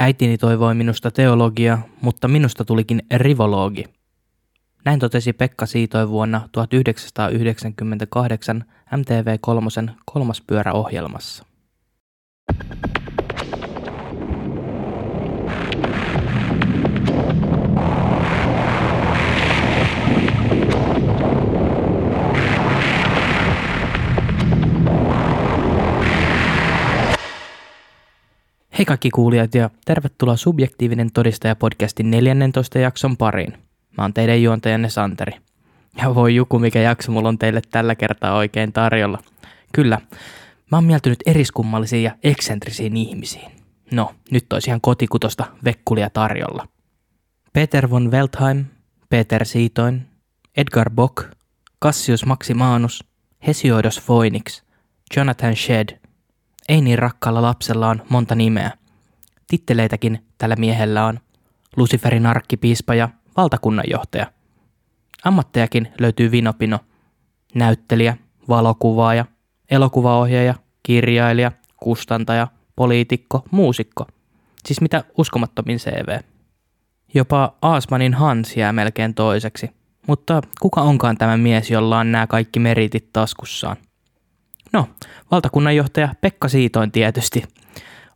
Äitini 0.00 0.38
toivoi 0.38 0.74
minusta 0.74 1.10
teologia, 1.10 1.78
mutta 2.00 2.28
minusta 2.28 2.64
tulikin 2.64 3.02
rivologi. 3.14 3.84
Näin 4.84 5.00
totesi 5.00 5.32
Pekka 5.32 5.66
Siitoi 5.66 6.08
vuonna 6.08 6.48
1998 6.52 8.64
MTV3 8.92 9.90
kolmas 10.04 10.40
pyöräohjelmassa. 10.40 11.44
Hei 28.84 28.86
kaikki 28.86 29.10
kuulijat 29.10 29.54
ja 29.54 29.70
tervetuloa 29.84 30.36
Subjektiivinen 30.36 31.12
todistaja 31.12 31.56
podcastin 31.56 32.10
14 32.10 32.78
jakson 32.78 33.16
pariin. 33.16 33.52
Mä 33.96 34.04
oon 34.04 34.14
teidän 34.14 34.42
juontajanne 34.42 34.88
Santeri. 34.88 35.32
Ja 35.96 36.14
voi 36.14 36.34
joku, 36.34 36.58
mikä 36.58 36.80
jakso 36.80 37.12
mulla 37.12 37.28
on 37.28 37.38
teille 37.38 37.62
tällä 37.70 37.94
kertaa 37.94 38.36
oikein 38.36 38.72
tarjolla. 38.72 39.18
Kyllä, 39.72 40.00
mä 40.70 40.76
oon 40.76 40.84
mieltynyt 40.84 41.18
eriskummallisiin 41.26 42.02
ja 42.02 42.16
eksentrisiin 42.22 42.96
ihmisiin. 42.96 43.52
No, 43.92 44.14
nyt 44.30 44.52
olisi 44.52 44.70
ihan 44.70 44.80
kotikutosta 44.80 45.44
vekkulia 45.64 46.10
tarjolla. 46.10 46.68
Peter 47.52 47.90
von 47.90 48.10
Weltheim, 48.10 48.64
Peter 49.08 49.44
Siitoin, 49.44 50.06
Edgar 50.56 50.90
Bock, 50.90 51.24
Cassius 51.82 52.26
Maximanus, 52.26 53.04
Hesioidos 53.46 54.00
Phoenix, 54.06 54.62
Jonathan 55.16 55.56
Shedd– 55.56 55.90
ei 56.68 56.80
niin 56.80 56.98
rakkaalla 56.98 57.42
lapsella 57.42 57.88
on 57.88 58.02
monta 58.08 58.34
nimeä. 58.34 58.70
Titteleitäkin 59.46 60.24
tällä 60.38 60.56
miehellä 60.56 61.06
on. 61.06 61.20
Luciferin 61.76 62.26
arkkipiispa 62.26 62.94
ja 62.94 63.08
valtakunnanjohtaja. 63.36 64.26
Ammattejakin 65.24 65.88
löytyy 66.00 66.30
vinopino. 66.30 66.78
Näyttelijä, 67.54 68.16
valokuvaaja, 68.48 69.24
elokuvaohjaaja, 69.70 70.54
kirjailija, 70.82 71.52
kustantaja, 71.76 72.48
poliitikko, 72.76 73.42
muusikko. 73.50 74.06
Siis 74.66 74.80
mitä 74.80 75.04
uskomattomin 75.18 75.78
CV. 75.78 76.18
Jopa 77.14 77.54
Aasmanin 77.62 78.14
Hans 78.14 78.56
jää 78.56 78.72
melkein 78.72 79.14
toiseksi. 79.14 79.70
Mutta 80.06 80.42
kuka 80.60 80.80
onkaan 80.80 81.18
tämä 81.18 81.36
mies, 81.36 81.70
jolla 81.70 81.98
on 81.98 82.12
nämä 82.12 82.26
kaikki 82.26 82.60
meritit 82.60 83.12
taskussaan? 83.12 83.76
No, 84.74 84.88
valtakunnanjohtaja 85.30 86.14
Pekka 86.20 86.48
Siitoin 86.48 86.92
tietysti. 86.92 87.44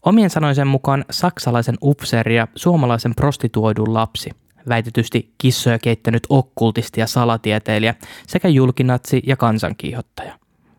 Omien 0.03 0.31
sanoisen 0.31 0.67
mukaan 0.67 1.05
saksalaisen 1.11 1.79
upseeri 1.83 2.37
ja 2.37 2.49
suomalaisen 2.55 3.15
prostituoidun 3.15 3.95
lapsi, 3.95 4.31
väitetysti 4.69 5.35
kissoja 5.39 5.79
keittänyt 5.79 6.23
okkultisti 6.29 7.01
ja 7.01 7.07
salatieteilijä 7.07 7.95
sekä 8.27 8.49
julkinatsi 8.49 9.23
ja 9.27 9.37
kansankiihottaja. 9.37 10.39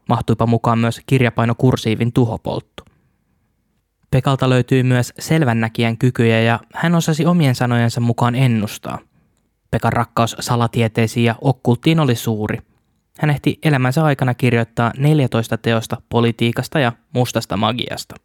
Mahtuipa 0.09 0.45
mukaan 0.45 0.79
myös 0.79 1.01
kirjapainokursiivin 1.05 2.13
tuhopolttu. 2.13 2.83
Pekalta 4.11 4.49
löytyy 4.49 4.83
myös 4.83 5.13
selvännäkijän 5.19 5.97
kykyjä 5.97 6.41
ja 6.41 6.59
hän 6.73 6.95
osasi 6.95 7.25
omien 7.25 7.55
sanojensa 7.55 8.01
mukaan 8.01 8.35
ennustaa. 8.35 8.99
Pekan 9.71 9.93
rakkaus 9.93 10.35
salatieteisiin 10.39 11.23
ja 11.23 11.35
okkulttiin 11.41 11.99
oli 11.99 12.15
suuri– 12.15 12.57
hän 13.19 13.29
ehti 13.29 13.59
elämänsä 13.63 14.03
aikana 14.03 14.33
kirjoittaa 14.33 14.91
14 14.97 15.57
teosta 15.57 15.97
politiikasta 16.09 16.79
ja 16.79 16.91
mustasta 17.13 17.57
magiasta. 17.57 18.15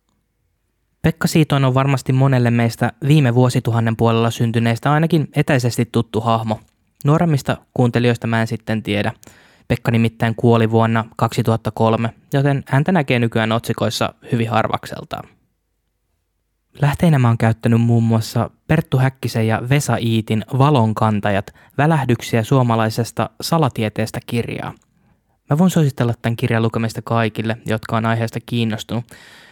Pekka 1.02 1.28
Siitoin 1.28 1.64
on 1.64 1.74
varmasti 1.74 2.12
monelle 2.12 2.50
meistä 2.50 2.92
viime 3.08 3.34
vuosituhannen 3.34 3.96
puolella 3.96 4.30
syntyneistä 4.30 4.92
ainakin 4.92 5.28
etäisesti 5.36 5.88
tuttu 5.92 6.20
hahmo. 6.20 6.60
Nuoremmista 7.04 7.56
kuuntelijoista 7.74 8.26
mä 8.26 8.40
en 8.40 8.46
sitten 8.46 8.82
tiedä. 8.82 9.12
Pekka 9.68 9.90
nimittäin 9.90 10.34
kuoli 10.34 10.70
vuonna 10.70 11.04
2003, 11.16 12.10
joten 12.32 12.62
häntä 12.68 12.92
näkee 12.92 13.18
nykyään 13.18 13.52
otsikoissa 13.52 14.14
hyvin 14.32 14.50
harvakseltaan. 14.50 15.28
Lähteinä 16.80 17.18
mä 17.18 17.28
oon 17.28 17.38
käyttänyt 17.38 17.80
muun 17.80 18.02
muassa 18.02 18.50
Perttu 18.66 18.98
Häkkisen 18.98 19.46
ja 19.46 19.62
Vesa 19.68 19.96
Iitin 19.96 20.44
Valonkantajat 20.58 21.54
välähdyksiä 21.78 22.42
suomalaisesta 22.42 23.30
salatieteestä 23.40 24.20
kirjaa. 24.26 24.74
Mä 25.50 25.58
voin 25.58 25.70
suositella 25.70 26.14
tämän 26.22 26.36
kirjan 26.36 26.62
lukemista 26.62 27.02
kaikille, 27.02 27.56
jotka 27.66 27.96
on 27.96 28.06
aiheesta 28.06 28.38
kiinnostunut. 28.46 29.04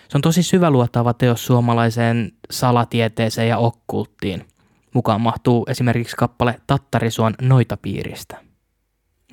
Se 0.09 0.19
on 0.19 0.23
tosi 0.23 0.43
syväluotaava 0.43 1.15
teos 1.15 1.47
suomalaiseen 1.47 2.33
salatieteeseen 2.51 3.49
ja 3.49 3.59
okkulttiin. 3.59 4.47
Mukaan 4.95 5.21
mahtuu 5.21 5.67
esimerkiksi 5.69 6.17
kappale 6.17 6.61
Tattarisuon 6.67 7.35
noitapiiristä. 7.43 8.37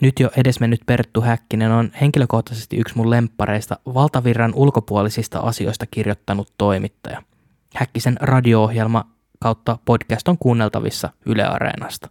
Nyt 0.01 0.19
jo 0.19 0.29
edesmennyt 0.37 0.81
Perttu 0.85 1.21
Häkkinen 1.21 1.71
on 1.71 1.91
henkilökohtaisesti 2.01 2.77
yksi 2.77 2.97
mun 2.97 3.09
lemppareista 3.09 3.79
valtavirran 3.93 4.53
ulkopuolisista 4.55 5.39
asioista 5.39 5.85
kirjoittanut 5.91 6.53
toimittaja. 6.57 7.23
Häkkisen 7.75 8.17
radio-ohjelma 8.21 9.05
kautta 9.39 9.77
podcast 9.85 10.27
on 10.27 10.37
kuunneltavissa 10.37 11.09
Yle 11.25 11.43
Areenasta. 11.43 12.09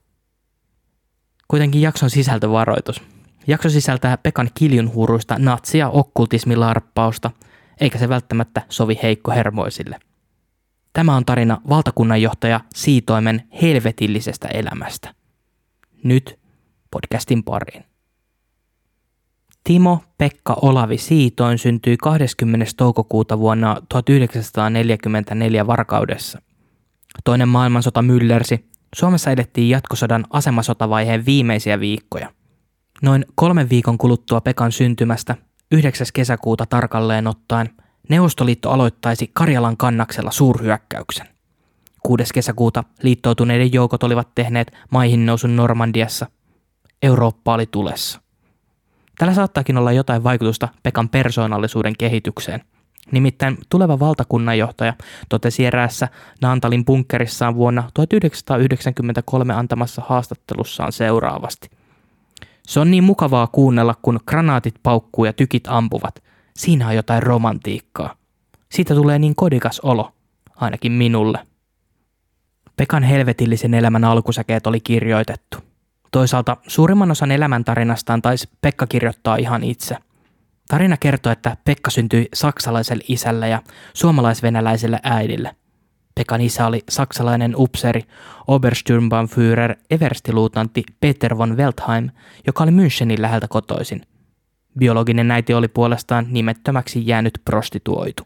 Kuitenkin 1.48 1.82
jakson 1.82 2.10
sisältövaroitus. 2.10 3.02
Jakso 3.46 3.70
sisältää 3.70 4.18
Pekan 4.18 4.50
kiljunhuuruista 4.54 5.36
natsia 5.38 5.88
okkultismilarppausta, 5.88 7.30
eikä 7.80 7.98
se 7.98 8.08
välttämättä 8.08 8.62
sovi 8.68 8.98
heikkohermoisille. 9.02 9.98
Tämä 10.92 11.16
on 11.16 11.24
tarina 11.24 11.60
valtakunnanjohtaja 11.68 12.60
Siitoimen 12.74 13.48
helvetillisestä 13.62 14.48
elämästä. 14.48 15.14
Nyt 16.04 16.38
podcastin 16.90 17.44
pariin. 17.44 17.87
Timo 19.68 20.00
Pekka 20.18 20.56
Olavi 20.62 20.98
Siitoin 20.98 21.58
syntyi 21.58 21.96
20. 21.96 22.66
toukokuuta 22.76 23.38
vuonna 23.38 23.76
1944 23.88 25.66
Varkaudessa. 25.66 26.42
Toinen 27.24 27.48
maailmansota 27.48 28.02
myllersi. 28.02 28.64
Suomessa 28.94 29.30
edettiin 29.30 29.70
jatkosodan 29.70 30.24
asemasotavaiheen 30.30 31.26
viimeisiä 31.26 31.80
viikkoja. 31.80 32.32
Noin 33.02 33.26
kolmen 33.34 33.70
viikon 33.70 33.98
kuluttua 33.98 34.40
Pekan 34.40 34.72
syntymästä, 34.72 35.36
9. 35.72 36.06
kesäkuuta 36.14 36.66
tarkalleen 36.66 37.26
ottaen, 37.26 37.70
Neuvostoliitto 38.08 38.70
aloittaisi 38.70 39.30
Karjalan 39.32 39.76
kannaksella 39.76 40.30
suurhyökkäyksen. 40.30 41.26
6. 42.02 42.24
kesäkuuta 42.34 42.84
liittoutuneiden 43.02 43.72
joukot 43.72 44.02
olivat 44.02 44.28
tehneet 44.34 44.72
maihin 44.90 45.26
nousun 45.26 45.56
Normandiassa. 45.56 46.26
Eurooppa 47.02 47.54
oli 47.54 47.66
tulessa. 47.66 48.27
Tällä 49.18 49.34
saattaakin 49.34 49.78
olla 49.78 49.92
jotain 49.92 50.24
vaikutusta 50.24 50.68
Pekan 50.82 51.08
persoonallisuuden 51.08 51.94
kehitykseen. 51.98 52.60
Nimittäin 53.12 53.58
tuleva 53.68 53.98
valtakunnanjohtaja 53.98 54.94
totesi 55.28 55.64
eräässä 55.64 56.08
Naantalin 56.42 56.84
bunkkerissaan 56.84 57.54
vuonna 57.54 57.90
1993 57.94 59.54
antamassa 59.54 60.02
haastattelussaan 60.06 60.92
seuraavasti. 60.92 61.70
Se 62.66 62.80
on 62.80 62.90
niin 62.90 63.04
mukavaa 63.04 63.46
kuunnella, 63.46 63.94
kun 64.02 64.20
granaatit 64.26 64.74
paukkuu 64.82 65.24
ja 65.24 65.32
tykit 65.32 65.64
ampuvat. 65.68 66.22
Siinä 66.56 66.88
on 66.88 66.96
jotain 66.96 67.22
romantiikkaa. 67.22 68.14
Siitä 68.72 68.94
tulee 68.94 69.18
niin 69.18 69.34
kodikas 69.34 69.80
olo, 69.80 70.12
ainakin 70.56 70.92
minulle. 70.92 71.46
Pekan 72.76 73.02
helvetillisen 73.02 73.74
elämän 73.74 74.04
alkusäkeet 74.04 74.66
oli 74.66 74.80
kirjoitettu. 74.80 75.58
Toisaalta 76.10 76.56
suurimman 76.66 77.10
osan 77.10 77.30
elämäntarinastaan 77.30 78.22
taisi 78.22 78.48
Pekka 78.60 78.86
kirjoittaa 78.86 79.36
ihan 79.36 79.64
itse. 79.64 79.96
Tarina 80.68 80.96
kertoo, 80.96 81.32
että 81.32 81.56
Pekka 81.64 81.90
syntyi 81.90 82.28
saksalaiselle 82.34 83.04
isälle 83.08 83.48
ja 83.48 83.62
suomalaisvenäläiselle 83.94 85.00
äidille. 85.02 85.56
Pekan 86.14 86.40
isä 86.40 86.66
oli 86.66 86.82
saksalainen 86.88 87.54
upseri 87.56 88.02
Obersturmbannführer 88.46 89.76
everstiluutantti 89.90 90.82
Peter 91.00 91.38
von 91.38 91.56
Weltheim, 91.56 92.10
joka 92.46 92.64
oli 92.64 92.70
Münchenin 92.70 93.22
läheltä 93.22 93.48
kotoisin. 93.48 94.02
Biologinen 94.78 95.30
äiti 95.30 95.54
oli 95.54 95.68
puolestaan 95.68 96.26
nimettömäksi 96.30 97.06
jäänyt 97.06 97.40
prostituoitu. 97.44 98.22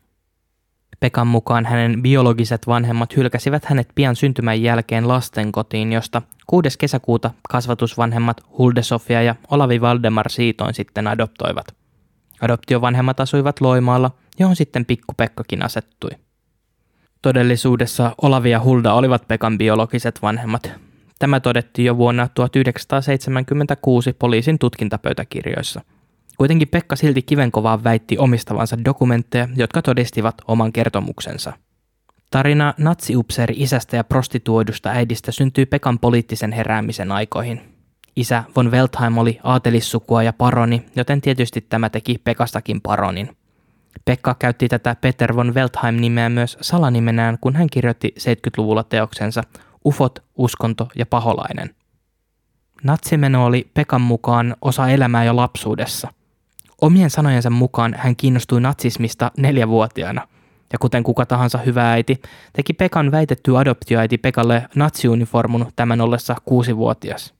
Pekan 1.02 1.26
mukaan 1.26 1.66
hänen 1.66 2.02
biologiset 2.02 2.66
vanhemmat 2.66 3.16
hylkäsivät 3.16 3.64
hänet 3.64 3.88
pian 3.94 4.16
syntymän 4.16 4.62
jälkeen 4.62 5.08
lastenkotiin, 5.08 5.92
josta 5.92 6.22
6. 6.46 6.68
kesäkuuta 6.78 7.30
kasvatusvanhemmat 7.48 8.40
Hulde 8.58 8.82
Sofia 8.82 9.22
ja 9.22 9.34
Olavi 9.50 9.80
Valdemar 9.80 10.30
Siitoin 10.30 10.74
sitten 10.74 11.06
adoptoivat. 11.06 11.66
Adoptiovanhemmat 12.40 13.20
asuivat 13.20 13.60
Loimaalla, 13.60 14.10
johon 14.38 14.56
sitten 14.56 14.84
pikku 14.84 15.14
Pekkakin 15.16 15.64
asettui. 15.64 16.10
Todellisuudessa 17.22 18.14
Olavi 18.22 18.50
ja 18.50 18.60
Hulda 18.60 18.94
olivat 18.94 19.28
Pekan 19.28 19.58
biologiset 19.58 20.22
vanhemmat. 20.22 20.72
Tämä 21.18 21.40
todettiin 21.40 21.86
jo 21.86 21.96
vuonna 21.96 22.28
1976 22.34 24.12
poliisin 24.12 24.58
tutkintapöytäkirjoissa– 24.58 25.80
Kuitenkin 26.42 26.68
Pekka 26.68 26.96
silti 26.96 27.22
kivenkovaan 27.22 27.84
väitti 27.84 28.18
omistavansa 28.18 28.76
dokumentteja, 28.84 29.48
jotka 29.56 29.82
todistivat 29.82 30.34
oman 30.48 30.72
kertomuksensa. 30.72 31.52
Tarina 32.30 32.74
natsiupseeri 32.78 33.54
isästä 33.58 33.96
ja 33.96 34.04
prostituoidusta 34.04 34.90
äidistä 34.90 35.32
syntyi 35.32 35.66
Pekan 35.66 35.98
poliittisen 35.98 36.52
heräämisen 36.52 37.12
aikoihin. 37.12 37.60
Isä 38.16 38.44
von 38.56 38.70
Weltheim 38.70 39.18
oli 39.18 39.40
aatelissukua 39.44 40.22
ja 40.22 40.32
paroni, 40.32 40.86
joten 40.96 41.20
tietysti 41.20 41.60
tämä 41.60 41.90
teki 41.90 42.18
Pekastakin 42.24 42.80
paronin. 42.80 43.36
Pekka 44.04 44.36
käytti 44.38 44.68
tätä 44.68 44.96
Peter 45.00 45.36
von 45.36 45.54
Weltheim-nimeä 45.54 46.28
myös 46.28 46.58
salanimenään, 46.60 47.38
kun 47.40 47.56
hän 47.56 47.68
kirjoitti 47.70 48.14
70-luvulla 48.18 48.84
teoksensa 48.84 49.42
Ufot, 49.86 50.18
uskonto 50.38 50.88
ja 50.98 51.06
paholainen. 51.06 51.74
Natsimeno 52.82 53.46
oli 53.46 53.70
Pekan 53.74 54.00
mukaan 54.00 54.56
osa 54.60 54.88
elämää 54.88 55.24
jo 55.24 55.36
lapsuudessa. 55.36 56.12
Omien 56.82 57.10
sanojensa 57.10 57.50
mukaan 57.50 57.94
hän 57.98 58.16
kiinnostui 58.16 58.60
natsismista 58.60 59.30
neljävuotiaana– 59.36 60.28
ja 60.72 60.78
kuten 60.78 61.02
kuka 61.02 61.26
tahansa 61.26 61.58
hyvä 61.58 61.92
äiti, 61.92 62.22
teki 62.52 62.72
Pekan 62.72 63.10
väitetty 63.10 63.58
adoptioäiti 63.58 64.18
Pekalle 64.18 64.68
natsiuniformun 64.74 65.66
tämän 65.76 66.00
ollessa 66.00 66.36
kuusivuotias. 66.44 67.34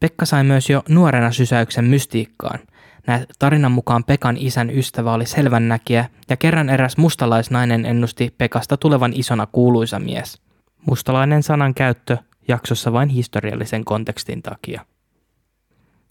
Pekka 0.00 0.24
sai 0.24 0.44
myös 0.44 0.70
jo 0.70 0.82
nuorena 0.88 1.32
sysäyksen 1.32 1.84
mystiikkaan. 1.84 2.58
Näet 3.06 3.28
tarinan 3.38 3.72
mukaan 3.72 4.04
Pekan 4.04 4.36
isän 4.38 4.70
ystävä 4.70 5.12
oli 5.12 5.26
selvännäkijä 5.26 6.08
ja 6.28 6.36
kerran 6.36 6.70
eräs 6.70 6.96
mustalaisnainen 6.96 7.86
ennusti 7.86 8.34
Pekasta 8.38 8.76
tulevan 8.76 9.12
isona 9.14 9.46
kuuluisa 9.46 9.98
mies. 9.98 10.40
Mustalainen 10.86 11.42
sanan 11.42 11.74
käyttö 11.74 12.16
jaksossa 12.48 12.92
vain 12.92 13.08
historiallisen 13.08 13.84
kontekstin 13.84 14.42
takia. 14.42 14.86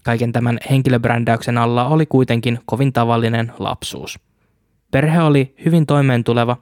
Kaiken 0.03 0.31
tämän 0.31 0.57
henkilöbrändäyksen 0.69 1.57
alla 1.57 1.87
oli 1.87 2.05
kuitenkin 2.05 2.59
kovin 2.65 2.93
tavallinen 2.93 3.53
lapsuus. 3.59 4.19
Perhe 4.91 5.21
oli 5.21 5.55
hyvin 5.65 5.85
toimeentuleva, 5.85 6.57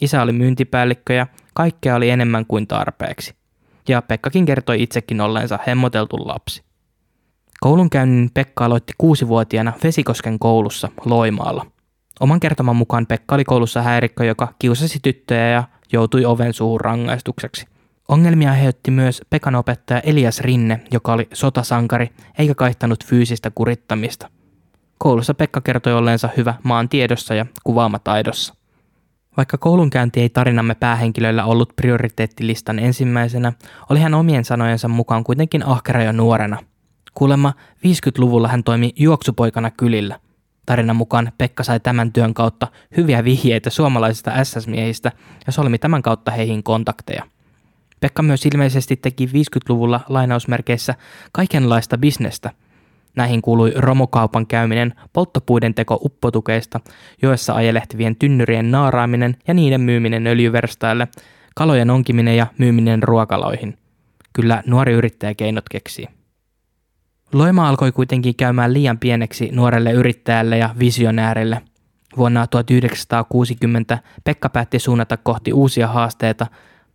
isä 0.00 0.22
oli 0.22 0.32
myyntipäällikkö 0.32 1.12
ja 1.12 1.26
kaikkea 1.54 1.96
oli 1.96 2.10
enemmän 2.10 2.46
kuin 2.46 2.66
tarpeeksi. 2.66 3.34
Ja 3.88 4.02
Pekkakin 4.02 4.44
kertoi 4.44 4.82
itsekin 4.82 5.20
olleensa 5.20 5.58
hemmoteltu 5.66 6.28
lapsi. 6.28 6.62
Koulunkäynnin 7.60 8.30
Pekka 8.34 8.64
aloitti 8.64 8.92
kuusivuotiaana 8.98 9.72
Vesikosken 9.84 10.38
koulussa 10.38 10.88
Loimaalla. 11.04 11.66
Oman 12.20 12.40
kertoman 12.40 12.76
mukaan 12.76 13.06
Pekka 13.06 13.34
oli 13.34 13.44
koulussa 13.44 13.82
häirikkö, 13.82 14.24
joka 14.24 14.48
kiusasi 14.58 14.98
tyttöjä 15.02 15.48
ja 15.48 15.64
joutui 15.92 16.24
oven 16.24 16.52
suuhun 16.52 16.80
rangaistukseksi. 16.80 17.66
Ongelmia 18.08 18.50
aiheutti 18.50 18.90
myös 18.90 19.22
Pekan 19.30 19.54
opettaja 19.54 20.00
Elias 20.00 20.40
Rinne, 20.40 20.80
joka 20.90 21.12
oli 21.12 21.28
sotasankari 21.32 22.10
eikä 22.38 22.54
kaihtanut 22.54 23.04
fyysistä 23.06 23.50
kurittamista. 23.54 24.30
Koulussa 24.98 25.34
Pekka 25.34 25.60
kertoi 25.60 25.92
olleensa 25.92 26.28
hyvä 26.36 26.54
maan 26.62 26.88
tiedossa 26.88 27.34
ja 27.34 27.46
kuvaamataidossa. 27.64 28.54
Vaikka 29.36 29.58
koulunkäynti 29.58 30.20
ei 30.20 30.28
tarinamme 30.28 30.74
päähenkilöillä 30.74 31.44
ollut 31.44 31.72
prioriteettilistan 31.76 32.78
ensimmäisenä, 32.78 33.52
oli 33.90 34.00
hän 34.00 34.14
omien 34.14 34.44
sanojensa 34.44 34.88
mukaan 34.88 35.24
kuitenkin 35.24 35.66
ahkera 35.66 36.02
jo 36.02 36.12
nuorena. 36.12 36.58
Kuulemma 37.14 37.52
50-luvulla 37.86 38.48
hän 38.48 38.64
toimi 38.64 38.92
juoksupoikana 38.96 39.70
kylillä. 39.70 40.20
Tarinan 40.66 40.96
mukaan 40.96 41.32
Pekka 41.38 41.62
sai 41.62 41.80
tämän 41.80 42.12
työn 42.12 42.34
kautta 42.34 42.68
hyviä 42.96 43.24
vihjeitä 43.24 43.70
suomalaisista 43.70 44.44
SS-miehistä 44.44 45.12
ja 45.46 45.52
solmi 45.52 45.78
tämän 45.78 46.02
kautta 46.02 46.30
heihin 46.30 46.62
kontakteja. 46.62 47.35
Pekka 48.00 48.22
myös 48.22 48.46
ilmeisesti 48.46 48.96
teki 48.96 49.26
50-luvulla 49.26 50.00
lainausmerkeissä 50.08 50.94
kaikenlaista 51.32 51.98
bisnestä– 51.98 52.50
Näihin 53.16 53.42
kuului 53.42 53.72
romokaupan 53.76 54.46
käyminen, 54.46 54.94
polttopuiden 55.12 55.74
teko 55.74 55.98
uppotukeista, 56.02 56.80
joessa 57.22 57.54
ajelehtivien 57.54 58.16
tynnyrien 58.16 58.70
naaraaminen 58.70 59.36
ja 59.48 59.54
niiden 59.54 59.80
myyminen 59.80 60.26
öljyverstaille, 60.26 61.08
kalojen 61.54 61.90
onkiminen 61.90 62.36
ja 62.36 62.46
myyminen 62.58 63.02
ruokaloihin. 63.02 63.78
Kyllä 64.32 64.62
nuori 64.66 64.92
yrittäjä 64.92 65.34
keinot 65.34 65.68
keksii. 65.68 66.08
Loima 67.32 67.68
alkoi 67.68 67.92
kuitenkin 67.92 68.36
käymään 68.36 68.72
liian 68.72 68.98
pieneksi 68.98 69.48
nuorelle 69.52 69.92
yrittäjälle 69.92 70.58
ja 70.58 70.74
visionäärille. 70.78 71.62
Vuonna 72.16 72.46
1960 72.46 73.98
Pekka 74.24 74.48
päätti 74.48 74.78
suunnata 74.78 75.16
kohti 75.16 75.52
uusia 75.52 75.88
haasteita. 75.88 76.46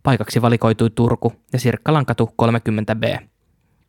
Paikaksi 0.02 0.42
valikoitui 0.42 0.90
Turku 0.90 1.32
ja 1.52 1.58
Sirkkalankatu 1.58 2.34
30B. 2.42 3.22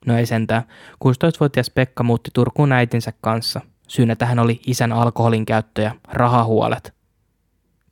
No 0.06 0.18
ei 0.18 0.26
sentään. 0.26 0.64
16-vuotias 1.06 1.70
Pekka 1.70 2.04
muutti 2.04 2.30
Turkuun 2.34 2.72
äitinsä 2.72 3.14
kanssa. 3.22 3.62
Syynä 3.88 4.16
tähän 4.16 4.40
oli 4.40 4.62
isän 4.68 4.92
alkoholin 4.92 5.46
käyttö 5.46 5.82
ja 5.82 5.96
rahahuolet. 6.12 6.94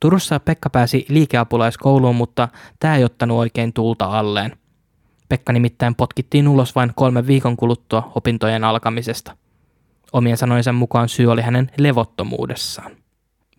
Turussa 0.00 0.40
Pekka 0.40 0.70
pääsi 0.70 1.06
liikeapulaiskouluun, 1.08 2.16
mutta 2.16 2.48
tämä 2.80 2.96
ei 2.96 3.04
ottanut 3.04 3.38
oikein 3.38 3.72
tulta 3.72 4.04
alleen. 4.04 4.56
Pekka 5.28 5.52
nimittäin 5.52 5.94
potkittiin 5.94 6.48
ulos 6.48 6.74
vain 6.74 6.92
kolme 6.94 7.26
viikon 7.26 7.56
kuluttua 7.56 8.12
opintojen 8.14 8.64
alkamisesta. 8.64 9.36
Omien 10.12 10.36
sanojensa 10.36 10.72
mukaan 10.72 11.08
syy 11.08 11.26
oli 11.26 11.42
hänen 11.42 11.70
levottomuudessaan. 11.78 13.01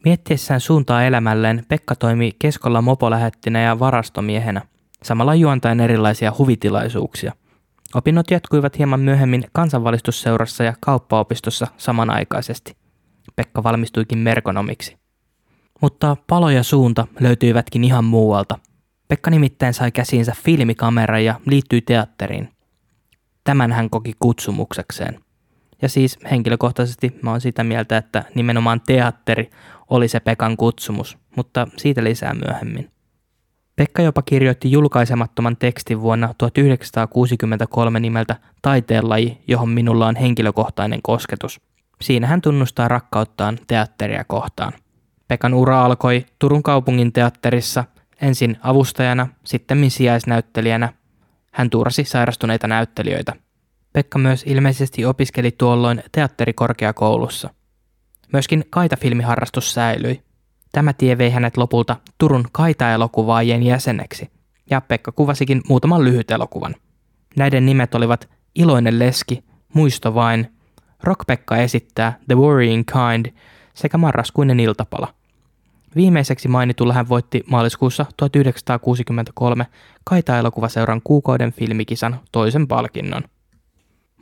Miettiessään 0.06 0.60
suuntaa 0.60 1.04
elämälleen 1.04 1.66
Pekka 1.68 1.96
toimi 1.96 2.32
keskolla 2.40 2.82
mopolähettinä 2.82 3.62
ja 3.62 3.80
varastomiehenä, 3.80 4.62
samalla 5.04 5.36
juontaen 5.36 5.80
erilaisia 5.80 6.34
huvitilaisuuksia– 6.38 7.34
Opinnot 7.96 8.32
jatkuivat 8.32 8.78
hieman 8.78 9.00
myöhemmin 9.00 9.44
kansanvalistusseurassa 9.52 10.64
ja 10.64 10.74
kauppaopistossa 10.80 11.68
samanaikaisesti. 11.78 12.76
Pekka 13.36 13.64
valmistuikin 13.64 14.18
merkonomiksi. 14.18 14.98
Mutta 15.82 16.18
palo 16.28 16.50
ja 16.50 16.64
suunta 16.64 17.08
löytyivätkin 17.20 17.84
ihan 17.84 18.06
muualta. 18.06 18.60
Pekka 19.08 19.32
nimittäin 19.32 19.74
sai 19.74 19.92
käsiinsä 19.92 20.34
filmikamera 20.44 21.20
ja 21.20 21.40
liittyi 21.46 21.82
teatteriin. 21.82 22.50
Tämän 23.44 23.72
hän 23.72 23.90
koki 23.90 24.14
kutsumuksekseen. 24.20 25.20
Ja 25.82 25.90
siis 25.90 26.20
henkilökohtaisesti 26.32 27.20
mä 27.22 27.32
oon 27.32 27.42
sitä 27.42 27.64
mieltä, 27.64 27.98
että 27.98 28.24
nimenomaan 28.36 28.82
teatteri 28.82 29.50
oli 29.94 30.08
se 30.08 30.20
Pekan 30.20 30.58
kutsumus, 30.58 31.18
mutta 31.36 31.68
siitä 31.78 32.04
lisää 32.04 32.34
myöhemmin. 32.34 32.92
Pekka 33.76 34.02
jopa 34.02 34.22
kirjoitti 34.22 34.72
julkaisemattoman 34.72 35.58
tekstin 35.58 36.02
vuonna 36.02 36.34
1963 36.38 38.00
nimeltä 38.00 38.36
Taiteenlaji, 38.62 39.38
johon 39.48 39.70
minulla 39.70 40.08
on 40.08 40.16
henkilökohtainen 40.16 41.00
kosketus. 41.04 41.62
Siinä 42.02 42.28
hän 42.28 42.42
tunnustaa 42.42 42.88
rakkauttaan 42.88 43.60
teatteria 43.68 44.24
kohtaan. 44.24 44.74
Pekan 45.28 45.54
ura 45.54 45.86
alkoi 45.86 46.26
Turun 46.40 46.64
kaupungin 46.64 47.14
teatterissa 47.14 47.84
ensin 48.22 48.58
avustajana, 48.62 49.28
sitten 49.44 49.92
sijaisnäyttelijänä. 49.92 50.94
Hän 51.52 51.70
tuurasi 51.70 52.04
sairastuneita 52.04 52.68
näyttelijöitä. 52.68 53.34
Pekka 53.94 54.20
myös 54.20 54.44
ilmeisesti 54.48 55.06
opiskeli 55.06 55.52
tuolloin 55.52 56.04
teatterikorkeakoulussa. 56.12 57.50
Myöskin 58.34 58.64
kaitafilmiharrastus 58.70 59.74
säilyi. 59.74 60.22
Tämä 60.72 60.94
tie 60.94 61.18
vei 61.18 61.30
hänet 61.30 61.58
lopulta 61.58 61.96
Turun 62.18 62.46
kaita-elokuvaajien 62.52 63.64
jäseneksi, 63.64 64.32
ja 64.70 64.82
Pekka 64.82 65.12
kuvasikin 65.12 65.62
muutaman 65.70 66.04
lyhyt 66.04 66.32
elokuvan. 66.32 66.76
Näiden 67.36 67.66
nimet 67.66 67.96
olivat 67.96 68.30
Iloinen 68.56 69.00
leski, 69.00 69.44
Muisto 69.74 70.16
vain, 70.16 70.54
Rock-Pekka 71.04 71.58
esittää 71.58 72.20
The 72.28 72.36
Worrying 72.36 72.84
Kind 72.92 73.26
sekä 73.74 73.98
Marraskuinen 73.98 74.60
iltapala. 74.60 75.14
Viimeiseksi 75.96 76.48
mainitulla 76.48 76.94
hän 76.94 77.10
voitti 77.10 77.44
maaliskuussa 77.48 78.06
1963 78.18 79.68
Kaita-elokuvaseuran 80.04 81.02
kuukauden 81.04 81.54
filmikisan 81.54 82.20
toisen 82.32 82.68
palkinnon. 82.68 83.24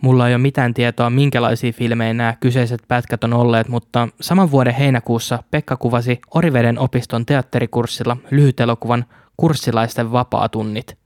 Mulla 0.01 0.27
ei 0.27 0.33
ole 0.33 0.41
mitään 0.41 0.73
tietoa, 0.73 1.09
minkälaisia 1.09 1.73
filmejä 1.73 2.13
nämä 2.13 2.35
kyseiset 2.39 2.81
pätkät 2.87 3.23
on 3.23 3.33
olleet, 3.33 3.67
mutta 3.67 4.07
saman 4.21 4.51
vuoden 4.51 4.73
heinäkuussa 4.73 5.43
Pekka 5.51 5.77
kuvasi 5.77 6.19
Oriveden 6.33 6.79
opiston 6.79 7.25
teatterikurssilla 7.25 8.17
lyhytelokuvan 8.31 9.05
Kurssilaisten 9.37 10.11
vapaatunnit. 10.11 10.97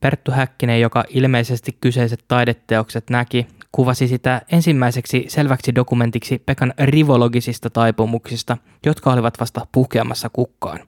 Perttu 0.00 0.32
Häkkinen, 0.32 0.80
joka 0.80 1.04
ilmeisesti 1.08 1.76
kyseiset 1.80 2.24
taideteokset 2.28 3.10
näki, 3.10 3.46
kuvasi 3.72 4.08
sitä 4.08 4.42
ensimmäiseksi 4.52 5.24
selväksi 5.28 5.74
dokumentiksi 5.74 6.42
Pekan 6.46 6.74
rivologisista 6.78 7.70
taipumuksista, 7.70 8.56
jotka 8.86 9.12
olivat 9.12 9.40
vasta 9.40 9.66
puhkeamassa 9.72 10.28
kukkaan. 10.28 10.80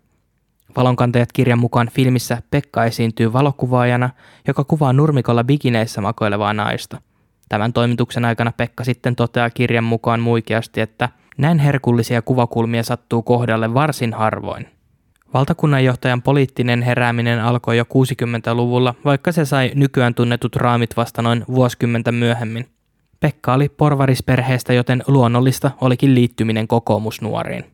Valonkantajat 0.76 1.32
kirjan 1.32 1.58
mukaan 1.58 1.90
filmissä 1.92 2.42
Pekka 2.50 2.84
esiintyy 2.84 3.32
valokuvaajana, 3.32 4.10
joka 4.46 4.64
kuvaa 4.64 4.92
nurmikolla 4.92 5.44
bikineissä 5.44 6.00
makoilevaa 6.00 6.52
naista– 6.52 7.00
Tämän 7.48 7.72
toimituksen 7.72 8.24
aikana 8.24 8.52
Pekka 8.56 8.84
sitten 8.84 9.16
toteaa 9.16 9.50
kirjan 9.50 9.84
mukaan 9.84 10.20
muikeasti, 10.20 10.80
että 10.80 11.08
näin 11.38 11.58
herkullisia 11.58 12.22
kuvakulmia 12.22 12.82
sattuu 12.82 13.22
kohdalle 13.22 13.74
varsin 13.74 14.12
harvoin. 14.12 14.68
Valtakunnanjohtajan 15.34 16.22
poliittinen 16.22 16.82
herääminen 16.82 17.40
alkoi 17.40 17.76
jo 17.76 17.84
60-luvulla, 17.84 18.94
vaikka 19.04 19.32
se 19.32 19.44
sai 19.44 19.72
nykyään 19.74 20.14
tunnetut 20.14 20.56
raamit 20.56 20.96
vasta 20.96 21.22
noin 21.22 21.44
vuosikymmentä 21.48 22.12
myöhemmin. 22.12 22.66
Pekka 23.20 23.54
oli 23.54 23.68
porvarisperheestä, 23.68 24.72
joten 24.72 25.02
luonnollista 25.06 25.70
olikin 25.80 26.14
liittyminen 26.14 26.68
kokoomusnuoriin. 26.68 27.64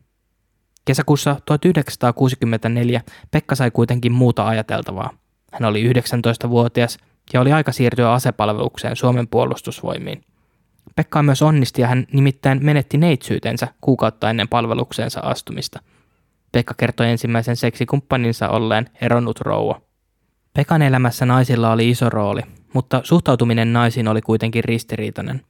Kesäkuussa 0.85 1.35
1964 1.45 3.01
Pekka 3.31 3.55
sai 3.55 3.71
kuitenkin 3.71 4.11
muuta 4.11 4.47
ajateltavaa. 4.47 5.09
Hän 5.53 5.65
oli 5.65 5.93
19-vuotias 5.93 6.97
ja 7.33 7.41
oli 7.41 7.51
aika 7.51 7.71
siirtyä 7.71 8.13
asepalvelukseen 8.13 8.95
Suomen 8.95 9.27
puolustusvoimiin. 9.27 10.23
Pekka 10.95 11.23
myös 11.23 11.41
onnisti 11.41 11.81
ja 11.81 11.87
hän 11.87 12.07
nimittäin 12.13 12.65
menetti 12.65 12.97
neitsyytensä 12.97 13.67
kuukautta 13.81 14.29
ennen 14.29 14.47
palvelukseensa 14.47 15.19
astumista. 15.19 15.79
Pekka 16.51 16.73
kertoi 16.77 17.09
ensimmäisen 17.09 17.55
seksikumppaninsa 17.55 18.49
olleen 18.49 18.89
eronnut 19.01 19.41
rouva. 19.41 19.81
Pekan 20.53 20.81
elämässä 20.81 21.25
naisilla 21.25 21.71
oli 21.71 21.89
iso 21.89 22.09
rooli, 22.09 22.41
mutta 22.73 23.01
suhtautuminen 23.03 23.73
naisiin 23.73 24.07
oli 24.07 24.21
kuitenkin 24.21 24.63
ristiriitainen. 24.63 25.41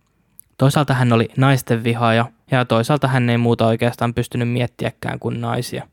Toisaalta 0.58 0.94
hän 0.94 1.14
oli 1.14 1.30
naisten 1.38 1.84
vihaaja 1.84 2.26
ja 2.52 2.66
toisaalta 2.66 3.08
hän 3.08 3.30
ei 3.30 3.38
muuta 3.38 3.68
oikeastaan 3.68 4.14
pystynyt 4.14 4.50
miettiäkään 4.50 5.20
kuin 5.20 5.42
naisia. 5.42 5.88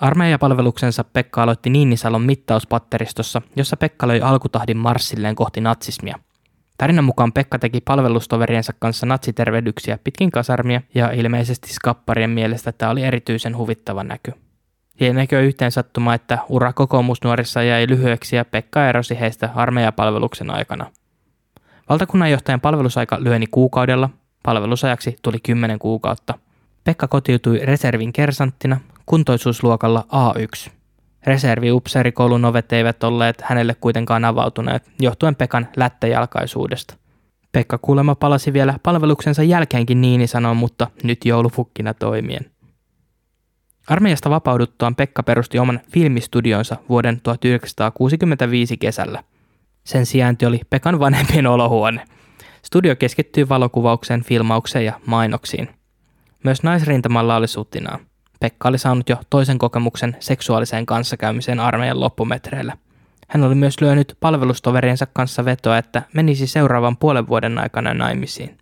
Armeijapalveluksensa 0.00 1.04
Pekka 1.04 1.42
aloitti 1.42 1.70
Niinisalon 1.70 2.22
mittauspatteristossa, 2.22 3.42
jossa 3.56 3.76
Pekka 3.76 4.08
löi 4.08 4.20
alkutahdin 4.20 4.76
marssilleen 4.76 5.34
kohti 5.34 5.60
natsismia. 5.60 6.18
Tarinan 6.78 7.04
mukaan 7.04 7.32
Pekka 7.32 7.58
teki 7.58 7.80
palvelustoveriensa 7.80 8.72
kanssa 8.78 9.06
natsitervehdyksiä 9.06 9.98
pitkin 10.04 10.30
kasarmia 10.30 10.80
ja 10.94 11.10
ilmeisesti 11.10 11.72
skapparien 11.72 12.30
mielestä 12.30 12.72
tämä 12.72 12.90
oli 12.90 13.02
erityisen 13.02 13.56
huvittava 13.56 14.04
näky. 14.04 14.32
Lienekö 15.00 15.40
yhteen 15.40 15.72
sattuma, 15.72 16.14
että 16.14 16.38
ura 16.48 16.72
kokoomusnuorissa 16.72 17.62
jäi 17.62 17.88
lyhyeksi 17.88 18.36
ja 18.36 18.44
Pekka 18.44 18.88
erosi 18.88 19.20
heistä 19.20 19.50
armeijapalveluksen 19.54 20.50
aikana. 20.50 20.86
Valtakunnanjohtajan 21.88 22.60
palvelusaika 22.60 23.16
lyöni 23.20 23.46
kuukaudella, 23.46 24.10
palvelusajaksi 24.42 25.16
tuli 25.22 25.38
10 25.42 25.78
kuukautta. 25.78 26.34
Pekka 26.84 27.08
kotiutui 27.08 27.58
reservin 27.58 28.12
kersanttina 28.12 28.80
kuntoisuusluokalla 29.06 30.04
A1. 30.12 30.70
Reserviupseerikoulun 31.26 32.44
ovet 32.44 32.72
eivät 32.72 33.04
olleet 33.04 33.40
hänelle 33.40 33.74
kuitenkaan 33.74 34.24
avautuneet, 34.24 34.90
johtuen 35.00 35.36
Pekan 35.36 35.68
lättäjalkaisuudesta. 35.76 36.96
Pekka 37.52 37.78
kuulemma 37.78 38.14
palasi 38.14 38.52
vielä 38.52 38.78
palveluksensa 38.82 39.42
jälkeenkin 39.42 40.00
niin 40.00 40.28
sanoo, 40.28 40.54
mutta 40.54 40.90
nyt 41.02 41.24
joulufukkina 41.24 41.94
toimien. 41.94 42.50
Armeijasta 43.88 44.30
vapauduttuaan 44.30 44.94
Pekka 44.94 45.22
perusti 45.22 45.58
oman 45.58 45.80
filmistudionsa 45.92 46.76
vuoden 46.88 47.20
1965 47.20 48.76
kesällä. 48.76 49.22
Sen 49.84 50.06
sijainti 50.06 50.46
oli 50.46 50.60
Pekan 50.70 51.00
vanhempien 51.00 51.46
olohuone. 51.46 52.04
Studio 52.62 52.96
keskittyy 52.96 53.48
valokuvaukseen, 53.48 54.22
filmaukseen 54.24 54.84
ja 54.84 55.00
mainoksiin. 55.06 55.68
Myös 56.44 56.62
naisrintamalla 56.62 57.36
oli 57.36 57.48
sutinaa. 57.48 57.98
Pekka 58.40 58.68
oli 58.68 58.78
saanut 58.78 59.08
jo 59.08 59.16
toisen 59.30 59.58
kokemuksen 59.58 60.16
seksuaaliseen 60.20 60.86
kanssakäymiseen 60.86 61.60
armeijan 61.60 62.00
loppumetreillä. 62.00 62.76
Hän 63.28 63.44
oli 63.44 63.54
myös 63.54 63.80
lyönyt 63.80 64.16
palvelustoveriensa 64.20 65.06
kanssa 65.12 65.44
vetoa, 65.44 65.78
että 65.78 66.02
menisi 66.12 66.46
seuraavan 66.46 66.96
puolen 66.96 67.28
vuoden 67.28 67.58
aikana 67.58 67.94
naimisiin. 67.94 68.58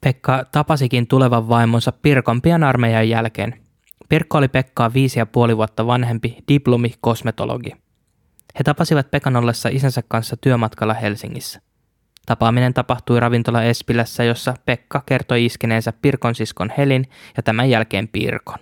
Pekka 0.00 0.44
tapasikin 0.52 1.06
tulevan 1.06 1.48
vaimonsa 1.48 1.92
Pirkon 1.92 2.42
pian 2.42 2.62
armeijan 2.62 3.08
jälkeen. 3.08 3.60
Pirkko 4.08 4.38
oli 4.38 4.48
Pekkaa 4.48 4.92
viisi 4.92 5.18
ja 5.18 5.26
puoli 5.26 5.56
vuotta 5.56 5.86
vanhempi 5.86 6.36
diplomi-kosmetologi. 6.48 7.70
He 8.58 8.64
tapasivat 8.64 9.10
Pekan 9.10 9.36
ollessa 9.36 9.68
isänsä 9.68 10.02
kanssa 10.08 10.36
työmatkalla 10.36 10.94
Helsingissä. 10.94 11.60
Tapaaminen 12.26 12.74
tapahtui 12.74 13.20
ravintola 13.20 13.62
Espilässä, 13.62 14.24
jossa 14.24 14.54
Pekka 14.64 15.02
kertoi 15.06 15.44
iskeneensä 15.44 15.92
Pirkon 16.02 16.34
siskon 16.34 16.70
Helin 16.78 17.04
ja 17.36 17.42
tämän 17.42 17.70
jälkeen 17.70 18.08
Pirkon. 18.08 18.58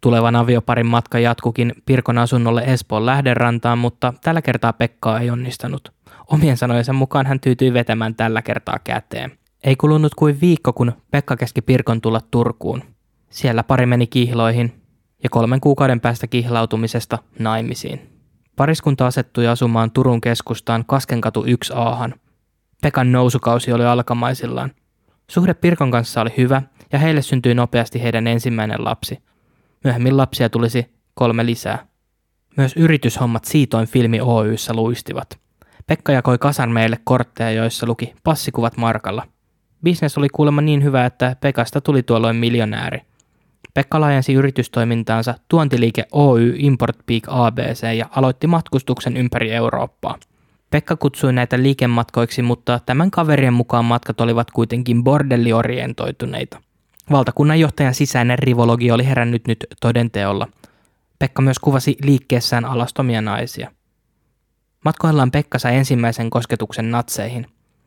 Tulevan 0.00 0.36
avioparin 0.36 0.86
matka 0.86 1.18
jatkukin 1.18 1.72
Pirkon 1.86 2.18
asunnolle 2.18 2.62
Espoon 2.66 3.06
lähderantaan, 3.06 3.78
mutta 3.78 4.14
tällä 4.22 4.42
kertaa 4.42 4.72
Pekkaa 4.72 5.20
ei 5.20 5.30
onnistanut. 5.30 5.92
Omien 6.26 6.56
sanojensa 6.56 6.92
mukaan 6.92 7.26
hän 7.26 7.40
tyytyi 7.40 7.72
vetämään 7.72 8.14
tällä 8.14 8.42
kertaa 8.42 8.78
käteen. 8.84 9.38
Ei 9.64 9.76
kulunut 9.76 10.14
kuin 10.14 10.40
viikko, 10.40 10.72
kun 10.72 10.92
Pekka 11.10 11.36
keski 11.36 11.62
Pirkon 11.62 12.00
tulla 12.00 12.20
Turkuun. 12.30 12.82
Siellä 13.30 13.62
pari 13.62 13.86
meni 13.86 14.06
kihloihin 14.06 14.82
ja 15.22 15.28
kolmen 15.30 15.60
kuukauden 15.60 16.00
päästä 16.00 16.26
kihlautumisesta 16.26 17.18
naimisiin. 17.38 18.00
Pariskunta 18.56 19.06
asettui 19.06 19.46
asumaan 19.46 19.90
Turun 19.90 20.20
keskustaan 20.20 20.84
Kaskenkatu 20.86 21.44
1 21.44 21.72
aahan– 21.76 22.14
Pekan 22.82 23.12
nousukausi 23.12 23.72
oli 23.72 23.84
alkamaisillaan. 23.84 24.70
Suhde 25.30 25.54
Pirkon 25.54 25.90
kanssa 25.90 26.20
oli 26.20 26.30
hyvä 26.36 26.62
ja 26.92 26.98
heille 26.98 27.22
syntyi 27.22 27.54
nopeasti 27.54 28.02
heidän 28.02 28.26
ensimmäinen 28.26 28.84
lapsi. 28.84 29.18
Myöhemmin 29.84 30.16
lapsia 30.16 30.50
tulisi 30.50 30.86
kolme 31.14 31.46
lisää. 31.46 31.86
Myös 32.56 32.76
yrityshommat 32.76 33.44
Siitoin 33.44 33.86
filmi 33.86 34.20
Oyssä 34.20 34.74
luistivat. 34.74 35.38
Pekka 35.86 36.12
jakoi 36.12 36.38
kasarmeille 36.38 36.98
kortteja, 37.04 37.50
joissa 37.50 37.86
luki 37.86 38.14
passikuvat 38.24 38.76
markalla. 38.76 39.26
Bisnes 39.84 40.18
oli 40.18 40.28
kuulemma 40.28 40.60
niin 40.60 40.84
hyvä, 40.84 41.06
että 41.06 41.36
Pekasta 41.40 41.80
tuli 41.80 42.02
tuolloin 42.02 42.36
miljonääri. 42.36 43.00
Pekka 43.74 44.00
laajensi 44.00 44.34
yritystoimintaansa 44.34 45.34
tuontiliike 45.48 46.04
Oy 46.12 46.54
Import 46.58 46.98
Peak 47.06 47.22
ABC 47.26 47.82
ja 47.96 48.06
aloitti 48.10 48.46
matkustuksen 48.46 49.16
ympäri 49.16 49.52
Eurooppaa. 49.52 50.18
Pekka 50.70 50.96
kutsui 50.96 51.32
näitä 51.32 51.62
liikematkoiksi, 51.62 52.42
mutta 52.42 52.80
tämän 52.86 53.10
kaverien 53.10 53.52
mukaan 53.52 53.84
matkat 53.84 54.20
olivat 54.20 54.50
kuitenkin 54.50 55.04
bordelliorientoituneita. 55.04 56.60
Valtakunnan 57.10 57.60
johtajan 57.60 57.94
sisäinen 57.94 58.38
rivologi 58.38 58.90
oli 58.90 59.06
herännyt 59.06 59.46
nyt 59.46 59.66
todenteolla. 59.80 60.48
Pekka 61.18 61.42
myös 61.42 61.58
kuvasi 61.58 61.96
liikkeessään 62.02 62.64
alastomia 62.64 63.20
naisia. 63.20 63.70
Matkoillaan 64.84 65.30
Pekka 65.30 65.58
sai 65.58 65.76
ensimmäisen 65.76 66.30
kosketuksen 66.30 66.90
natseihin. 66.90 67.46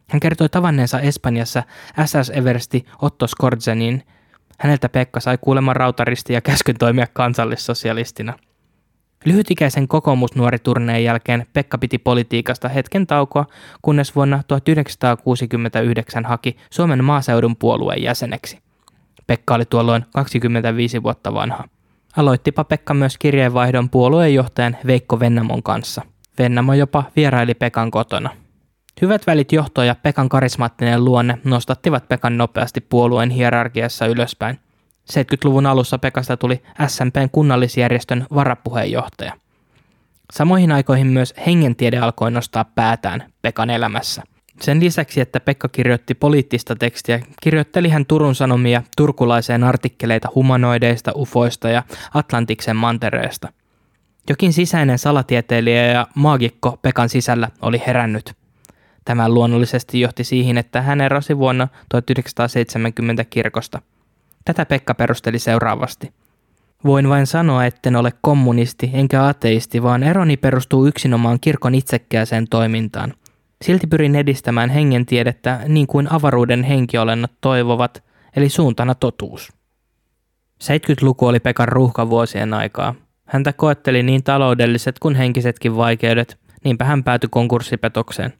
Hän 0.09 0.19
kertoi 0.19 0.49
tavanneensa 0.49 0.99
Espanjassa 0.99 1.63
SS 2.05 2.31
Eversti 2.33 2.85
Otto 3.01 3.27
Skorzenin. 3.27 4.03
Häneltä 4.59 4.89
Pekka 4.89 5.19
sai 5.19 5.37
kuulemma 5.41 5.73
rautaristi 5.73 6.33
ja 6.33 6.41
käskyn 6.41 6.77
toimia 6.77 7.07
kansallissosialistina– 7.13 8.33
Lyhytikäisen 9.25 9.87
kokoomusnuoriturneen 9.87 11.03
jälkeen 11.03 11.45
Pekka 11.53 11.77
piti 11.77 11.97
politiikasta 11.97 12.69
hetken 12.69 13.07
taukoa, 13.07 13.45
kunnes 13.81 14.15
vuonna 14.15 14.43
1969 14.47 16.25
haki 16.25 16.57
Suomen 16.69 17.03
maaseudun 17.03 17.55
puolueen 17.55 18.03
jäseneksi. 18.03 18.59
Pekka 19.27 19.55
oli 19.55 19.65
tuolloin 19.65 20.05
25 20.13 21.03
vuotta 21.03 21.33
vanha. 21.33 21.63
Aloittipa 22.17 22.63
Pekka 22.63 22.93
myös 22.93 23.17
kirjeenvaihdon 23.17 23.89
puolueenjohtajan 23.89 24.77
Veikko 24.87 25.19
Vennamon 25.19 25.63
kanssa. 25.63 26.01
Vennamo 26.39 26.73
jopa 26.73 27.03
vieraili 27.15 27.53
Pekan 27.53 27.91
kotona. 27.91 28.29
Hyvät 29.01 29.27
välit 29.27 29.51
johto 29.51 29.83
ja 29.83 29.95
Pekan 29.95 30.29
karismaattinen 30.29 31.05
luonne 31.05 31.37
nostattivat 31.43 32.07
Pekan 32.07 32.37
nopeasti 32.37 32.81
puolueen 32.81 33.29
hierarkiassa 33.29 34.05
ylöspäin– 34.05 34.59
70-luvun 35.11 35.65
alussa 35.65 35.97
Pekasta 35.97 36.37
tuli 36.37 36.61
SMPn 36.87 37.29
kunnallisjärjestön 37.31 38.25
varapuheenjohtaja. 38.35 39.33
Samoihin 40.33 40.71
aikoihin 40.71 41.07
myös 41.07 41.33
hengentiede 41.45 41.97
alkoi 41.97 42.31
nostaa 42.31 42.65
päätään 42.65 43.23
Pekan 43.41 43.69
elämässä. 43.69 44.23
Sen 44.61 44.79
lisäksi, 44.79 45.21
että 45.21 45.39
Pekka 45.39 45.67
kirjoitti 45.67 46.13
poliittista 46.13 46.75
tekstiä, 46.75 47.19
kirjoitteli 47.41 47.89
hän 47.89 48.05
Turun 48.05 48.35
Sanomia 48.35 48.83
turkulaiseen 48.97 49.63
artikkeleita 49.63 50.29
humanoideista, 50.35 51.11
ufoista 51.15 51.69
ja 51.69 51.83
Atlantiksen 52.13 52.75
mantereesta. 52.75 53.53
Jokin 54.29 54.53
sisäinen 54.53 54.99
salatieteilijä 54.99 55.85
ja 55.85 56.07
maagikko 56.15 56.79
Pekan 56.81 57.09
sisällä 57.09 57.49
oli 57.61 57.83
herännyt. 57.87 58.33
Tämä 59.05 59.29
luonnollisesti 59.29 59.99
johti 59.99 60.23
siihen, 60.23 60.57
että 60.57 60.81
hän 60.81 61.01
erosi 61.01 61.37
vuonna 61.37 61.67
1970 61.89 63.23
kirkosta– 63.23 63.81
Tätä 64.45 64.65
Pekka 64.65 64.93
perusteli 64.93 65.39
seuraavasti. 65.39 66.13
Voin 66.83 67.09
vain 67.09 67.27
sanoa, 67.27 67.65
etten 67.65 67.95
ole 67.95 68.13
kommunisti 68.21 68.89
enkä 68.93 69.27
ateisti, 69.27 69.83
vaan 69.83 70.03
eroni 70.03 70.37
perustuu 70.37 70.85
yksinomaan 70.85 71.39
kirkon 71.39 71.75
itsekkääseen 71.75 72.47
toimintaan. 72.47 73.13
Silti 73.61 73.87
pyrin 73.87 74.15
edistämään 74.15 74.69
hengen 74.69 75.05
tiedettä 75.05 75.59
niin 75.67 75.87
kuin 75.87 76.11
avaruuden 76.11 76.63
henkiolennot 76.63 77.31
toivovat, 77.41 78.03
eli 78.35 78.49
suuntana 78.49 78.95
totuus. 78.95 79.53
70-luku 80.63 81.27
oli 81.27 81.39
Pekan 81.39 81.67
ruuhkavuosien 81.67 82.53
aikaa. 82.53 82.95
Häntä 83.25 83.53
koetteli 83.53 84.03
niin 84.03 84.23
taloudelliset 84.23 84.99
kuin 84.99 85.15
henkisetkin 85.15 85.75
vaikeudet, 85.75 86.39
niinpä 86.63 86.85
hän 86.85 87.03
päätyi 87.03 87.29
konkurssipetokseen. 87.31 88.33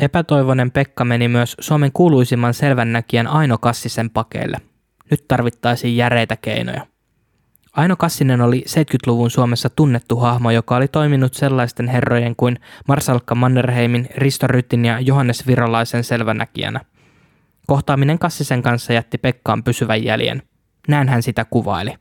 Epätoivoinen 0.00 0.70
Pekka 0.70 1.04
meni 1.04 1.28
myös 1.28 1.56
Suomen 1.60 1.90
kuuluisimman 1.92 2.54
selvännäkijän 2.54 3.26
Aino 3.26 3.58
Kassisen 3.58 4.10
pakeille– 4.10 4.58
nyt 5.10 5.28
tarvittaisiin 5.28 5.96
järeitä 5.96 6.36
keinoja. 6.36 6.86
Aino 7.72 7.96
Kassinen 7.96 8.40
oli 8.40 8.64
70-luvun 8.68 9.30
Suomessa 9.30 9.70
tunnettu 9.70 10.16
hahmo, 10.16 10.50
joka 10.50 10.76
oli 10.76 10.88
toiminut 10.88 11.34
sellaisten 11.34 11.88
herrojen 11.88 12.36
kuin 12.36 12.58
Marsalkka 12.88 13.34
Mannerheimin, 13.34 14.08
Risto 14.16 14.46
Rytin 14.46 14.84
ja 14.84 15.00
Johannes 15.00 15.46
Virolaisen 15.46 16.04
selvänäkijänä. 16.04 16.80
Kohtaaminen 17.66 18.18
Kassisen 18.18 18.62
kanssa 18.62 18.92
jätti 18.92 19.18
Pekkaan 19.18 19.62
pysyvän 19.62 20.04
jäljen. 20.04 20.42
Näin 20.88 21.08
hän 21.08 21.22
sitä 21.22 21.44
kuvaili. 21.44 21.94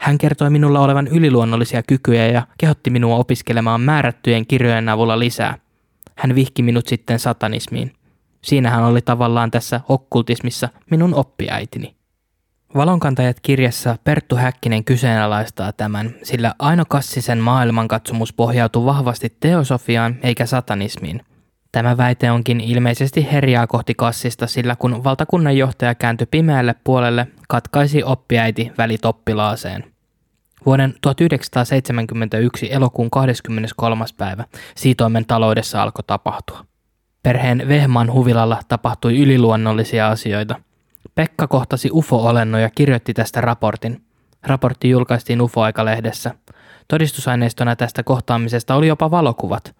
Hän 0.00 0.18
kertoi 0.18 0.50
minulla 0.50 0.80
olevan 0.80 1.06
yliluonnollisia 1.08 1.82
kykyjä 1.82 2.26
ja 2.26 2.46
kehotti 2.58 2.90
minua 2.90 3.16
opiskelemaan 3.16 3.80
määrättyjen 3.80 4.46
kirjojen 4.46 4.88
avulla 4.88 5.18
lisää. 5.18 5.58
Hän 6.16 6.34
vihki 6.34 6.62
minut 6.62 6.86
sitten 6.86 7.18
satanismiin. 7.18 7.92
Siinähän 8.42 8.84
oli 8.84 9.02
tavallaan 9.02 9.50
tässä 9.50 9.80
okkultismissa 9.88 10.68
minun 10.90 11.14
oppiäitini. 11.14 11.94
Valonkantajat 12.74 13.40
kirjassa 13.40 13.96
Perttu 14.04 14.36
Häkkinen 14.36 14.84
kyseenalaistaa 14.84 15.72
tämän, 15.72 16.14
sillä 16.22 16.54
Aino 16.58 16.84
Kassisen 16.88 17.38
maailmankatsomus 17.38 18.32
pohjautuu 18.32 18.86
vahvasti 18.86 19.36
teosofiaan 19.40 20.16
eikä 20.22 20.46
satanismiin. 20.46 21.22
Tämä 21.72 21.96
väite 21.96 22.30
onkin 22.30 22.60
ilmeisesti 22.60 23.28
herjaa 23.32 23.66
kohti 23.66 23.94
Kassista, 23.94 24.46
sillä 24.46 24.76
kun 24.76 25.04
valtakunnan 25.04 25.56
johtaja 25.56 25.94
kääntyi 25.94 26.26
pimeälle 26.30 26.74
puolelle, 26.84 27.26
katkaisi 27.48 28.02
oppiäiti 28.02 28.72
välit 28.78 29.04
oppilaaseen. 29.04 29.84
Vuoden 30.66 30.94
1971 31.00 32.72
elokuun 32.72 33.10
23. 33.10 34.04
päivä 34.16 34.44
Siitoimen 34.76 35.26
taloudessa 35.26 35.82
alkoi 35.82 36.04
tapahtua. 36.06 36.64
Perheen 37.22 37.68
Vehman 37.68 38.12
huvilalla 38.12 38.60
tapahtui 38.68 39.18
yliluonnollisia 39.18 40.08
asioita– 40.08 40.56
Pekka 41.14 41.46
kohtasi 41.46 41.90
UFO-olennon 41.92 42.62
ja 42.62 42.70
kirjoitti 42.70 43.14
tästä 43.14 43.40
raportin. 43.40 44.02
Raportti 44.42 44.90
julkaistiin 44.90 45.40
UFO-aikalehdessä. 45.40 46.34
Todistusaineistona 46.88 47.76
tästä 47.76 48.02
kohtaamisesta 48.02 48.74
oli 48.74 48.88
jopa 48.88 49.10
valokuvat. 49.10 49.76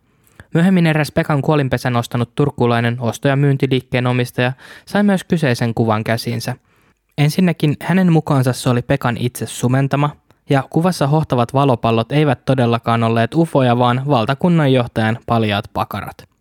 Myöhemmin 0.54 0.86
eräs 0.86 1.12
Pekan 1.12 1.42
kuolinpesän 1.42 1.96
ostanut 1.96 2.34
turkulainen 2.34 2.96
osto- 3.00 3.28
ja 3.28 3.36
myyntiliikkeen 3.36 4.06
omistaja 4.06 4.52
sai 4.86 5.02
myös 5.02 5.24
kyseisen 5.24 5.74
kuvan 5.74 6.04
käsinsä. 6.04 6.56
Ensinnäkin 7.18 7.76
hänen 7.80 8.12
mukaansa 8.12 8.52
se 8.52 8.70
oli 8.70 8.82
Pekan 8.82 9.16
itse 9.16 9.46
sumentama, 9.46 10.10
ja 10.50 10.62
kuvassa 10.70 11.06
hohtavat 11.06 11.54
valopallot 11.54 12.12
eivät 12.12 12.44
todellakaan 12.44 13.02
olleet 13.02 13.34
ufoja, 13.34 13.78
vaan 13.78 14.02
valtakunnanjohtajan 14.06 15.18
paljaat 15.26 15.64
pakarat. 15.72 16.33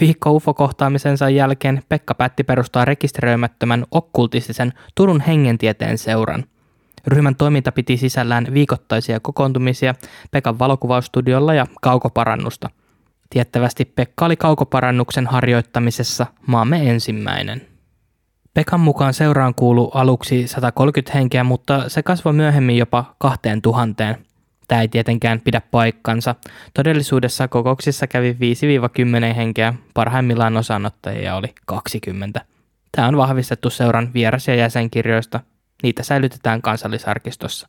Viikko 0.00 0.30
UFO-kohtaamisensa 0.30 1.30
jälkeen 1.30 1.82
Pekka 1.88 2.14
päätti 2.14 2.44
perustaa 2.44 2.84
rekisteröimättömän 2.84 3.84
okkultistisen 3.90 4.72
Turun 4.94 5.20
hengentieteen 5.20 5.98
seuran. 5.98 6.44
Ryhmän 7.06 7.36
toiminta 7.36 7.72
piti 7.72 7.96
sisällään 7.96 8.46
viikoittaisia 8.54 9.20
kokoontumisia 9.20 9.94
Pekan 10.30 10.58
valokuvaustudiolla 10.58 11.54
ja 11.54 11.66
kaukoparannusta. 11.80 12.70
Tiettävästi 13.30 13.84
Pekka 13.84 14.26
oli 14.26 14.36
kaukoparannuksen 14.36 15.26
harjoittamisessa 15.26 16.26
maamme 16.46 16.90
ensimmäinen. 16.90 17.62
Pekan 18.54 18.80
mukaan 18.80 19.14
seuraan 19.14 19.54
kuulu 19.54 19.90
aluksi 19.94 20.46
130 20.46 21.12
henkeä, 21.18 21.44
mutta 21.44 21.88
se 21.88 22.02
kasvoi 22.02 22.32
myöhemmin 22.32 22.78
jopa 22.78 23.14
2000. 23.18 24.14
Tämä 24.68 24.80
ei 24.80 24.88
tietenkään 24.88 25.40
pidä 25.40 25.60
paikkansa. 25.70 26.34
Todellisuudessa 26.74 27.48
kokouksissa 27.48 28.06
kävi 28.06 28.36
5-10 29.32 29.34
henkeä, 29.34 29.74
parhaimmillaan 29.94 30.56
osanottajia 30.56 31.36
oli 31.36 31.54
20. 31.66 32.40
Tämä 32.92 33.08
on 33.08 33.16
vahvistettu 33.16 33.70
seuran 33.70 34.10
vieras- 34.14 34.48
ja 34.48 34.54
jäsenkirjoista. 34.54 35.40
Niitä 35.82 36.02
säilytetään 36.02 36.62
kansallisarkistossa. 36.62 37.68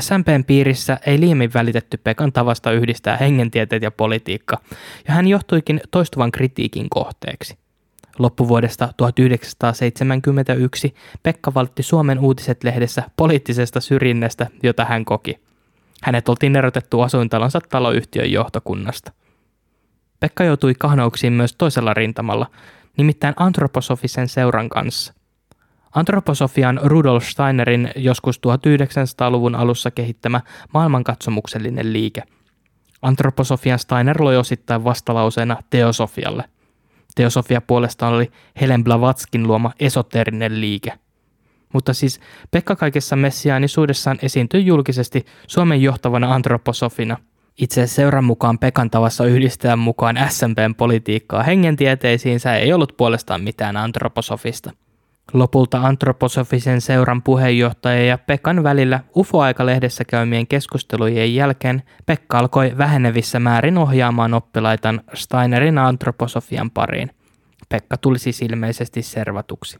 SMPn 0.00 0.44
piirissä 0.46 0.98
ei 1.06 1.20
liiemmin 1.20 1.50
välitetty 1.54 1.96
Pekan 1.96 2.32
tavasta 2.32 2.72
yhdistää 2.72 3.16
hengentieteet 3.16 3.82
ja 3.82 3.90
politiikka, 3.90 4.58
ja 5.08 5.14
hän 5.14 5.26
johtuikin 5.26 5.80
toistuvan 5.90 6.32
kritiikin 6.32 6.86
kohteeksi. 6.90 7.58
Loppuvuodesta 8.18 8.88
1971 8.96 10.94
Pekka 11.22 11.54
valtti 11.54 11.82
Suomen 11.82 12.18
uutiset-lehdessä 12.18 13.02
poliittisesta 13.16 13.80
syrjinnästä, 13.80 14.46
jota 14.62 14.84
hän 14.84 15.04
koki– 15.04 15.38
hänet 16.02 16.28
oltiin 16.28 16.56
erotettu 16.56 17.00
asuintalonsa 17.00 17.60
taloyhtiön 17.60 18.32
johtokunnasta. 18.32 19.12
Pekka 20.20 20.44
joutui 20.44 20.74
kahnauksiin 20.78 21.32
myös 21.32 21.54
toisella 21.58 21.94
rintamalla, 21.94 22.46
nimittäin 22.96 23.34
antroposofisen 23.36 24.28
seuran 24.28 24.68
kanssa. 24.68 25.14
Antroposofian 25.94 26.80
Rudolf 26.82 27.24
Steinerin 27.24 27.90
joskus 27.96 28.40
1900-luvun 28.46 29.54
alussa 29.54 29.90
kehittämä 29.90 30.40
maailmankatsomuksellinen 30.74 31.92
liike. 31.92 32.22
Antroposofian 33.02 33.78
Steiner 33.78 34.22
loi 34.22 34.36
osittain 34.36 34.84
vastalauseena 34.84 35.56
teosofialle. 35.70 36.44
Teosofia 37.14 37.60
puolestaan 37.60 38.14
oli 38.14 38.30
Helen 38.60 38.84
Blavatskin 38.84 39.46
luoma 39.46 39.72
esoterinen 39.80 40.60
liike– 40.60 40.92
mutta 41.72 41.94
siis 41.94 42.20
Pekka 42.50 42.76
kaikessa 42.76 43.16
messiaanisuudessaan 43.16 44.18
esiintyi 44.22 44.66
julkisesti 44.66 45.26
Suomen 45.46 45.82
johtavana 45.82 46.34
antroposofina. 46.34 47.16
Itse 47.58 47.86
seuran 47.86 48.24
mukaan 48.24 48.58
Pekan 48.58 48.90
tavassa 48.90 49.24
yhdistää 49.24 49.76
mukaan 49.76 50.16
SMPn 50.28 50.74
politiikkaa 50.76 51.42
hengentieteisiinsä 51.42 52.56
ei 52.56 52.72
ollut 52.72 52.96
puolestaan 52.96 53.42
mitään 53.42 53.76
antroposofista. 53.76 54.70
Lopulta 55.32 55.78
antroposofisen 55.78 56.80
seuran 56.80 57.22
puheenjohtaja 57.22 58.04
ja 58.04 58.18
Pekan 58.18 58.62
välillä 58.62 59.00
UFO-aikalehdessä 59.16 60.04
käymien 60.04 60.46
keskustelujen 60.46 61.34
jälkeen 61.34 61.82
Pekka 62.06 62.38
alkoi 62.38 62.78
vähenevissä 62.78 63.40
määrin 63.40 63.78
ohjaamaan 63.78 64.34
oppilaitan 64.34 65.00
Steinerin 65.14 65.78
antroposofian 65.78 66.70
pariin. 66.70 67.10
Pekka 67.68 67.96
tuli 67.96 68.18
siis 68.18 68.42
ilmeisesti 68.42 69.02
servatuksi. 69.02 69.78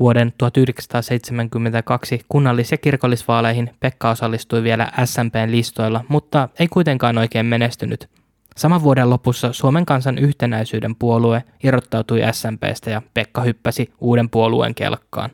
Vuoden 0.00 0.32
1972 0.38 2.20
kunnallis- 2.28 2.70
ja 2.70 2.76
kirkollisvaaleihin 2.76 3.70
Pekka 3.80 4.10
osallistui 4.10 4.62
vielä 4.62 4.92
SMPn 5.04 5.50
listoilla, 5.50 6.04
mutta 6.08 6.48
ei 6.58 6.68
kuitenkaan 6.68 7.18
oikein 7.18 7.46
menestynyt. 7.46 8.08
Saman 8.56 8.82
vuoden 8.82 9.10
lopussa 9.10 9.52
Suomen 9.52 9.86
kansan 9.86 10.18
yhtenäisyyden 10.18 10.96
puolue 10.96 11.44
irrottautui 11.64 12.20
SMPstä 12.32 12.90
ja 12.90 13.02
Pekka 13.14 13.40
hyppäsi 13.40 13.92
uuden 14.00 14.30
puolueen 14.30 14.74
kelkkaan. 14.74 15.30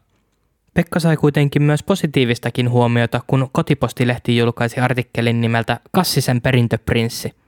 Pekka 0.75 1.01
sai 1.01 1.17
kuitenkin 1.17 1.63
myös 1.63 1.83
positiivistakin 1.83 2.71
huomiota, 2.71 3.21
kun 3.27 3.49
Kotipostilehti 3.53 4.37
julkaisi 4.37 4.81
artikkelin 4.81 5.41
nimeltä 5.41 5.81
Kassisen 5.93 6.41
perintöprinssi– 6.41 7.33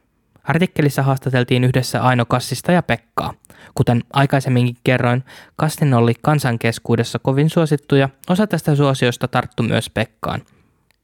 Artikkelissa 0.45 1.03
haastateltiin 1.03 1.65
yhdessä 1.65 2.03
Aino 2.03 2.25
Kassista 2.25 2.73
ja 2.73 2.83
Pekkaa. 2.83 3.35
Kuten 3.75 4.03
aikaisemminkin 4.13 4.77
kerroin, 4.85 5.25
Kastin 5.57 5.95
oli 5.95 6.13
kansankeskuudessa 6.23 7.19
kovin 7.19 7.51
suosittu 7.51 7.97
ja 7.97 8.09
osa 8.31 8.47
tästä 8.47 8.75
suosiosta 8.75 9.29
tarttu 9.29 9.63
myös 9.63 9.91
Pekkaan. 9.91 10.43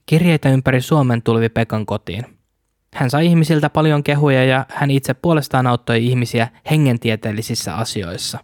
Kirjeitä 0.07 0.49
ympäri 0.49 0.81
Suomen 0.81 1.23
tuli 1.23 1.49
Pekan 1.49 1.87
kotiin. 1.87 2.25
Hän 2.95 3.11
sai 3.11 3.27
ihmisiltä 3.27 3.71
paljon 3.71 4.03
kehuja 4.03 4.45
ja 4.45 4.67
hän 4.69 4.91
itse 4.91 5.15
puolestaan 5.15 5.67
auttoi 5.67 6.07
ihmisiä 6.07 6.49
hengentieteellisissä 6.71 7.75
asioissa. 7.75 8.39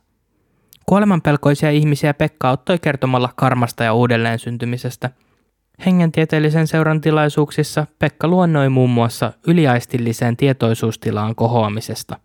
Kuolemanpelkoisia 0.86 1.70
ihmisiä 1.70 2.14
Pekka 2.14 2.48
auttoi 2.48 2.78
kertomalla 2.78 3.30
karmasta 3.36 3.84
ja 3.84 3.94
uudelleen 3.94 4.38
syntymisestä– 4.38 5.10
Hengentieteellisen 5.86 6.66
seuran 6.66 7.00
tilaisuuksissa 7.00 7.86
Pekka 7.98 8.28
luonnoi 8.28 8.68
muun 8.68 8.90
muassa 8.90 9.32
yliaistilliseen 9.46 10.36
tietoisuustilaan 10.36 11.34
kohoamisesta. 11.34 12.16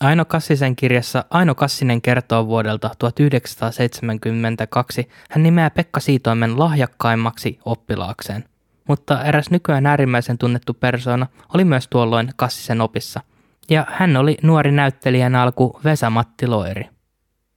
Aino 0.00 0.24
Kassisen 0.24 0.76
kirjassa 0.76 1.24
Aino 1.30 1.54
Kassinen 1.54 2.02
kertoo 2.02 2.46
vuodelta 2.46 2.90
1972 2.98 5.08
hän 5.30 5.42
nimeää 5.42 5.70
Pekka 5.70 6.00
Siitoimen 6.00 6.58
lahjakkaimmaksi 6.58 7.58
oppilaakseen. 7.64 8.44
Mutta 8.88 9.24
eräs 9.24 9.50
nykyään 9.50 9.86
äärimmäisen 9.86 10.38
tunnettu 10.38 10.74
persona 10.74 11.26
oli 11.54 11.64
myös 11.64 11.88
tuolloin 11.88 12.30
Kassisen 12.36 12.80
opissa. 12.80 13.20
Ja 13.70 13.86
hän 13.90 14.16
oli 14.16 14.36
nuori 14.42 14.72
näyttelijän 14.72 15.34
alku 15.34 15.80
Vesa-Matti 15.84 16.46
Loiri. 16.46 16.88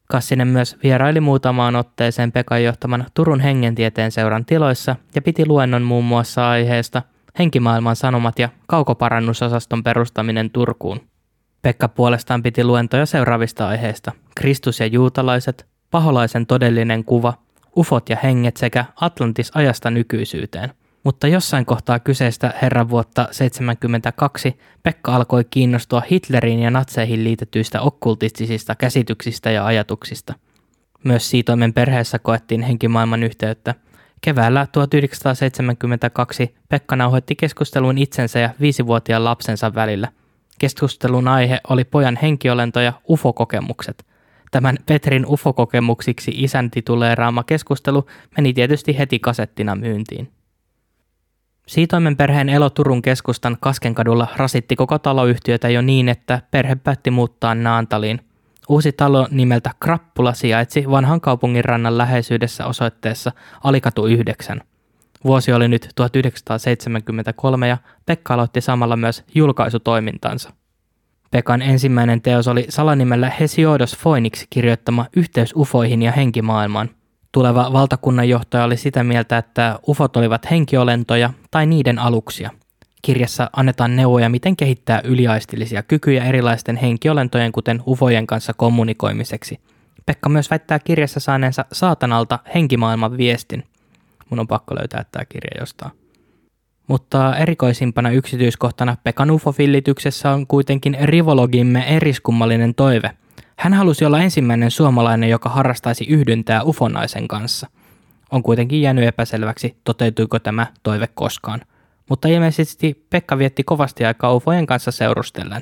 Kassinen 0.10 0.48
myös 0.48 0.78
vieraili 0.84 1.20
muutamaan 1.20 1.76
otteeseen 1.76 2.32
Pekan 2.32 2.64
johtaman 2.64 3.06
Turun 3.14 3.40
hengentieteen 3.40 4.12
seuran 4.12 4.46
tiloissa 4.46 4.96
ja 5.16 5.22
piti 5.22 5.48
luennon 5.48 5.82
muun 5.82 6.06
muassa 6.06 6.50
aiheesta 6.50 7.02
Henkimaailman 7.40 7.96
sanomat 7.96 8.40
ja 8.40 8.50
kaukoparannusosaston 8.68 9.84
perustaminen 9.84 10.50
Turkuun. 10.50 11.02
Pekka 11.68 11.88
puolestaan 11.88 12.44
piti 12.44 12.64
luentoja 12.64 13.06
seuraavista 13.06 13.68
aiheista. 13.68 14.12
Kristus 14.36 14.80
ja 14.80 14.86
juutalaiset, 14.86 15.66
paholaisen 15.92 16.46
todellinen 16.46 17.04
kuva, 17.04 17.34
ufot 17.78 18.10
ja 18.10 18.18
henget 18.24 18.58
sekä 18.58 18.86
Atlantis 19.02 19.52
ajasta 19.54 19.90
nykyisyyteen– 19.90 20.72
mutta 21.04 21.28
jossain 21.28 21.66
kohtaa 21.66 22.00
kyseistä 22.00 22.54
herran 22.62 22.90
vuotta 22.90 23.22
1972 23.22 24.60
Pekka 24.84 25.16
alkoi 25.16 25.44
kiinnostua 25.44 26.02
Hitleriin 26.12 26.60
ja 26.60 26.72
natseihin 26.72 27.24
liitetyistä 27.24 27.82
okkultistisista 27.82 28.76
käsityksistä 28.76 29.52
ja 29.52 29.66
ajatuksista. 29.66 30.34
Myös 31.04 31.30
siitoimen 31.30 31.74
perheessä 31.74 32.20
koettiin 32.20 32.62
henkimaailman 32.62 33.24
yhteyttä. 33.24 33.76
Keväällä 34.22 34.68
1972 34.72 36.56
Pekka 36.70 36.96
nauhoitti 36.96 37.36
keskustelun 37.36 37.98
itsensä 37.98 38.40
ja 38.40 38.50
viisivuotiaan 38.62 39.24
lapsensa 39.24 39.76
välillä. 39.76 40.08
Keskustelun 40.60 41.28
aihe 41.28 41.60
oli 41.70 41.84
pojan 41.84 42.20
henkiolento 42.22 42.80
ja 42.80 42.94
ufokokemukset. 43.10 44.06
Tämän 44.52 44.78
Petrin 44.86 45.26
ufokokemuksiksi 45.26 46.32
isän 46.36 46.72
tituleeraama 46.72 47.44
keskustelu 47.44 48.06
meni 48.38 48.54
tietysti 48.54 48.98
heti 48.98 49.20
kasettina 49.20 49.76
myyntiin. 49.76 50.32
Siitoimen 51.68 52.18
perheen 52.18 52.50
elo 52.50 52.70
Turun 52.70 53.02
keskustan 53.02 53.58
Kaskenkadulla 53.60 54.28
rasitti 54.36 54.76
koko 54.76 55.00
taloyhtiötä 55.00 55.70
jo 55.70 55.82
niin, 55.82 56.10
että 56.10 56.42
perhe 56.52 56.76
päätti 56.76 57.12
muuttaa 57.12 57.56
Naantaliin. 57.56 58.22
Uusi 58.70 58.92
talo 58.92 59.28
nimeltä 59.32 59.72
Krappula 59.80 60.34
sijaitsi 60.34 60.90
vanhan 60.90 61.22
kaupungin 61.22 61.66
rannan 61.66 61.98
läheisyydessä 61.98 62.66
osoitteessa 62.66 63.32
Alikatu 63.64 64.08
9. 64.08 64.62
Vuosi 65.24 65.54
oli 65.54 65.68
nyt 65.68 65.90
1973 65.96 67.68
ja 67.68 67.78
Pekka 68.06 68.34
aloitti 68.34 68.62
samalla 68.62 68.98
myös 68.98 69.24
julkaisutoimintansa. 69.36 70.54
Pekan 71.32 71.62
ensimmäinen 71.62 72.22
teos 72.22 72.48
oli 72.48 72.66
salanimellä 72.70 73.32
Hesiodos 73.40 73.98
Phoenix 74.02 74.46
kirjoittama 74.50 75.06
Yhteys 75.16 75.54
ufoihin 75.56 76.02
ja 76.02 76.12
henkimaailmaan. 76.12 76.90
Tuleva 77.32 77.74
valtakunnanjohtaja 77.74 78.64
oli 78.64 78.78
sitä 78.78 79.04
mieltä, 79.04 79.38
että 79.38 79.80
ufot 79.88 80.18
olivat 80.18 80.52
henkiolentoja 80.52 81.34
tai 81.52 81.66
niiden 81.66 82.00
aluksia. 82.00 82.50
Kirjassa 83.02 83.50
annetaan 83.56 83.96
neuvoja, 83.96 84.30
miten 84.30 84.58
kehittää 84.58 85.02
yliaistillisia 85.04 85.84
kykyjä 85.84 86.24
erilaisten 86.24 86.76
henkiolentojen, 86.76 87.52
kuten 87.52 87.84
ufojen 87.88 88.28
kanssa 88.28 88.54
kommunikoimiseksi. 88.54 89.60
Pekka 90.06 90.30
myös 90.30 90.52
väittää 90.52 90.80
kirjassa 90.80 91.20
saaneensa 91.20 91.66
saatanalta 91.72 92.40
henkimaailman 92.56 93.18
viestin. 93.18 93.64
Mun 94.30 94.40
on 94.40 94.48
pakko 94.48 94.76
löytää 94.76 95.06
tämä 95.12 95.26
kirja 95.26 95.60
jostain. 95.60 95.92
Mutta 96.88 97.38
erikoisimpana 97.38 98.10
yksityiskohtana 98.10 98.98
Pekan 99.04 99.32
ufofillityksessä 99.32 100.32
on 100.32 100.48
kuitenkin 100.48 100.98
rivologimme 101.02 101.96
eriskummallinen 101.96 102.76
toive– 102.76 103.12
hän 103.60 103.74
halusi 103.74 104.06
olla 104.06 104.22
ensimmäinen 104.22 104.72
suomalainen, 104.72 105.30
joka 105.30 105.50
harrastaisi 105.50 106.06
yhdyntää 106.06 106.64
ufonaisen 106.64 107.28
kanssa. 107.28 107.68
On 108.32 108.44
kuitenkin 108.44 108.82
jäänyt 108.82 109.06
epäselväksi, 109.06 109.78
toteutuiko 109.84 110.40
tämä 110.40 110.68
toive 110.84 111.08
koskaan. 111.08 111.62
Mutta 112.10 112.28
ilmeisesti 112.28 113.06
Pekka 113.10 113.38
vietti 113.38 113.64
kovasti 113.64 114.06
aikaa 114.06 114.34
ufojen 114.34 114.66
kanssa 114.66 114.92
seurustellen. 114.92 115.62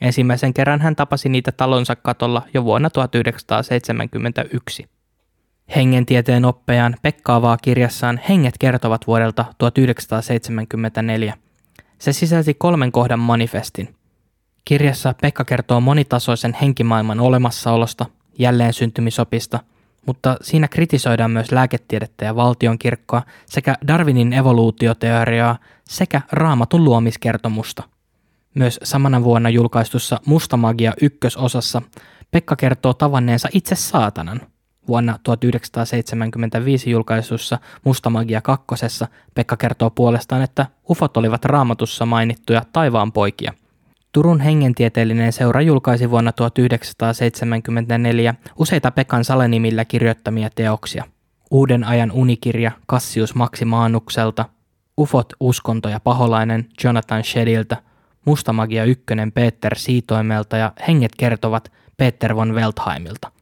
Ensimmäisen 0.00 0.54
kerran 0.54 0.80
hän 0.80 0.96
tapasi 0.96 1.28
niitä 1.28 1.52
talonsa 1.52 1.96
katolla 1.96 2.42
jo 2.54 2.64
vuonna 2.64 2.90
1971. 2.90 4.86
Hengentieteen 5.76 6.44
oppejan 6.44 6.96
Pekka 7.02 7.34
avaa 7.34 7.56
kirjassaan 7.56 8.20
Henget 8.28 8.54
kertovat 8.58 9.06
vuodelta 9.06 9.44
1974. 9.58 11.34
Se 11.98 12.12
sisälsi 12.12 12.54
kolmen 12.54 12.92
kohdan 12.92 13.18
manifestin– 13.18 13.94
Kirjassa 14.64 15.14
Pekka 15.22 15.44
kertoo 15.44 15.80
monitasoisen 15.80 16.56
henkimaailman 16.60 17.20
olemassaolosta, 17.20 18.06
jälleen 18.38 18.72
syntymisopista, 18.72 19.60
mutta 20.06 20.36
siinä 20.42 20.68
kritisoidaan 20.68 21.30
myös 21.30 21.52
lääketiedettä 21.52 22.24
ja 22.24 22.36
valtionkirkkoa 22.36 23.22
sekä 23.46 23.74
Darwinin 23.86 24.32
evoluutioteoriaa 24.32 25.58
sekä 25.84 26.20
raamatun 26.32 26.84
luomiskertomusta. 26.84 27.82
Myös 28.54 28.80
samana 28.82 29.24
vuonna 29.24 29.50
julkaistussa 29.50 30.20
Musta 30.26 30.56
magia 30.56 30.92
ykkösosassa 31.02 31.82
Pekka 32.30 32.56
kertoo 32.56 32.94
tavanneensa 32.94 33.48
itse 33.52 33.74
saatanan. 33.74 34.40
Vuonna 34.88 35.18
1975 35.22 36.90
julkaisussa 36.90 37.58
Musta 37.84 38.10
magia 38.10 38.40
kakkosessa 38.40 39.08
Pekka 39.34 39.56
kertoo 39.56 39.90
puolestaan, 39.90 40.42
että 40.42 40.66
ufot 40.90 41.16
olivat 41.16 41.44
raamatussa 41.44 42.06
mainittuja 42.06 42.62
taivaan 42.72 43.12
poikia– 43.12 43.52
Turun 44.12 44.40
hengentieteellinen 44.40 45.32
seura 45.32 45.60
julkaisi 45.60 46.10
vuonna 46.10 46.32
1974 46.32 48.34
useita 48.56 48.90
Pekan 48.90 49.24
Salenimillä 49.24 49.84
kirjoittamia 49.84 50.50
teoksia. 50.54 51.04
Uuden 51.50 51.84
ajan 51.84 52.12
unikirja 52.12 52.72
Cassius 52.90 53.34
Maximaanukselta, 53.34 54.44
Ufot, 54.98 55.32
uskonto 55.40 55.88
ja 55.88 56.00
paholainen 56.00 56.66
Jonathan 56.84 57.24
Shediltä, 57.24 57.76
Mustamagia 58.24 58.84
ykkönen 58.84 59.32
Peter 59.32 59.78
Siitoimelta 59.78 60.56
ja 60.56 60.72
Henget 60.88 61.12
kertovat 61.16 61.72
Peter 61.96 62.36
von 62.36 62.54
Weltheimilta. 62.54 63.32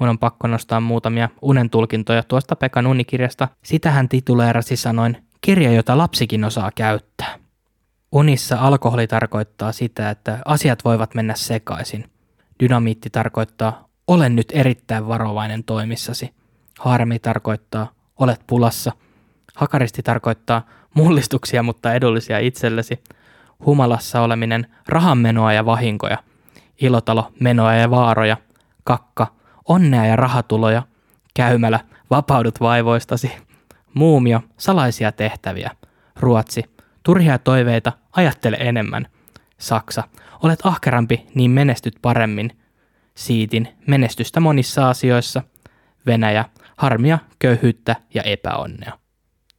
Mun 0.00 0.08
on 0.08 0.18
pakko 0.18 0.48
nostaa 0.48 0.80
muutamia 0.80 1.28
unen 1.42 1.70
tulkintoja 1.70 2.22
tuosta 2.22 2.56
Pekan 2.56 2.86
unikirjasta. 2.86 3.48
Sitä 3.62 3.90
hän 3.90 4.08
tituleerasi 4.08 4.76
sanoin, 4.76 5.16
kirja, 5.40 5.72
jota 5.72 5.98
lapsikin 5.98 6.44
osaa 6.44 6.70
käyttää. 6.74 7.38
Unissa 8.12 8.56
alkoholi 8.60 9.06
tarkoittaa 9.06 9.72
sitä, 9.72 10.10
että 10.10 10.38
asiat 10.44 10.84
voivat 10.84 11.14
mennä 11.14 11.34
sekaisin. 11.34 12.10
Dynamiitti 12.60 13.10
tarkoittaa 13.10 13.88
olen 14.06 14.36
nyt 14.36 14.48
erittäin 14.52 15.08
varovainen 15.08 15.64
toimissasi. 15.64 16.34
Harmi 16.78 17.18
tarkoittaa 17.18 17.90
olet 18.18 18.40
pulassa. 18.46 18.92
Hakaristi 19.54 20.02
tarkoittaa 20.02 20.66
mullistuksia, 20.94 21.62
mutta 21.62 21.94
edullisia 21.94 22.38
itsellesi. 22.38 23.02
Humalassa 23.66 24.20
oleminen 24.20 24.66
rahanmenoa 24.88 25.52
ja 25.52 25.66
vahinkoja. 25.66 26.18
Ilotalo 26.80 27.32
menoa 27.40 27.74
ja 27.74 27.90
vaaroja. 27.90 28.36
Kakka 28.84 29.26
onnea 29.68 30.06
ja 30.06 30.16
rahatuloja. 30.16 30.82
Käymälä 31.34 31.80
vapaudut 32.10 32.60
vaivoistasi. 32.60 33.32
Muumio 33.94 34.40
salaisia 34.56 35.12
tehtäviä. 35.12 35.70
Ruotsi 36.16 36.74
Turhia 37.04 37.38
toiveita, 37.38 37.92
ajattele 38.12 38.56
enemmän. 38.60 39.06
Saksa, 39.58 40.02
olet 40.42 40.58
ahkerampi, 40.62 41.26
niin 41.34 41.50
menestyt 41.50 41.94
paremmin. 42.02 42.50
Siitin, 43.14 43.68
menestystä 43.86 44.40
monissa 44.40 44.90
asioissa. 44.90 45.42
Venäjä, 46.06 46.44
harmia, 46.76 47.18
köyhyyttä 47.38 47.96
ja 48.14 48.22
epäonnea. 48.22 48.98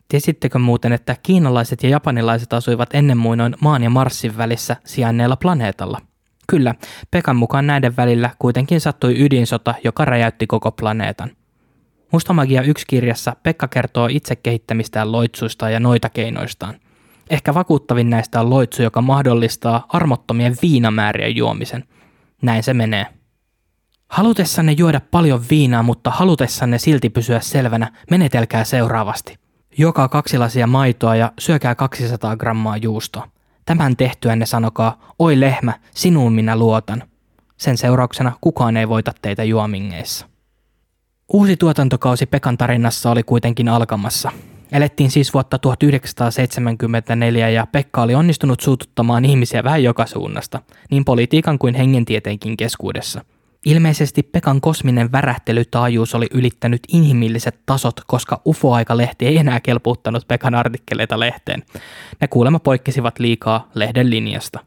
Tiesittekö 0.08 0.60
muuten, 0.60 0.94
että 0.94 1.16
kiinalaiset 1.24 1.84
ja 1.84 1.90
japanilaiset 1.90 2.54
asuivat 2.54 2.90
ennen 2.94 3.18
muinoin 3.18 3.56
maan 3.62 3.84
ja 3.84 3.90
Marsin 3.90 4.38
välissä 4.38 4.76
sijainneella 4.86 5.36
planeetalla? 5.36 6.02
Kyllä, 6.48 6.76
Pekan 7.12 7.36
mukaan 7.36 7.68
näiden 7.68 7.98
välillä 7.98 8.30
kuitenkin 8.40 8.82
sattui 8.82 9.22
ydinsota, 9.22 9.74
joka 9.84 10.06
räjäytti 10.06 10.48
koko 10.48 10.72
planeetan. 10.72 11.32
Mustamagia 12.12 12.62
yksi 12.62 12.86
kirjassa 12.88 13.36
Pekka 13.44 13.68
kertoo 13.68 14.08
itse 14.12 14.36
kehittämistään 14.36 15.12
loitsuista 15.12 15.70
ja 15.70 15.80
noita 15.80 16.10
keinoistaan. 16.10 16.76
Ehkä 17.30 17.54
vakuuttavin 17.54 18.10
näistä 18.10 18.42
on 18.42 18.50
loitsu, 18.50 18.84
joka 18.84 19.02
mahdollistaa 19.02 19.86
armottomien 19.90 20.56
viinamäärien 20.62 21.36
juomisen. 21.36 21.84
Näin 22.42 22.64
se 22.64 22.74
menee. 22.74 23.06
Halutessanne 24.10 24.72
juoda 24.72 25.02
paljon 25.12 25.44
viinaa, 25.50 25.84
mutta 25.84 26.12
halutessanne 26.12 26.78
silti 26.78 27.10
pysyä 27.10 27.40
selvänä, 27.40 27.92
menetelkää 28.12 28.64
seuraavasti. 28.64 29.38
Joka 29.78 30.08
kaksi 30.08 30.38
lasia 30.38 30.68
maitoa 30.68 31.16
ja 31.16 31.32
syökää 31.40 31.76
200 31.76 32.38
grammaa 32.38 32.78
juustoa. 32.78 33.28
Tämän 33.66 33.96
tehtyänne 33.96 34.46
sanokaa, 34.46 35.00
oi 35.20 35.40
lehmä, 35.40 35.74
sinuun 35.92 36.34
minä 36.34 36.56
luotan. 36.58 37.04
Sen 37.58 37.78
seurauksena 37.78 38.32
kukaan 38.42 38.78
ei 38.78 38.90
voita 38.90 39.14
teitä 39.22 39.44
juomingeissa. 39.44 40.26
Uusi 41.34 41.58
tuotantokausi 41.58 42.26
Pekan 42.26 42.58
tarinassa 42.58 43.12
oli 43.12 43.24
kuitenkin 43.24 43.70
alkamassa. 43.70 44.32
Elettiin 44.72 45.12
siis 45.12 45.34
vuotta 45.34 45.60
1974 45.60 47.50
ja 47.50 47.68
Pekka 47.72 48.02
oli 48.02 48.16
onnistunut 48.16 48.60
suututtamaan 48.60 49.26
ihmisiä 49.26 49.64
vähän 49.64 49.84
joka 49.84 50.06
suunnasta, 50.06 50.62
niin 50.92 51.06
politiikan 51.06 51.60
kuin 51.60 51.76
hengentieteenkin 51.76 52.58
keskuudessa. 52.58 53.22
Ilmeisesti 53.66 54.24
Pekan 54.24 54.62
kosminen 54.62 55.12
värähtelytaajuus 55.12 56.16
oli 56.16 56.28
ylittänyt 56.32 56.82
inhimilliset 56.88 57.60
tasot, 57.66 58.02
koska 58.08 58.42
UFO-aikalehti 58.46 59.26
ei 59.26 59.38
enää 59.38 59.60
kelpuuttanut 59.60 60.28
Pekan 60.28 60.56
artikkeleita 60.56 61.20
lehteen. 61.20 61.64
Ne 62.22 62.28
kuulemma 62.28 62.60
poikkesivat 62.60 63.20
liikaa 63.20 63.70
lehden 63.74 64.10
linjasta. 64.10 64.60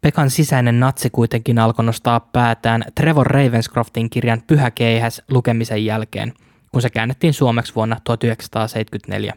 Pekan 0.00 0.30
sisäinen 0.30 0.80
natsi 0.80 1.10
kuitenkin 1.10 1.58
alkoi 1.58 1.84
nostaa 1.84 2.20
päätään 2.20 2.84
Trevor 2.94 3.26
Ravenscroftin 3.26 4.10
kirjan 4.10 4.42
Pyhä 4.46 4.70
keihäs 4.70 5.22
lukemisen 5.30 5.84
jälkeen– 5.84 6.32
kun 6.72 6.82
se 6.82 6.90
käännettiin 6.90 7.34
suomeksi 7.34 7.74
vuonna 7.74 7.96
1974. 8.04 9.34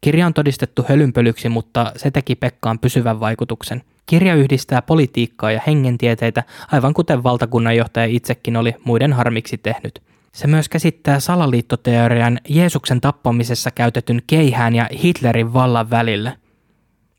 Kirja 0.00 0.26
on 0.26 0.34
todistettu 0.34 0.84
hölynpölyksi, 0.88 1.48
mutta 1.48 1.92
se 1.96 2.10
teki 2.10 2.34
Pekkaan 2.34 2.78
pysyvän 2.78 3.20
vaikutuksen. 3.20 3.82
Kirja 4.10 4.34
yhdistää 4.34 4.82
politiikkaa 4.82 5.50
ja 5.50 5.60
hengentieteitä, 5.66 6.42
aivan 6.72 6.94
kuten 6.94 7.22
valtakunnanjohtaja 7.22 8.06
itsekin 8.06 8.56
oli 8.56 8.74
muiden 8.84 9.12
harmiksi 9.12 9.58
tehnyt. 9.58 10.02
Se 10.32 10.46
myös 10.46 10.68
käsittää 10.68 11.20
salaliittoteorian 11.20 12.40
Jeesuksen 12.48 13.00
tappamisessa 13.00 13.70
käytetyn 13.70 14.22
keihään 14.26 14.74
ja 14.74 14.88
Hitlerin 15.02 15.52
vallan 15.52 15.90
välille. 15.90 16.38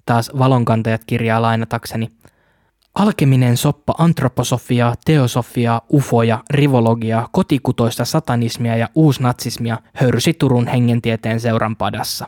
Taas 0.06 0.32
valonkantajat 0.40 1.02
kirjaa 1.06 1.42
lainatakseni– 1.42 2.10
Alkeminen 2.96 3.58
soppa 3.58 3.94
antroposofiaa, 3.98 4.96
teosofiaa, 5.06 5.82
ufoja, 5.94 6.44
rivologiaa, 6.50 7.30
kotikutoista 7.32 8.06
satanismia 8.06 8.76
ja 8.76 8.90
uusnatsismia 8.96 9.78
höyrysi 9.94 10.34
Turun 10.34 10.68
hengentieteen 10.68 11.40
seuran 11.40 11.76
padassa. 11.76 12.28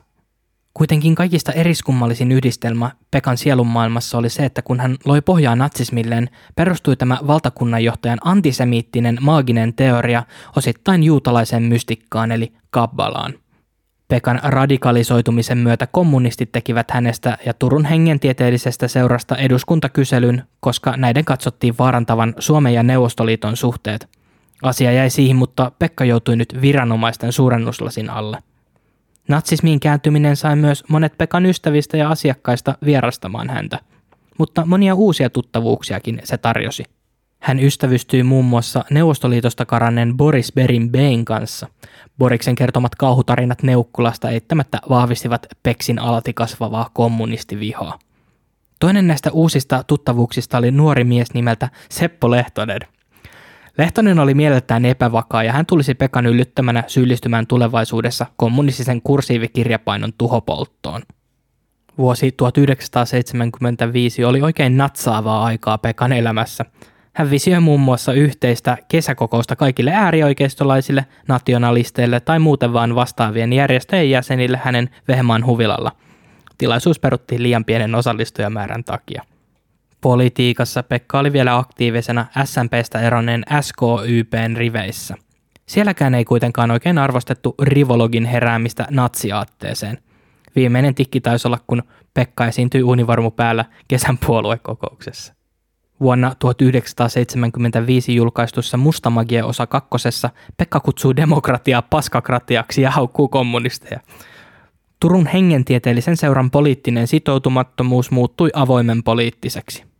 Kuitenkin 0.73 1.15
kaikista 1.15 1.51
eriskummallisin 1.51 2.31
yhdistelmä 2.31 2.91
Pekan 3.11 3.37
sielun 3.37 3.67
maailmassa 3.67 4.17
oli 4.17 4.29
se, 4.29 4.45
että 4.45 4.61
kun 4.61 4.79
hän 4.79 4.95
loi 5.05 5.21
pohjaa 5.21 5.55
natsismilleen, 5.55 6.29
perustui 6.55 6.95
tämä 6.95 7.17
valtakunnanjohtajan 7.27 8.19
antisemiittinen 8.23 9.17
maaginen 9.21 9.73
teoria 9.73 10.23
osittain 10.55 11.03
juutalaiseen 11.03 11.63
mystikkaan 11.63 12.31
eli 12.31 12.53
kabbalaan. 12.69 13.33
Pekan 14.07 14.39
radikalisoitumisen 14.43 15.57
myötä 15.57 15.87
kommunistit 15.87 16.51
tekivät 16.51 16.91
hänestä 16.91 17.37
ja 17.45 17.53
Turun 17.53 17.85
hengentieteellisestä 17.85 18.87
seurasta 18.87 19.35
eduskuntakyselyn, 19.35 20.43
koska 20.59 20.97
näiden 20.97 21.25
katsottiin 21.25 21.75
vaarantavan 21.79 22.33
Suomen 22.39 22.73
ja 22.73 22.83
Neuvostoliiton 22.83 23.57
suhteet. 23.57 24.09
Asia 24.63 24.91
jäi 24.91 25.09
siihen, 25.09 25.35
mutta 25.35 25.71
Pekka 25.79 26.05
joutui 26.05 26.35
nyt 26.35 26.61
viranomaisten 26.61 27.31
suurennuslasin 27.31 28.09
alle. 28.09 28.37
Natsismiin 29.27 29.79
kääntyminen 29.79 30.35
sai 30.35 30.55
myös 30.55 30.83
monet 30.89 31.17
Pekan 31.17 31.45
ystävistä 31.45 31.97
ja 31.97 32.09
asiakkaista 32.09 32.77
vierastamaan 32.85 33.49
häntä, 33.49 33.79
mutta 34.37 34.65
monia 34.65 34.95
uusia 34.95 35.29
tuttavuuksiakin 35.29 36.21
se 36.23 36.37
tarjosi. 36.37 36.83
Hän 37.39 37.59
ystävystyi 37.59 38.23
muun 38.23 38.45
muassa 38.45 38.85
Neuvostoliitosta 38.91 39.65
karanneen 39.65 40.17
Boris 40.17 40.51
Berin 40.53 40.91
kanssa. 41.25 41.67
Boriksen 42.17 42.55
kertomat 42.55 42.95
kauhutarinat 42.95 43.63
Neukkulasta 43.63 44.29
eittämättä 44.29 44.79
vahvistivat 44.89 45.45
Peksin 45.63 45.99
alati 45.99 46.33
kasvavaa 46.33 46.89
kommunistivihoa. 46.93 47.99
Toinen 48.79 49.07
näistä 49.07 49.31
uusista 49.31 49.83
tuttavuuksista 49.83 50.57
oli 50.57 50.71
nuori 50.71 51.03
mies 51.03 51.33
nimeltä 51.33 51.69
Seppo 51.89 52.31
Lehtonen. 52.31 52.79
Lehtonen 53.77 54.19
oli 54.19 54.33
mieleltään 54.33 54.85
epävakaa 54.85 55.43
ja 55.43 55.53
hän 55.53 55.65
tulisi 55.65 55.93
Pekan 55.95 56.25
yllyttämänä 56.25 56.83
syyllistymään 56.87 57.47
tulevaisuudessa 57.47 58.25
kommunistisen 58.35 59.01
kursiivikirjapainon 59.01 60.13
tuhopolttoon. 60.17 61.01
Vuosi 61.97 62.31
1975 62.31 64.23
oli 64.23 64.41
oikein 64.41 64.77
natsaavaa 64.77 65.43
aikaa 65.43 65.77
Pekan 65.77 66.11
elämässä– 66.11 66.65
hän 67.13 67.29
visioi 67.29 67.59
muun 67.59 67.79
muassa 67.79 68.13
yhteistä 68.13 68.77
kesäkokousta 68.87 69.55
kaikille 69.55 69.91
äärioikeistolaisille, 69.91 71.05
nationalisteille 71.27 72.19
tai 72.19 72.39
muuten 72.39 72.73
vain 72.73 72.95
vastaavien 72.95 73.53
järjestöjen 73.53 74.09
jäsenille 74.09 74.59
hänen 74.63 74.89
Vehmaan 75.07 75.45
huvilalla. 75.45 75.91
Tilaisuus 76.57 76.99
peruttiin 76.99 77.43
liian 77.43 77.65
pienen 77.65 77.95
osallistujamäärän 77.95 78.83
takia. 78.83 79.23
Politiikassa 80.03 80.83
Pekka 80.83 81.19
oli 81.19 81.33
vielä 81.33 81.57
aktiivisena 81.57 82.25
SMPstä 82.45 82.99
eronneen 82.99 83.43
SKYPn 83.61 84.55
riveissä. 84.57 85.15
Sielläkään 85.65 86.15
ei 86.15 86.25
kuitenkaan 86.25 86.71
oikein 86.71 86.97
arvostettu 86.97 87.55
rivologin 87.61 88.25
heräämistä 88.25 88.87
natsiaatteeseen. 88.89 89.97
Viimeinen 90.55 90.95
tikki 90.95 91.21
taisi 91.21 91.47
olla, 91.47 91.59
kun 91.67 91.83
Pekka 92.13 92.45
esiintyi 92.45 92.83
univarmu 92.83 93.31
päällä 93.31 93.65
kesän 93.87 94.17
puoluekokouksessa. 94.25 95.33
Vuonna 95.99 96.35
1975 96.39 98.15
julkaistussa 98.15 98.77
Musta 98.77 99.09
magia 99.09 99.45
osa 99.45 99.67
kakkosessa 99.67 100.29
Pekka 100.57 100.79
kutsuu 100.79 101.15
demokratiaa 101.15 101.81
paskakratiaksi 101.81 102.81
ja 102.81 102.91
haukkuu 102.91 103.27
kommunisteja. 103.27 103.99
Turun 104.99 105.27
hengentieteellisen 105.27 106.17
seuran 106.17 106.51
poliittinen 106.51 107.07
sitoutumattomuus 107.07 108.11
muuttui 108.11 108.49
avoimen 108.53 109.03
poliittiseksi. 109.03 109.92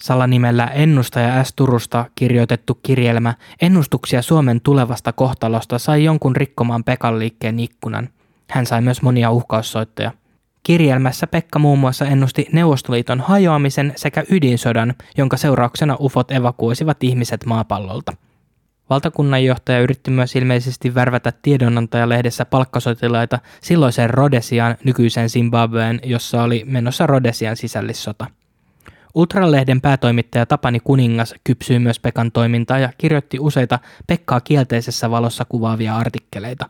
Salanimellä 0.00 0.66
Ennustaja 0.66 1.44
S. 1.44 1.52
Turusta 1.56 2.04
kirjoitettu 2.14 2.78
kirjelmä 2.82 3.34
Ennustuksia 3.62 4.22
Suomen 4.22 4.60
tulevasta 4.60 5.12
kohtalosta 5.12 5.78
sai 5.78 6.04
jonkun 6.04 6.36
rikkomaan 6.36 6.84
Pekan 6.84 7.18
liikkeen 7.18 7.58
ikkunan. 7.58 8.08
Hän 8.50 8.66
sai 8.66 8.80
myös 8.80 9.02
monia 9.02 9.30
uhkaussoittoja– 9.30 10.12
Kirjelmässä 10.68 11.26
Pekka 11.26 11.58
muun 11.58 11.78
muassa 11.78 12.06
ennusti 12.06 12.46
Neuvostoliiton 12.52 13.20
hajoamisen 13.20 13.92
sekä 13.96 14.24
ydinsodan, 14.30 14.94
jonka 15.16 15.36
seurauksena 15.36 15.96
ufot 16.00 16.30
evakuoisivat 16.30 17.04
ihmiset 17.04 17.44
maapallolta. 17.46 18.12
Valtakunnanjohtaja 18.90 19.80
yritti 19.80 20.10
myös 20.10 20.36
ilmeisesti 20.36 20.94
värvätä 20.94 21.32
tiedonantajalehdessä 21.42 22.44
palkkasotilaita 22.44 23.38
silloiseen 23.60 24.10
Rodesiaan 24.10 24.76
nykyiseen 24.84 25.28
Zimbabween, 25.28 26.00
jossa 26.04 26.42
oli 26.42 26.64
menossa 26.66 27.06
Rodesian 27.06 27.56
sisällissota. 27.56 28.26
Ultralehden 29.18 29.80
päätoimittaja 29.80 30.46
Tapani 30.46 30.80
Kuningas 30.80 31.34
kypsyi 31.44 31.78
myös 31.78 32.00
Pekan 32.00 32.32
toimintaa 32.32 32.78
ja 32.78 32.92
kirjoitti 32.98 33.38
useita 33.40 33.78
Pekkaa 34.06 34.40
kielteisessä 34.40 35.10
valossa 35.10 35.44
kuvaavia 35.44 35.96
artikkeleita. 35.96 36.68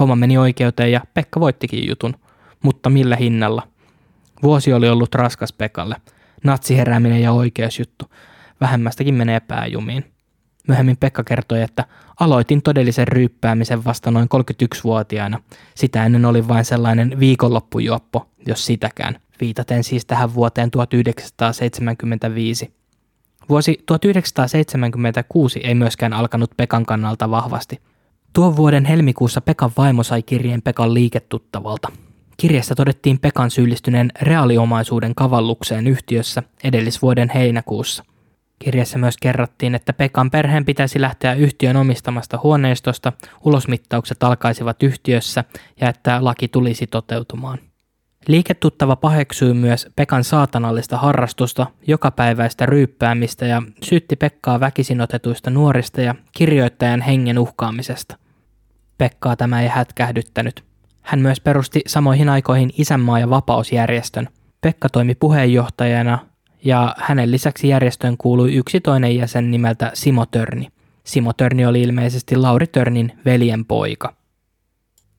Homma 0.00 0.16
meni 0.16 0.38
oikeuteen 0.38 0.92
ja 0.92 1.00
Pekka 1.14 1.40
voittikin 1.40 1.88
jutun 1.88 2.16
mutta 2.62 2.90
millä 2.90 3.16
hinnalla? 3.16 3.62
Vuosi 4.42 4.72
oli 4.72 4.88
ollut 4.88 5.14
raskas 5.14 5.52
Pekalle. 5.52 5.96
Natsiherääminen 6.44 7.22
ja 7.22 7.32
oikeusjuttu. 7.32 8.10
Vähemmästäkin 8.60 9.14
menee 9.14 9.40
pääjumiin. 9.40 10.04
Myöhemmin 10.68 10.96
Pekka 10.96 11.24
kertoi, 11.24 11.62
että 11.62 11.84
aloitin 12.20 12.62
todellisen 12.62 13.08
ryyppäämisen 13.08 13.84
vasta 13.84 14.10
noin 14.10 14.28
31-vuotiaana. 14.34 15.40
Sitä 15.74 16.04
ennen 16.04 16.24
oli 16.24 16.48
vain 16.48 16.64
sellainen 16.64 17.20
viikonloppujuoppo, 17.20 18.28
jos 18.46 18.66
sitäkään, 18.66 19.16
viitaten 19.40 19.84
siis 19.84 20.06
tähän 20.06 20.34
vuoteen 20.34 20.70
1975. 20.70 22.74
Vuosi 23.48 23.78
1976 23.86 25.60
ei 25.64 25.74
myöskään 25.74 26.12
alkanut 26.12 26.50
Pekan 26.56 26.86
kannalta 26.86 27.30
vahvasti. 27.30 27.80
Tuon 28.32 28.56
vuoden 28.56 28.84
helmikuussa 28.84 29.40
Pekan 29.40 29.70
vaimo 29.76 30.02
sai 30.02 30.22
kirjeen 30.22 30.62
Pekan 30.62 30.94
liiketuttavalta. 30.94 31.88
Kirjassa 32.36 32.74
todettiin 32.74 33.18
Pekan 33.18 33.50
syyllistyneen 33.50 34.12
reaaliomaisuuden 34.20 35.14
kavallukseen 35.14 35.86
yhtiössä 35.86 36.42
edellisvuoden 36.64 37.30
heinäkuussa. 37.34 38.04
Kirjassa 38.58 38.98
myös 38.98 39.16
kerrottiin, 39.16 39.74
että 39.74 39.92
Pekan 39.92 40.30
perheen 40.30 40.64
pitäisi 40.64 41.00
lähteä 41.00 41.34
yhtiön 41.34 41.76
omistamasta 41.76 42.40
huoneistosta, 42.42 43.12
ulosmittaukset 43.44 44.22
alkaisivat 44.22 44.82
yhtiössä 44.82 45.44
ja 45.80 45.88
että 45.88 46.24
laki 46.24 46.48
tulisi 46.48 46.86
toteutumaan. 46.86 47.58
Liiketuttava 48.28 48.96
paheksui 48.96 49.54
myös 49.54 49.88
Pekan 49.96 50.24
saatanallista 50.24 50.96
harrastusta, 50.96 51.66
jokapäiväistä 51.86 52.66
ryyppäämistä 52.66 53.46
ja 53.46 53.62
syytti 53.82 54.16
Pekkaa 54.16 54.60
väkisin 54.60 55.00
otetuista 55.00 55.50
nuorista 55.50 56.00
ja 56.00 56.14
kirjoittajan 56.32 57.00
hengen 57.00 57.38
uhkaamisesta. 57.38 58.18
Pekkaa 58.98 59.36
tämä 59.36 59.62
ei 59.62 59.68
hätkähdyttänyt. 59.68 60.64
Hän 61.02 61.20
myös 61.20 61.40
perusti 61.40 61.80
samoihin 61.86 62.28
aikoihin 62.28 62.70
isänmaa- 62.78 63.18
ja 63.18 63.30
vapausjärjestön. 63.30 64.28
Pekka 64.60 64.88
toimi 64.88 65.14
puheenjohtajana 65.14 66.18
ja 66.64 66.94
hänen 66.98 67.30
lisäksi 67.30 67.68
järjestöön 67.68 68.16
kuului 68.16 68.54
yksi 68.54 68.80
toinen 68.80 69.16
jäsen 69.16 69.50
nimeltä 69.50 69.90
Simo 69.94 70.26
Törni. 70.26 70.68
Simo 71.04 71.32
Törni 71.32 71.66
oli 71.66 71.82
ilmeisesti 71.82 72.36
Lauri 72.36 72.66
Törnin 72.66 73.12
veljen 73.24 73.64
poika. 73.64 74.14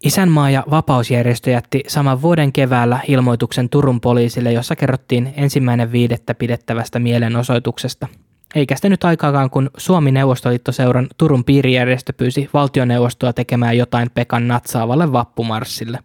Isänmaa- 0.04 0.50
ja 0.50 0.64
vapausjärjestö 0.70 1.52
jätti 1.52 1.84
saman 1.88 2.22
vuoden 2.22 2.54
keväällä 2.54 3.00
ilmoituksen 3.08 3.70
Turun 3.70 4.02
poliisille, 4.02 4.52
jossa 4.52 4.76
kerrottiin 4.76 5.34
ensimmäinen 5.38 5.92
viidettä 5.92 6.36
pidettävästä 6.36 7.00
mielenosoituksesta– 7.00 8.08
eikä 8.56 8.76
sitä 8.76 8.90
nyt 8.90 9.04
aikaakaan, 9.04 9.50
kun 9.50 9.70
Suomi-Neuvostoliittoseuran 9.78 11.08
Turun 11.18 11.44
piirijärjestö 11.44 12.14
pyysi 12.14 12.50
valtioneuvostoa 12.54 13.34
tekemään 13.34 13.78
jotain 13.78 14.10
Pekan 14.14 14.48
natsaavalle 14.48 15.12
vappumarssille. 15.12 16.00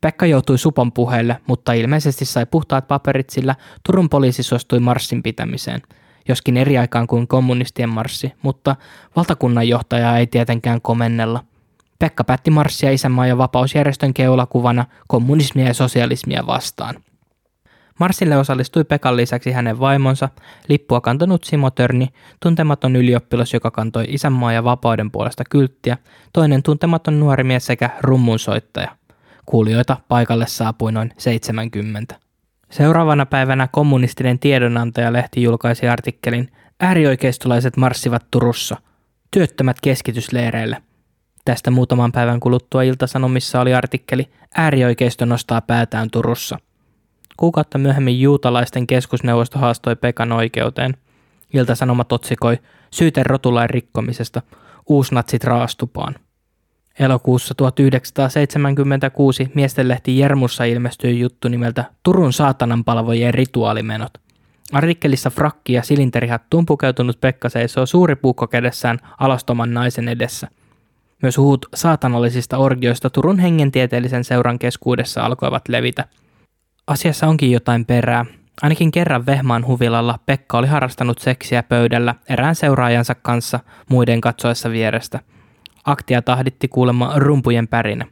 Pekka 0.00 0.26
joutui 0.26 0.58
supon 0.58 0.92
puheelle, 0.92 1.36
mutta 1.46 1.72
ilmeisesti 1.72 2.24
sai 2.24 2.46
puhtaat 2.46 2.88
paperit, 2.88 3.30
sillä 3.30 3.54
Turun 3.86 4.08
poliisi 4.08 4.42
suostui 4.42 4.80
marssin 4.80 5.22
pitämiseen. 5.22 5.82
Joskin 6.28 6.56
eri 6.56 6.78
aikaan 6.78 7.06
kuin 7.06 7.28
kommunistien 7.28 7.88
marssi, 7.88 8.32
mutta 8.42 8.76
valtakunnan 9.16 9.68
johtaja 9.68 10.16
ei 10.16 10.26
tietenkään 10.26 10.80
komennella. 10.80 11.44
Pekka 12.02 12.24
päätti 12.24 12.50
marssia 12.50 12.90
isänmaa 12.90 13.26
ja 13.26 13.38
vapausjärjestön 13.38 14.14
keulakuvana 14.14 14.84
kommunismia 15.08 15.66
ja 15.66 15.74
sosialismia 15.74 16.46
vastaan– 16.46 16.94
Marsille 18.00 18.36
osallistui 18.36 18.84
Pekan 18.84 19.16
lisäksi 19.16 19.52
hänen 19.52 19.80
vaimonsa, 19.80 20.28
lippua 20.68 21.00
kantanut 21.00 21.44
Simo 21.44 21.70
Törni, 21.70 22.08
tuntematon 22.40 22.96
ylioppilas, 22.96 23.54
joka 23.54 23.70
kantoi 23.70 24.04
isänmaa 24.08 24.52
ja 24.52 24.64
vapauden 24.64 25.10
puolesta 25.10 25.44
kylttiä, 25.50 25.96
toinen 26.32 26.62
tuntematon 26.62 27.20
nuori 27.20 27.44
mies 27.44 27.66
sekä 27.66 27.90
rummunsoittaja. 28.00 28.96
Kuulijoita 29.46 29.96
paikalle 30.08 30.46
saapui 30.46 30.92
noin 30.92 31.12
70. 31.18 32.14
Seuraavana 32.70 33.26
päivänä 33.26 33.68
kommunistinen 33.72 34.38
tiedonantaja-lehti 34.38 35.42
julkaisi 35.42 35.88
artikkelin 35.88 36.52
Äärioikeistolaiset 36.80 37.76
marssivat 37.76 38.26
Turussa. 38.30 38.76
Työttömät 39.30 39.76
keskitysleireille. 39.82 40.82
Tästä 41.44 41.70
muutaman 41.70 42.12
päivän 42.12 42.40
kuluttua 42.40 42.82
iltasanomissa 42.82 43.60
oli 43.60 43.74
artikkeli 43.74 44.30
Äärioikeisto 44.56 45.24
nostaa 45.24 45.60
päätään 45.60 46.10
Turussa– 46.10 46.58
Kuukautta 47.36 47.78
myöhemmin 47.78 48.20
juutalaisten 48.20 48.86
keskusneuvosto 48.86 49.58
haastoi 49.58 49.96
Pekan 49.96 50.32
oikeuteen. 50.32 50.96
Ilta-Sanomat 51.54 52.12
otsikoi 52.12 52.58
syyte 52.90 53.22
rotulain 53.22 53.70
rikkomisesta, 53.70 54.42
uusnatsit 54.88 55.44
raastupaan. 55.44 56.14
Elokuussa 56.98 57.54
1976 57.54 59.50
miestenlehti 59.54 60.18
Jermussa 60.18 60.64
ilmestyi 60.64 61.20
juttu 61.20 61.48
nimeltä 61.48 61.84
Turun 62.02 62.32
saatananpalvojien 62.32 63.34
rituaalimenot. 63.34 64.12
Artikkelissa 64.72 65.30
frakki 65.30 65.72
ja 65.72 65.82
silinterihattuun 65.82 66.66
pukeutunut 66.66 67.20
Pekka 67.20 67.48
seisoo 67.48 67.86
suuri 67.86 68.16
puukko 68.16 68.46
kädessään 68.46 68.98
alastoman 69.18 69.74
naisen 69.74 70.08
edessä. 70.08 70.48
Myös 71.22 71.36
huut 71.36 71.66
saatanallisista 71.74 72.58
orgioista 72.58 73.10
Turun 73.10 73.38
hengentieteellisen 73.38 74.24
seuran 74.24 74.58
keskuudessa 74.58 75.22
alkoivat 75.22 75.68
levitä. 75.68 76.04
Asiassa 76.86 77.26
onkin 77.26 77.50
jotain 77.50 77.84
perää. 77.84 78.26
Ainakin 78.62 78.90
kerran 78.90 79.26
Vehmaan 79.26 79.66
huvilalla 79.66 80.18
Pekka 80.26 80.58
oli 80.58 80.66
harrastanut 80.66 81.18
seksiä 81.18 81.62
pöydällä 81.62 82.14
erään 82.28 82.54
seuraajansa 82.54 83.14
kanssa 83.14 83.60
muiden 83.90 84.20
katsoessa 84.20 84.70
vierestä. 84.70 85.20
Aktia 85.84 86.22
tahditti 86.22 86.68
kuulemma 86.68 87.12
rumpujen 87.16 87.68
pärinä. 87.68 88.06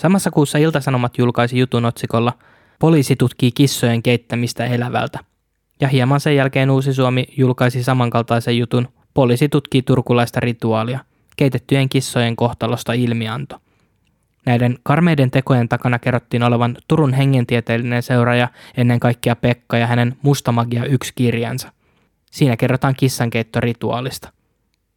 Samassa 0.00 0.30
kuussa 0.30 0.58
Iltasanomat 0.58 1.18
julkaisi 1.18 1.58
jutun 1.58 1.84
otsikolla 1.84 2.32
Poliisi 2.78 3.16
tutkii 3.16 3.52
kissojen 3.52 4.02
keittämistä 4.02 4.66
elävältä. 4.66 5.18
Ja 5.80 5.88
hieman 5.88 6.20
sen 6.20 6.36
jälkeen 6.36 6.70
Uusi 6.70 6.94
Suomi 6.94 7.26
julkaisi 7.36 7.82
samankaltaisen 7.82 8.58
jutun 8.58 8.88
Poliisi 9.14 9.48
tutkii 9.48 9.82
turkulaista 9.82 10.40
rituaalia, 10.40 11.00
keitettyjen 11.38 11.88
kissojen 11.88 12.36
kohtalosta 12.36 12.92
ilmianto. 12.92 13.56
Näiden 14.46 14.78
karmeiden 14.82 15.30
tekojen 15.30 15.68
takana 15.68 15.98
kerrottiin 15.98 16.42
olevan 16.42 16.76
Turun 16.88 17.12
hengentieteellinen 17.12 18.02
seuraaja 18.02 18.48
ennen 18.76 19.00
kaikkea 19.00 19.36
Pekka 19.36 19.78
ja 19.78 19.86
hänen 19.86 20.16
Mustamagia 20.22 20.84
yksi 20.84 21.12
kirjansa. 21.14 21.72
Siinä 22.30 22.56
kerrotaan 22.56 22.94
kissankeittorituaalista. 22.96 24.32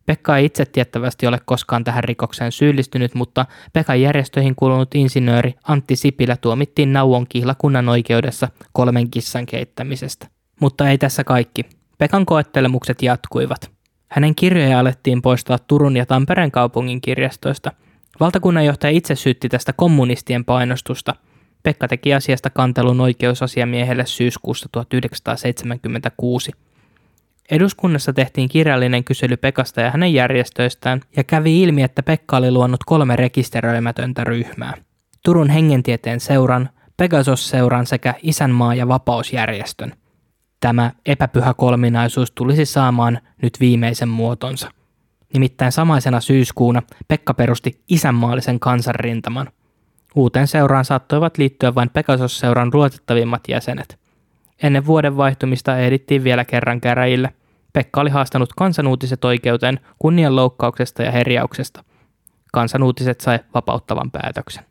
Pekka 0.06 0.38
ei 0.38 0.46
itse 0.46 0.66
tiettävästi 0.66 1.28
ole 1.28 1.40
koskaan 1.46 1.84
tähän 1.84 2.04
rikokseen 2.04 2.52
syyllistynyt, 2.52 3.16
mutta 3.16 3.46
Pekan 3.74 4.02
järjestöihin 4.02 4.56
kuulunut 4.56 4.96
insinööri 4.96 5.56
Antti 5.64 5.96
Sipilä 5.96 6.38
tuomittiin 6.38 6.94
Nauon 6.94 7.26
kihlakunnan 7.30 7.90
oikeudessa 7.90 8.50
kolmen 8.72 9.12
kissan 9.12 9.46
keittämisestä. 9.46 10.28
Mutta 10.60 10.90
ei 10.90 10.98
tässä 10.98 11.24
kaikki. 11.24 11.66
Pekan 11.98 12.26
koettelemukset 12.26 13.02
jatkuivat. 13.02 13.72
Hänen 14.12 14.36
kirjoja 14.36 14.80
alettiin 14.80 15.22
poistaa 15.22 15.58
Turun 15.60 15.98
ja 15.98 16.06
Tampereen 16.06 16.52
kaupungin 16.52 17.02
kirjastoista. 17.02 17.72
Valtakunnanjohtaja 18.20 18.92
itse 18.92 19.16
syytti 19.16 19.50
tästä 19.50 19.74
kommunistien 19.74 20.46
painostusta. 20.46 21.16
Pekka 21.64 21.88
teki 21.88 22.14
asiasta 22.14 22.50
kantelun 22.50 23.02
oikeusasiamiehelle 23.02 24.06
syyskuussa 24.06 24.70
1976. 24.72 26.52
Eduskunnassa 27.52 28.14
tehtiin 28.14 28.50
kirjallinen 28.50 29.04
kysely 29.04 29.38
Pekasta 29.38 29.82
ja 29.82 29.92
hänen 29.92 30.14
järjestöistään, 30.14 31.02
ja 31.18 31.24
kävi 31.24 31.62
ilmi, 31.62 31.84
että 31.84 32.04
Pekka 32.04 32.38
oli 32.38 32.52
luonut 32.52 32.84
kolme 32.86 33.16
rekisteröimätöntä 33.16 34.24
ryhmää. 34.24 34.74
Turun 35.26 35.50
hengentieteen 35.50 36.20
seuran, 36.20 36.70
Pegasos-seuran 36.98 37.88
sekä 37.88 38.14
Isänmaa- 38.22 38.76
ja 38.76 38.88
vapausjärjestön. 38.88 39.94
Tämä 40.62 40.92
epäpyhä 41.06 41.54
kolminaisuus 41.54 42.32
tulisi 42.32 42.66
saamaan 42.66 43.20
nyt 43.42 43.60
viimeisen 43.60 44.10
muotonsa. 44.10 44.72
Nimittäin 45.34 45.72
samaisena 45.72 46.20
syyskuuna 46.20 46.82
Pekka 47.08 47.34
perusti 47.34 47.82
isänmaallisen 47.90 48.60
kansanrintaman. 48.60 49.48
Uuteen 50.16 50.48
seuraan 50.48 50.86
saattoivat 50.86 51.38
liittyä 51.38 51.76
vain 51.76 51.90
Pegasos-seuran 51.90 52.72
luotettavimmat 52.74 53.42
jäsenet. 53.48 54.00
Ennen 54.64 54.86
vuoden 54.86 55.18
vaihtumista 55.18 55.78
ehdittiin 55.78 56.24
vielä 56.24 56.46
kerran 56.46 56.82
käräjille. 56.82 57.34
Pekka 57.74 58.02
oli 58.02 58.10
haastanut 58.10 58.54
kansanuutiset 58.54 59.26
oikeuteen 59.26 59.80
kunnianloukkauksesta 60.00 61.04
ja 61.04 61.12
herjauksesta. 61.12 61.84
Kansanuutiset 62.54 63.22
sai 63.22 63.40
vapauttavan 63.54 64.12
päätöksen. 64.12 64.71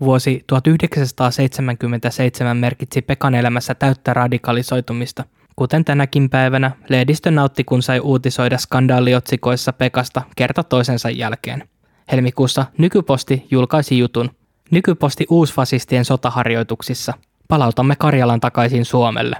Vuosi 0.00 0.44
1977 0.46 2.56
merkitsi 2.56 3.02
Pekan 3.02 3.34
elämässä 3.34 3.74
täyttä 3.74 4.14
radikalisoitumista. 4.14 5.24
Kuten 5.56 5.84
tänäkin 5.84 6.30
päivänä, 6.30 6.70
lehdistö 6.88 7.30
nautti 7.30 7.64
kun 7.64 7.82
sai 7.82 8.00
uutisoida 8.00 8.58
skandaaliotsikoissa 8.58 9.72
Pekasta 9.72 10.22
kerta 10.36 10.64
toisensa 10.64 11.10
jälkeen. 11.10 11.68
Helmikuussa 12.12 12.66
Nykyposti 12.78 13.46
julkaisi 13.50 13.98
jutun 13.98 14.30
Nykyposti 14.70 15.26
uusfasistien 15.30 16.04
sotaharjoituksissa. 16.04 17.14
Palautamme 17.48 17.96
Karjalan 17.96 18.40
takaisin 18.40 18.84
Suomelle. 18.84 19.36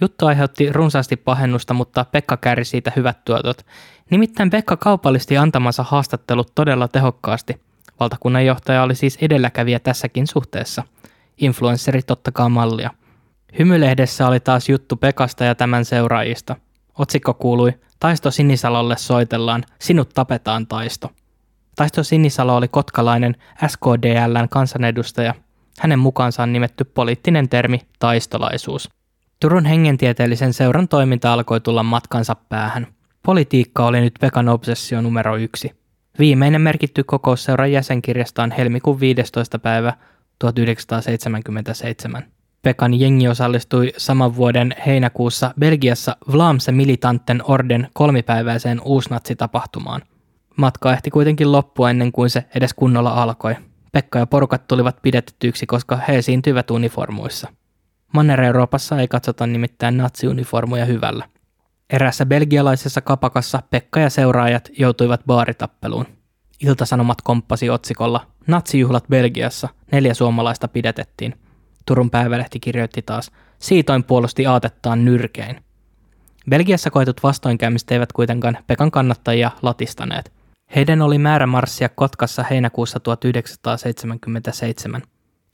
Juttu 0.00 0.26
aiheutti 0.26 0.72
runsaasti 0.72 1.16
pahennusta, 1.16 1.74
mutta 1.74 2.06
Pekka 2.12 2.36
kärsi 2.36 2.70
siitä 2.70 2.92
hyvät 2.96 3.24
tuotot. 3.24 3.66
Nimittäin 4.10 4.50
Pekka 4.50 4.76
kaupallisti 4.76 5.36
antamansa 5.36 5.82
haastattelut 5.82 6.52
todella 6.54 6.88
tehokkaasti– 6.88 7.60
Valtakunnan 8.00 8.46
johtaja 8.46 8.82
oli 8.82 8.94
siis 8.94 9.18
edelläkävijä 9.20 9.78
tässäkin 9.78 10.26
suhteessa. 10.26 10.82
Influencerit 11.38 12.10
ottakaa 12.10 12.48
mallia. 12.48 12.90
Hymylehdessä 13.58 14.28
oli 14.28 14.40
taas 14.40 14.68
juttu 14.68 14.96
Pekasta 14.96 15.44
ja 15.44 15.54
tämän 15.54 15.84
seuraajista. 15.84 16.56
Otsikko 16.98 17.34
kuului, 17.34 17.72
Taisto 18.00 18.30
Sinisalolle 18.30 18.96
soitellaan, 18.96 19.64
sinut 19.80 20.08
tapetaan 20.14 20.66
Taisto. 20.66 21.10
Taisto 21.76 22.02
Sinisalo 22.02 22.56
oli 22.56 22.68
kotkalainen 22.68 23.36
SKDLn 23.66 24.48
kansanedustaja. 24.50 25.34
Hänen 25.80 25.98
mukaansa 25.98 26.42
on 26.42 26.52
nimetty 26.52 26.84
poliittinen 26.84 27.48
termi 27.48 27.80
taistolaisuus. 27.98 28.88
Turun 29.40 29.64
hengentieteellisen 29.64 30.52
seuran 30.52 30.88
toiminta 30.88 31.32
alkoi 31.32 31.60
tulla 31.60 31.82
matkansa 31.82 32.34
päähän. 32.34 32.86
Politiikka 33.22 33.86
oli 33.86 34.00
nyt 34.00 34.14
Pekan 34.20 34.48
obsessio 34.48 35.00
numero 35.00 35.36
yksi. 35.36 35.83
Viimeinen 36.18 36.60
merkitty 36.60 37.04
kokous 37.04 37.44
seuran 37.44 37.72
jäsenkirjasta 37.72 38.42
on 38.42 38.50
helmikuun 38.50 39.00
15. 39.00 39.58
päivä 39.58 39.92
1977. 40.38 42.24
Pekan 42.62 42.94
jengi 42.94 43.28
osallistui 43.28 43.92
saman 43.96 44.36
vuoden 44.36 44.74
heinäkuussa 44.86 45.54
Belgiassa 45.60 46.16
Vlaamse 46.32 46.72
Militanten 46.72 47.42
Orden 47.44 47.88
kolmipäiväiseen 47.92 48.80
uusnatsitapahtumaan. 48.84 50.02
Matka 50.56 50.92
ehti 50.92 51.10
kuitenkin 51.10 51.52
loppua 51.52 51.90
ennen 51.90 52.12
kuin 52.12 52.30
se 52.30 52.44
edes 52.54 52.74
kunnolla 52.74 53.10
alkoi. 53.10 53.56
Pekka 53.92 54.18
ja 54.18 54.26
porukat 54.26 54.66
tulivat 54.66 54.96
pidettyiksi, 55.02 55.66
koska 55.66 55.96
he 55.96 56.18
esiintyivät 56.18 56.70
uniformuissa. 56.70 57.48
Manner-Euroopassa 58.12 59.00
ei 59.00 59.08
katsota 59.08 59.46
nimittäin 59.46 59.96
natsiuniformuja 59.96 60.84
hyvällä. 60.84 61.28
Erässä 61.90 62.26
belgialaisessa 62.26 63.00
kapakassa 63.00 63.62
Pekka 63.70 64.00
ja 64.00 64.10
seuraajat 64.10 64.68
joutuivat 64.78 65.20
baaritappeluun. 65.26 66.06
Iltasanomat 66.60 67.22
komppasi 67.22 67.70
otsikolla 67.70 68.26
Natsijuhlat 68.46 69.04
Belgiassa, 69.10 69.68
neljä 69.92 70.14
suomalaista 70.14 70.68
pidetettiin. 70.68 71.34
Turun 71.86 72.10
päivälehti 72.10 72.60
kirjoitti 72.60 73.02
taas, 73.02 73.30
siitoin 73.58 74.04
puolusti 74.04 74.46
aatettaan 74.46 75.04
nyrkein. 75.04 75.64
Belgiassa 76.50 76.90
koetut 76.90 77.22
vastoinkäymiset 77.22 77.92
eivät 77.92 78.12
kuitenkaan 78.12 78.58
Pekan 78.66 78.90
kannattajia 78.90 79.50
latistaneet. 79.62 80.32
Heidän 80.76 81.02
oli 81.02 81.18
määrä 81.18 81.46
marssia 81.46 81.88
Kotkassa 81.88 82.44
heinäkuussa 82.50 83.00
1977. 83.00 85.02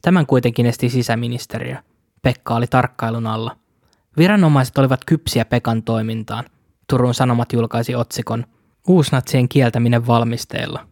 Tämän 0.02 0.26
kuitenkin 0.26 0.66
esti 0.66 0.88
sisäministeriö. 0.88 1.76
Pekka 2.22 2.54
oli 2.54 2.66
tarkkailun 2.66 3.26
alla. 3.26 3.56
Viranomaiset 4.16 4.78
olivat 4.78 5.04
kypsiä 5.06 5.44
Pekan 5.44 5.82
toimintaan. 5.82 6.44
Turun 6.88 7.14
Sanomat 7.14 7.52
julkaisi 7.52 7.94
otsikon 7.94 8.44
Uusnatsien 8.88 9.48
kieltäminen 9.48 10.06
valmisteilla. 10.06 10.86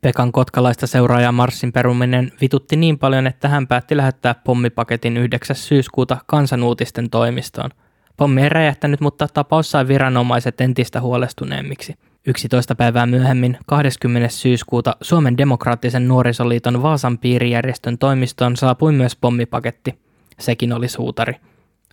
Pekan 0.00 0.32
kotkalaista 0.32 0.86
seuraaja 0.86 1.32
Marssin 1.32 1.72
peruminen 1.72 2.32
vitutti 2.40 2.76
niin 2.76 2.98
paljon, 2.98 3.26
että 3.26 3.48
hän 3.48 3.66
päätti 3.66 3.96
lähettää 3.96 4.34
pommipaketin 4.34 5.16
9. 5.16 5.56
syyskuuta 5.56 6.16
kansanuutisten 6.26 7.10
toimistoon. 7.10 7.70
Pommi 8.16 8.42
ei 8.42 8.48
räjähtänyt, 8.48 9.00
mutta 9.00 9.28
tapaus 9.28 9.70
sai 9.70 9.88
viranomaiset 9.88 10.60
entistä 10.60 11.00
huolestuneemmiksi. 11.00 11.94
11 12.26 12.74
päivää 12.74 13.06
myöhemmin, 13.06 13.58
20. 13.66 14.28
syyskuuta, 14.28 14.96
Suomen 15.00 15.36
demokraattisen 15.36 16.08
nuorisoliiton 16.08 16.82
Vaasan 16.82 17.18
piirijärjestön 17.18 17.98
toimistoon 17.98 18.56
saapui 18.56 18.92
myös 18.92 19.16
pommipaketti. 19.16 19.98
Sekin 20.38 20.72
oli 20.72 20.88
suutari. 20.88 21.34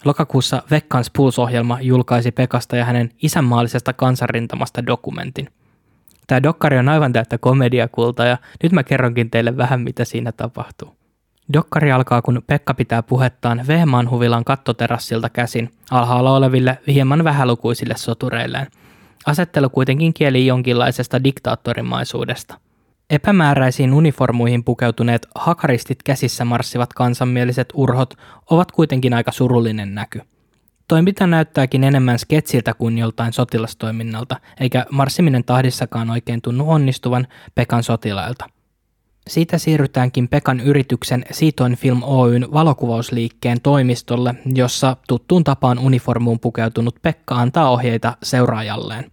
Lokakuussa 0.06 0.64
Vekkans 0.72 1.12
Pulse-ohjelma 1.18 1.82
julkaisi 1.82 2.32
Pekasta 2.32 2.76
ja 2.76 2.86
hänen 2.86 3.12
isänmaallisesta 3.22 3.94
kansanrintamasta 3.94 4.86
dokumentin. 4.86 5.50
Tämä 6.28 6.44
dokkari 6.44 6.78
on 6.78 6.90
aivan 6.90 7.14
täyttä 7.14 7.38
komediakulta 7.38 8.26
ja 8.26 8.38
nyt 8.64 8.72
mä 8.72 8.84
kerronkin 8.84 9.30
teille 9.32 9.58
vähän 9.58 9.82
mitä 9.82 10.06
siinä 10.06 10.32
tapahtuu. 10.32 10.98
Dokkari 11.54 11.92
alkaa, 11.92 12.22
kun 12.22 12.42
Pekka 12.48 12.74
pitää 12.74 13.04
puhettaan 13.04 13.68
Vehmaan 13.68 14.10
huvilan 14.10 14.46
kattoterassilta 14.46 15.30
käsin 15.30 15.72
alhaalla 15.92 16.36
oleville 16.36 16.78
hieman 16.88 17.24
vähälukuisille 17.24 17.98
sotureilleen. 17.98 18.68
Asettelu 19.26 19.70
kuitenkin 19.70 20.14
kieli 20.14 20.46
jonkinlaisesta 20.46 21.24
diktaattorimaisuudesta– 21.24 22.58
Epämääräisiin 23.10 23.94
uniformuihin 23.94 24.64
pukeutuneet 24.64 25.28
hakaristit 25.36 26.04
käsissä 26.04 26.46
marssivat 26.46 26.94
kansanmieliset 26.94 27.70
urhot 27.74 28.14
ovat 28.52 28.72
kuitenkin 28.72 29.14
aika 29.14 29.32
surullinen 29.32 29.96
näky. 29.96 30.22
Toiminta 30.88 31.28
näyttääkin 31.28 31.84
enemmän 31.84 32.20
sketsiltä 32.20 32.74
kuin 32.74 32.98
joltain 32.98 33.34
sotilastoiminnalta, 33.34 34.36
eikä 34.60 34.86
marssiminen 34.92 35.44
tahdissakaan 35.44 36.10
oikein 36.10 36.42
tunnu 36.42 36.70
onnistuvan 36.72 37.28
Pekan 37.56 37.84
sotilailta. 37.84 38.50
Siitä 39.28 39.58
siirrytäänkin 39.58 40.28
Pekan 40.28 40.60
yrityksen 40.60 41.26
Siitoin 41.32 41.76
Film 41.76 42.04
Oyn 42.04 42.48
valokuvausliikkeen 42.54 43.62
toimistolle, 43.62 44.36
jossa 44.56 44.98
tuttuun 45.08 45.44
tapaan 45.44 45.80
uniformuun 45.80 46.40
pukeutunut 46.40 46.96
Pekka 47.02 47.36
antaa 47.36 47.70
ohjeita 47.70 48.18
seuraajalleen. 48.24 49.12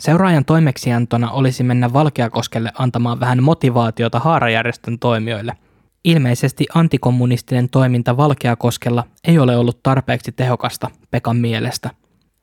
Seuraajan 0.00 0.44
toimeksiantona 0.44 1.30
olisi 1.30 1.62
mennä 1.62 1.92
Valkeakoskelle 1.92 2.72
antamaan 2.78 3.20
vähän 3.20 3.42
motivaatiota 3.42 4.18
haarajärjestön 4.18 4.98
toimijoille. 4.98 5.56
Ilmeisesti 6.04 6.66
antikommunistinen 6.74 7.68
toiminta 7.68 8.16
Valkeakoskella 8.16 9.04
ei 9.24 9.38
ole 9.38 9.56
ollut 9.56 9.82
tarpeeksi 9.82 10.32
tehokasta 10.32 10.90
Pekan 11.10 11.36
mielestä. 11.36 11.90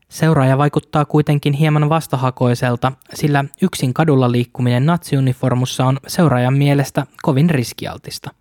Seuraaja 0.10 0.58
vaikuttaa 0.58 1.06
kuitenkin 1.06 1.54
hieman 1.54 1.90
vastahakoiselta, 1.90 2.92
sillä 3.14 3.46
yksin 3.62 3.94
kadulla 3.94 4.32
liikkuminen 4.32 4.86
natsiuniformussa 4.86 5.86
on 5.86 6.00
seuraajan 6.08 6.58
mielestä 6.58 7.06
kovin 7.22 7.50
riskialtista. 7.50 8.32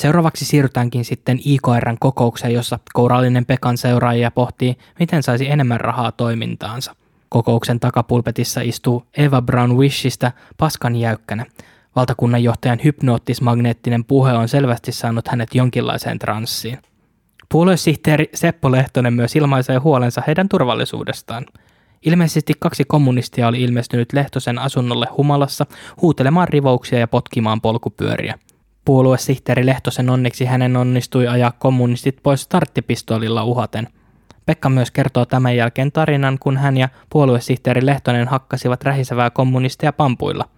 Seuraavaksi 0.00 0.44
siirrytäänkin 0.44 1.04
sitten 1.04 1.38
IKRn 1.44 1.96
kokoukseen, 2.00 2.54
jossa 2.54 2.78
kourallinen 2.94 3.46
Pekan 3.46 3.78
seuraajia 3.78 4.30
pohtii, 4.30 4.76
miten 5.00 5.22
saisi 5.22 5.50
enemmän 5.50 5.80
rahaa 5.80 6.12
toimintaansa. 6.12 6.96
Kokouksen 7.34 7.80
takapulpetissa 7.80 8.60
istuu 8.60 9.04
Eva 9.16 9.42
Brown 9.42 9.76
Wishistä 9.76 10.32
paskan 10.58 10.96
jäykkänä. 10.96 11.46
Valtakunnanjohtajan 11.96 12.78
hypnoottismagneettinen 12.84 14.04
puhe 14.04 14.32
on 14.32 14.48
selvästi 14.48 14.92
saanut 14.92 15.28
hänet 15.28 15.54
jonkinlaiseen 15.54 16.18
transsiin. 16.18 16.78
Puoluesihteeri 17.48 18.30
Seppo 18.34 18.70
Lehtonen 18.72 19.12
myös 19.12 19.36
ilmaisee 19.36 19.76
huolensa 19.78 20.22
heidän 20.26 20.48
turvallisuudestaan. 20.48 21.46
Ilmeisesti 22.02 22.52
kaksi 22.58 22.84
kommunistia 22.84 23.48
oli 23.48 23.62
ilmestynyt 23.62 24.12
Lehtosen 24.12 24.58
asunnolle 24.58 25.06
humalassa 25.16 25.66
huutelemaan 26.02 26.48
rivouksia 26.48 26.98
ja 26.98 27.08
potkimaan 27.08 27.60
polkupyöriä. 27.60 28.38
Puoluesihteeri 28.84 29.66
Lehtosen 29.66 30.10
onneksi 30.10 30.44
hänen 30.44 30.76
onnistui 30.76 31.28
ajaa 31.28 31.52
kommunistit 31.58 32.16
pois 32.22 32.42
starttipistoolilla 32.42 33.44
uhaten. 33.44 33.88
Pekka 34.46 34.68
myös 34.68 34.90
kertoo 34.90 35.26
tämän 35.26 35.56
jälkeen 35.56 35.92
tarinan, 35.92 36.38
kun 36.40 36.56
hän 36.56 36.76
ja 36.76 36.88
puoluesihteeri 37.10 37.86
Lehtonen 37.86 38.28
hakkasivat 38.28 38.84
rähisevää 38.84 39.30
kommunistia 39.30 39.92
pampuilla. 39.92 40.48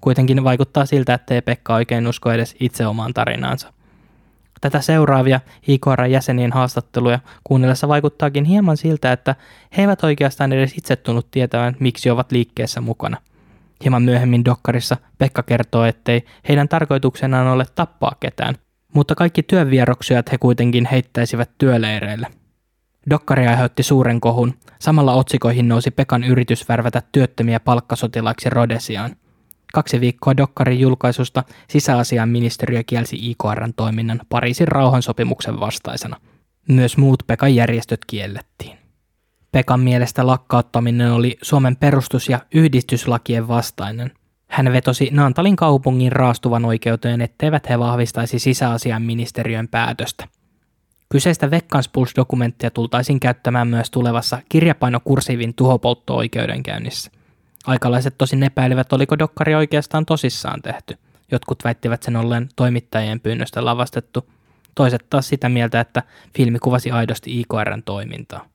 Kuitenkin 0.00 0.44
vaikuttaa 0.44 0.86
siltä, 0.86 1.14
ettei 1.14 1.42
Pekka 1.42 1.74
oikein 1.74 2.06
usko 2.06 2.32
edes 2.32 2.56
itse 2.60 2.86
omaan 2.86 3.14
tarinaansa. 3.14 3.72
Tätä 4.60 4.80
seuraavia 4.80 5.40
IKR-jäsenien 5.68 6.52
haastatteluja 6.52 7.18
kuunnellessa 7.44 7.88
vaikuttaakin 7.88 8.44
hieman 8.44 8.76
siltä, 8.76 9.12
että 9.12 9.34
he 9.76 9.82
eivät 9.82 10.04
oikeastaan 10.04 10.52
edes 10.52 10.78
itse 10.78 10.96
tunnu 10.96 11.22
tietävän, 11.22 11.76
miksi 11.80 12.10
ovat 12.10 12.32
liikkeessä 12.32 12.80
mukana. 12.80 13.16
Hieman 13.84 14.02
myöhemmin 14.02 14.44
Dokkarissa 14.44 14.96
Pekka 15.18 15.42
kertoo, 15.42 15.84
ettei 15.84 16.24
heidän 16.48 16.68
tarkoituksenaan 16.68 17.46
ole 17.46 17.66
tappaa 17.74 18.16
ketään, 18.20 18.54
mutta 18.94 19.14
kaikki 19.14 19.42
työvieroksujat 19.42 20.32
he 20.32 20.38
kuitenkin 20.38 20.88
heittäisivät 20.90 21.50
työleireille. 21.58 22.26
Dokkari 23.10 23.46
aiheutti 23.46 23.82
suuren 23.82 24.20
kohun, 24.20 24.54
samalla 24.78 25.14
otsikoihin 25.14 25.68
nousi 25.68 25.90
Pekan 25.90 26.24
yritys 26.24 26.68
värvätä 26.68 27.02
työttömiä 27.12 27.60
palkkasotilaiksi 27.60 28.50
Rodesiaan. 28.50 29.16
Kaksi 29.72 30.00
viikkoa 30.00 30.36
Dokkarin 30.36 30.80
julkaisusta 30.80 31.44
sisäasiainministeriö 31.68 32.82
kielsi 32.86 33.16
IKRn 33.20 33.74
toiminnan 33.76 34.20
Pariisin 34.28 34.68
rauhansopimuksen 34.68 35.60
vastaisena. 35.60 36.16
Myös 36.68 36.96
muut 36.96 37.22
Pekan 37.26 37.54
järjestöt 37.54 38.00
kiellettiin. 38.06 38.78
Pekan 39.52 39.80
mielestä 39.80 40.26
lakkauttaminen 40.26 41.12
oli 41.12 41.38
Suomen 41.42 41.76
perustus- 41.76 42.28
ja 42.28 42.38
yhdistyslakien 42.54 43.48
vastainen. 43.48 44.10
Hän 44.48 44.72
vetosi 44.72 45.08
Naantalin 45.12 45.56
kaupungin 45.56 46.12
raastuvan 46.12 46.64
oikeuteen, 46.64 47.20
etteivät 47.20 47.68
he 47.68 47.78
vahvistaisi 47.78 48.38
sisäasiainministeriön 48.38 49.68
päätöstä. 49.68 50.28
Kyseistä 51.14 51.50
Vekkanspuls-dokumenttia 51.50 52.70
tultaisiin 52.70 53.20
käyttämään 53.20 53.68
myös 53.68 53.90
tulevassa 53.90 54.38
kirjapainokursiivin 54.48 55.54
tuhopoltto-oikeudenkäynnissä– 55.54 57.10
Aikalaiset 57.66 58.14
tosin 58.18 58.42
epäilivät, 58.42 58.92
oliko 58.92 59.18
dokkari 59.18 59.54
oikeastaan 59.54 60.06
tosissaan 60.06 60.62
tehty. 60.62 60.98
Jotkut 61.30 61.64
väittivät 61.64 62.02
sen 62.02 62.16
olleen 62.16 62.48
toimittajien 62.56 63.20
pyynnöstä 63.20 63.64
lavastettu, 63.64 64.30
toiset 64.74 65.06
taas 65.10 65.28
sitä 65.28 65.48
mieltä, 65.48 65.80
että 65.80 66.02
filmi 66.36 66.58
kuvasi 66.58 66.90
aidosti 66.90 67.40
IKRn 67.40 67.82
toimintaa. 67.84 68.46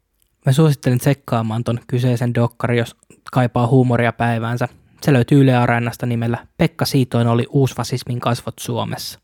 Mä 0.45 0.51
suosittelen 0.51 0.99
tsekkaamaan 0.99 1.63
ton 1.63 1.79
kyseisen 1.87 2.35
dokkari, 2.35 2.77
jos 2.77 2.95
kaipaa 3.31 3.67
huumoria 3.67 4.13
päiväänsä. 4.13 4.67
Se 5.01 5.13
löytyy 5.13 5.41
Yle 5.41 5.55
Areenasta 5.55 6.05
nimellä 6.05 6.37
Pekka 6.57 6.85
Siitoin 6.85 7.27
oli 7.27 7.45
uusfasismin 7.49 8.19
kasvot 8.19 8.59
Suomessa. 8.59 9.19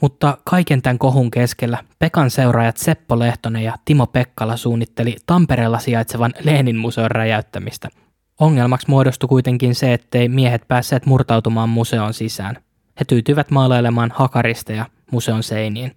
Mutta 0.00 0.38
kaiken 0.44 0.82
tämän 0.82 0.98
kohun 0.98 1.30
keskellä 1.30 1.78
Pekan 1.98 2.30
seuraajat 2.30 2.76
Seppo 2.76 3.18
Lehtonen 3.18 3.64
ja 3.64 3.74
Timo 3.84 4.06
Pekkala 4.06 4.56
suunnitteli 4.56 5.16
Tampereella 5.26 5.78
sijaitsevan 5.78 6.34
Lenin 6.44 6.76
museon 6.76 7.10
räjäyttämistä– 7.10 7.88
Ongelmaksi 8.40 8.86
muodostui 8.88 9.28
kuitenkin 9.28 9.74
se, 9.74 9.92
ettei 9.92 10.28
miehet 10.28 10.68
päässeet 10.68 11.06
murtautumaan 11.06 11.68
museon 11.68 12.14
sisään. 12.14 12.56
He 13.00 13.04
tyytyivät 13.04 13.50
maalailemaan 13.50 14.10
hakaristeja 14.14 14.86
museon 15.10 15.42
seiniin. 15.42 15.96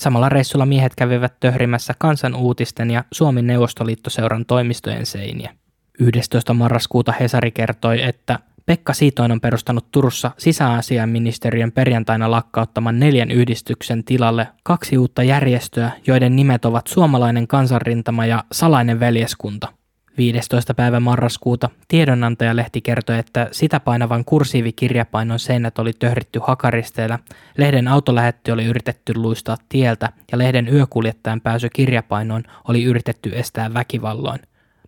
Samalla 0.00 0.28
reissulla 0.28 0.66
miehet 0.66 0.94
kävivät 0.94 1.40
töhrimässä 1.40 1.94
kansan 1.98 2.34
uutisten 2.34 2.90
ja 2.90 3.04
Suomen 3.12 3.46
Neuvostoliittoseuran 3.46 4.46
toimistojen 4.46 5.06
seiniä. 5.06 5.54
11. 5.98 6.54
marraskuuta 6.54 7.12
Hesari 7.20 7.50
kertoi, 7.50 8.02
että 8.02 8.38
Pekka 8.66 8.92
Siitoin 8.92 9.32
on 9.32 9.40
perustanut 9.40 9.90
Turussa 9.92 10.30
sisäasiainministeriön 10.38 11.72
perjantaina 11.72 12.30
lakkauttaman 12.30 13.00
neljän 13.00 13.30
yhdistyksen 13.30 14.04
tilalle 14.04 14.48
kaksi 14.62 14.98
uutta 14.98 15.22
järjestöä, 15.22 15.90
joiden 16.06 16.36
nimet 16.36 16.64
ovat 16.64 16.86
Suomalainen 16.86 17.46
kansanrintama 17.46 18.26
ja 18.26 18.44
Salainen 18.52 19.00
veljeskunta– 19.00 19.68
15. 20.18 20.74
päivä 20.74 21.00
marraskuuta 21.00 21.70
tiedonantajalehti 21.88 22.80
kertoi, 22.80 23.18
että 23.18 23.48
sitä 23.52 23.80
painavan 23.80 24.24
kursiivikirjapainon 24.24 25.38
seinät 25.38 25.78
oli 25.78 25.92
töhritty 25.92 26.40
hakaristeilla, 26.42 27.18
lehden 27.58 27.88
autolähetty 27.88 28.50
oli 28.50 28.64
yritetty 28.64 29.12
luistaa 29.16 29.56
tieltä 29.68 30.12
ja 30.32 30.38
lehden 30.38 30.68
yökuljettajan 30.68 31.40
pääsy 31.40 31.68
kirjapainoon 31.70 32.42
oli 32.68 32.84
yritetty 32.84 33.30
estää 33.34 33.74
väkivalloin. 33.74 34.40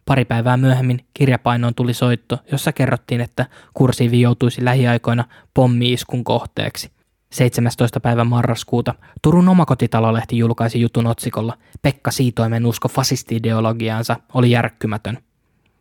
Pari 0.07 0.24
päivää 0.24 0.57
myöhemmin 0.57 1.04
kirjapainoon 1.14 1.74
tuli 1.74 1.94
soitto, 1.94 2.38
jossa 2.52 2.72
kerrottiin, 2.72 3.20
että 3.20 3.46
kursiivi 3.74 4.20
joutuisi 4.20 4.64
lähiaikoina 4.64 5.24
pommi-iskun 5.54 6.24
kohteeksi. 6.24 6.90
17. 7.30 8.00
päivä 8.00 8.24
marraskuuta 8.24 8.94
Turun 9.22 9.48
omakotitalolehti 9.48 10.38
julkaisi 10.38 10.80
jutun 10.80 11.07
otsikolla 11.07 11.59
Pekka 11.82 12.11
Siitoimen 12.11 12.66
usko 12.66 12.88
fasistiideologiaansa 12.88 14.16
oli 14.34 14.50
järkkymätön. 14.50 15.18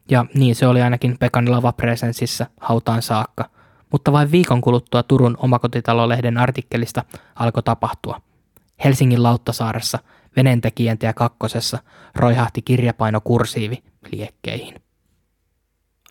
Ja 0.10 0.26
niin 0.34 0.56
se 0.56 0.68
oli 0.68 0.82
ainakin 0.82 1.18
Pekan 1.20 1.52
lavapresenssissä 1.52 2.48
hautaan 2.62 3.02
saakka. 3.02 3.50
Mutta 3.92 4.12
vain 4.12 4.32
viikon 4.32 4.62
kuluttua 4.62 5.04
Turun 5.04 5.38
omakotitalolehden 5.40 6.38
artikkelista 6.38 7.04
alkoi 7.36 7.64
tapahtua. 7.64 8.22
Helsingin 8.84 9.24
Lauttasaaressa 9.24 10.00
veneentekijäntiä 10.36 11.14
kakkosessa 11.14 11.80
roihahti 12.16 12.62
kirjapaino 12.62 13.22
kursiivi 13.22 13.84
liekkeihin. 14.12 14.76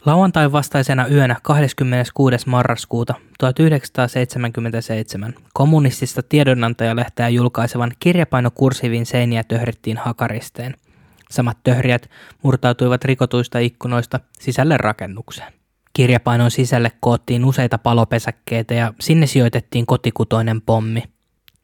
Lauantain 0.06 0.52
vastaisena 0.52 1.06
yönä 1.06 1.36
26. 1.42 2.48
marraskuuta 2.48 3.14
1977 3.38 5.34
kommunistista 5.52 6.22
tiedonantajalehteä 6.22 7.28
julkaisevan 7.28 7.92
kirjapainokursiivin 7.98 9.06
seiniä 9.06 9.44
töhrittiin 9.44 9.96
hakaristeen. 9.96 10.74
Samat 11.30 11.58
töhriät 11.64 12.10
murtautuivat 12.42 13.04
rikotuista 13.04 13.58
ikkunoista 13.58 14.20
sisälle 14.38 14.76
rakennukseen. 14.76 15.52
Kirjapainon 15.92 16.50
sisälle 16.50 16.92
koottiin 17.00 17.44
useita 17.44 17.78
palopesäkkeitä 17.78 18.74
ja 18.74 18.94
sinne 19.00 19.26
sijoitettiin 19.26 19.86
kotikutoinen 19.86 20.60
pommi. 20.60 21.02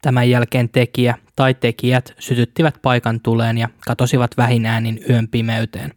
Tämän 0.01 0.29
jälkeen 0.29 0.69
tekijä 0.69 1.17
tai 1.35 1.53
tekijät 1.53 2.13
sytyttivät 2.19 2.75
paikan 2.81 3.19
tuleen 3.19 3.57
ja 3.57 3.69
katosivat 3.85 4.37
vähin 4.37 4.65
äänin 4.65 4.99
yön 5.09 5.27
pimeyteen. 5.27 5.93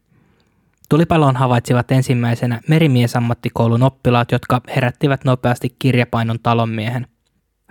Tulipalon 0.95 1.37
havaitsivat 1.37 1.93
ensimmäisenä 1.93 2.61
merimiesammattikoulun 2.69 3.83
oppilaat, 3.83 4.33
jotka 4.33 4.61
herättivät 4.77 5.25
nopeasti 5.25 5.77
kirjapainon 5.79 6.39
talonmiehen. 6.43 7.07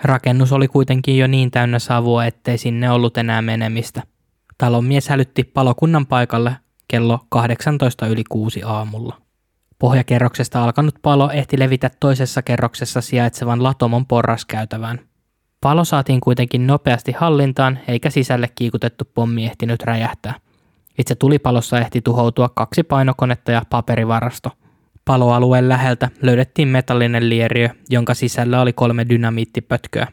Rakennus 0.03 0.51
oli 0.51 0.67
kuitenkin 0.67 1.17
jo 1.17 1.28
niin 1.28 1.51
täynnä 1.51 1.80
savua, 1.80 2.26
ettei 2.26 2.57
sinne 2.57 2.91
ollut 2.91 3.17
enää 3.17 3.41
menemistä. 3.41 4.03
Talonmies 4.57 5.09
hälytti 5.09 5.43
palokunnan 5.43 6.05
paikalle 6.05 6.55
kello 6.88 7.19
18 7.30 8.07
yli 8.07 8.24
6 8.30 8.63
aamulla. 8.63 9.21
Pohjakerroksesta 9.80 10.63
alkanut 10.63 10.95
palo 11.01 11.30
ehti 11.32 11.59
levitä 11.59 11.91
toisessa 11.99 12.41
kerroksessa 12.41 13.01
sijaitsevan 13.01 13.63
Latomon 13.63 14.05
porraskäytävään. 14.05 14.99
Palo 15.61 15.86
saatiin 15.86 16.21
kuitenkin 16.21 16.67
nopeasti 16.67 17.11
hallintaan, 17.11 17.80
eikä 17.88 18.09
sisälle 18.09 18.49
kiikutettu 18.55 19.05
pommi 19.13 19.45
ehtinyt 19.45 19.84
räjähtää. 19.84 20.43
Itse 20.98 21.16
tulipalossa 21.16 21.80
ehti 21.80 22.02
tuhoutua 22.02 22.50
kaksi 22.50 22.84
painokonetta 22.84 23.52
ja 23.52 23.62
paperivarasto. 23.70 24.50
Paloalueen 25.06 25.70
läheltä 25.70 26.10
löydettiin 26.22 26.68
metallinen 26.68 27.30
lieriö, 27.30 27.70
jonka 27.89 28.14
sisällä 28.14 28.62
oli 28.62 28.74
kolme 28.74 29.10
dynamiittipötköä. 29.10 30.08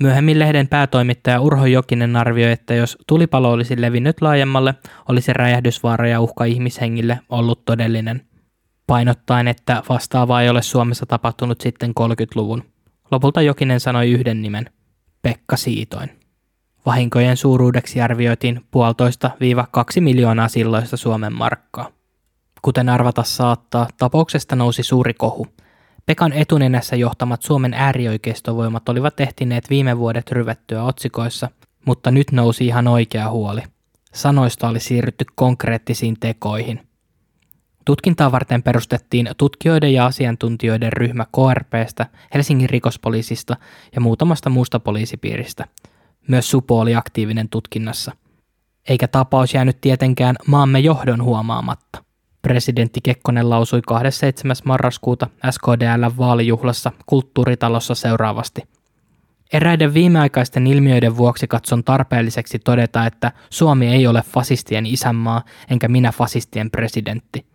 Myöhemmin 0.00 0.38
lehden 0.38 0.68
päätoimittaja 0.68 1.40
Urho 1.40 1.66
Jokinen 1.66 2.16
arvioi, 2.16 2.52
että 2.52 2.74
jos 2.74 2.98
tulipalo 3.06 3.52
olisi 3.52 3.80
levinnyt 3.80 4.20
laajemmalle, 4.20 4.74
olisi 5.08 5.32
räjähdysvaara 5.32 6.08
ja 6.08 6.20
uhka 6.20 6.44
ihmishengille 6.44 7.18
ollut 7.28 7.64
todellinen. 7.64 8.22
painottaen, 8.86 9.48
että 9.48 9.82
vastaavaa 9.88 10.42
ei 10.42 10.48
ole 10.48 10.62
Suomessa 10.62 11.06
tapahtunut 11.06 11.60
sitten 11.60 11.90
30-luvun. 12.00 12.64
Lopulta 13.10 13.42
Jokinen 13.42 13.80
sanoi 13.80 14.10
yhden 14.10 14.42
nimen, 14.42 14.70
Pekka 15.22 15.56
Siitoin. 15.56 16.21
Vahinkojen 16.86 17.36
suuruudeksi 17.36 18.00
arvioitiin 18.00 18.64
puolitoista 18.70 19.30
viiva 19.40 19.66
kaksi 19.70 20.00
miljoonaa 20.00 20.48
silloista 20.48 20.96
Suomen 20.96 21.32
markkaa. 21.32 21.88
Kuten 22.62 22.88
arvata 22.88 23.22
saattaa, 23.22 23.88
tapauksesta 23.96 24.56
nousi 24.56 24.82
suuri 24.82 25.14
kohu. 25.14 25.46
Pekan 26.06 26.32
etunenässä 26.32 26.96
johtamat 26.96 27.42
Suomen 27.42 27.74
äärioikeistovoimat 27.74 28.88
olivat 28.88 29.20
ehtineet 29.20 29.70
viime 29.70 29.98
vuodet 29.98 30.30
ryvettyä 30.30 30.84
otsikoissa, 30.84 31.48
mutta 31.86 32.10
nyt 32.10 32.32
nousi 32.32 32.66
ihan 32.66 32.88
oikea 32.88 33.30
huoli. 33.30 33.62
Sanoista 34.14 34.68
oli 34.68 34.80
siirrytty 34.80 35.24
konkreettisiin 35.34 36.16
tekoihin– 36.20 36.80
Tutkintaa 37.84 38.32
varten 38.32 38.62
perustettiin 38.62 39.28
tutkijoiden 39.36 39.94
ja 39.94 40.06
asiantuntijoiden 40.06 40.92
ryhmä 40.92 41.26
KRPstä, 41.26 42.06
Helsingin 42.34 42.70
rikospoliisista 42.70 43.56
ja 43.94 44.00
muutamasta 44.00 44.50
muusta 44.50 44.80
poliisipiiristä. 44.80 45.64
Myös 46.28 46.50
Supo 46.50 46.80
oli 46.80 46.94
aktiivinen 46.94 47.48
tutkinnassa. 47.48 48.12
Eikä 48.88 49.08
tapaus 49.08 49.54
jäänyt 49.54 49.80
tietenkään 49.80 50.36
maamme 50.46 50.80
johdon 50.80 51.22
huomaamatta. 51.22 52.04
Presidentti 52.42 53.00
Kekkonen 53.02 53.50
lausui 53.50 53.82
27. 53.86 54.56
marraskuuta 54.64 55.28
SKDL 55.50 56.16
vaalijuhlassa 56.18 56.92
kulttuuritalossa 57.06 57.94
seuraavasti. 57.94 58.62
Eräiden 59.52 59.94
viimeaikaisten 59.94 60.66
ilmiöiden 60.66 61.16
vuoksi 61.16 61.48
katson 61.48 61.84
tarpeelliseksi 61.84 62.58
todeta, 62.58 63.06
että 63.06 63.32
Suomi 63.50 63.88
ei 63.88 64.06
ole 64.06 64.22
fasistien 64.22 64.86
isänmaa, 64.86 65.42
enkä 65.70 65.88
minä 65.88 66.12
fasistien 66.12 66.70
presidentti. 66.70 67.51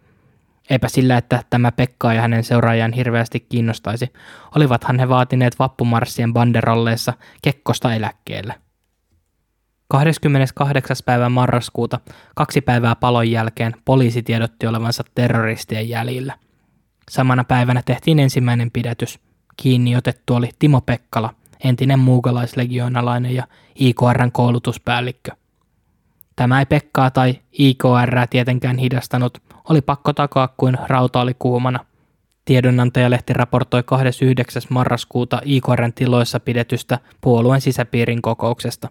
Eipä 0.70 0.88
sillä, 0.88 1.18
että 1.18 1.44
tämä 1.50 1.72
Pekka 1.72 2.14
ja 2.14 2.22
hänen 2.22 2.44
seuraajan 2.44 2.94
hirveästi 2.94 3.40
kiinnostaisi. 3.40 4.14
Olivathan 4.56 5.00
he 5.00 5.10
vaatineet 5.10 5.60
vappumarssien 5.60 6.34
banderolleissa 6.34 7.14
Kekkosta 7.42 7.94
eläkkeelle. 7.94 8.56
28. 9.90 10.98
päivä 11.06 11.30
marraskuuta, 11.30 12.00
kaksi 12.36 12.62
päivää 12.62 12.96
palon 12.96 13.32
jälkeen, 13.32 13.76
poliisi 13.86 14.24
tiedotti 14.24 14.68
olevansa 14.68 15.04
terroristien 15.16 15.90
jäljillä. 15.90 16.34
Samana 17.12 17.44
päivänä 17.44 17.82
tehtiin 17.86 18.20
ensimmäinen 18.20 18.72
pidätys. 18.72 19.20
Kiinni 19.58 19.96
otettu 19.96 20.36
oli 20.36 20.50
Timo 20.60 20.82
Pekkala, 20.82 21.34
entinen 21.64 22.00
muukalaislegionalainen 22.00 23.36
ja 23.36 23.48
IKRn 23.76 24.32
koulutuspäällikkö. 24.32 25.32
Tämä 26.36 26.60
ei 26.60 26.66
Pekkaa 26.66 27.12
tai 27.12 27.36
IKR 27.52 28.28
tietenkään 28.30 28.78
hidastanut, 28.78 29.42
oli 29.70 29.82
pakko 29.82 30.14
takaa 30.14 30.54
kuin 30.58 30.78
rauta 30.88 31.22
oli 31.22 31.36
kuumana. 31.40 31.86
Tiedonantajalehti 32.46 33.34
raportoi 33.34 33.84
29. 33.84 34.62
marraskuuta 34.70 35.42
IKRn 35.46 35.94
tiloissa 35.96 36.40
pidetystä 36.40 37.00
puolueen 37.22 37.62
sisäpiirin 37.62 38.22
kokouksesta. 38.22 38.90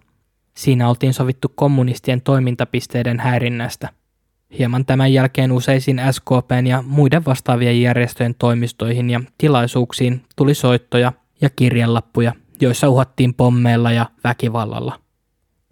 Siinä 0.57 0.89
oltiin 0.89 1.13
sovittu 1.13 1.51
kommunistien 1.55 2.21
toimintapisteiden 2.21 3.19
häirinnästä. 3.19 3.89
Hieman 4.59 4.85
tämän 4.85 5.13
jälkeen 5.13 5.51
useisiin 5.51 6.01
SKPn 6.11 6.67
ja 6.67 6.83
muiden 6.87 7.25
vastaavien 7.25 7.81
järjestöjen 7.81 8.35
toimistoihin 8.35 9.09
ja 9.09 9.21
tilaisuuksiin 9.37 10.21
tuli 10.35 10.53
soittoja 10.53 11.13
ja 11.41 11.49
kirjanlappuja, 11.49 12.33
joissa 12.61 12.89
uhattiin 12.89 13.33
pommeilla 13.33 13.91
ja 13.91 14.05
väkivallalla. 14.23 14.99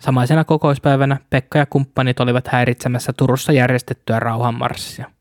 Samaisena 0.05 0.43
kokouspäivänä 0.43 1.17
Pekka 1.29 1.59
ja 1.59 1.65
kumppanit 1.65 2.19
olivat 2.19 2.47
häiritsemässä 2.47 3.13
Turussa 3.17 3.51
järjestettyä 3.51 4.19
rauhanmarssia. 4.19 5.11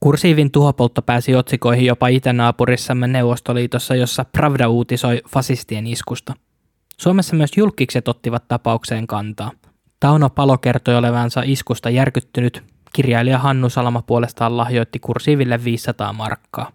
Kursiivin 0.00 0.50
tuhopoltto 0.50 1.02
pääsi 1.02 1.34
otsikoihin 1.34 1.86
jopa 1.86 2.08
itänaapurissamme 2.08 3.06
Neuvostoliitossa, 3.06 3.94
jossa 3.94 4.24
Pravda 4.24 4.68
uutisoi 4.68 5.22
fasistien 5.28 5.86
iskusta. 5.86 6.34
Suomessa 6.98 7.36
myös 7.36 7.50
julkikset 7.56 8.08
ottivat 8.08 8.48
tapaukseen 8.48 9.06
kantaa. 9.06 9.50
Tauno 10.00 10.30
Palo 10.30 10.58
kertoi 10.58 10.96
olevansa 10.96 11.42
iskusta 11.44 11.90
järkyttynyt, 11.90 12.62
kirjailija 12.92 13.38
Hannu 13.38 13.70
Salama 13.70 14.02
puolestaan 14.02 14.56
lahjoitti 14.56 14.98
kursiiville 14.98 15.64
500 15.64 16.12
markkaa. 16.12 16.72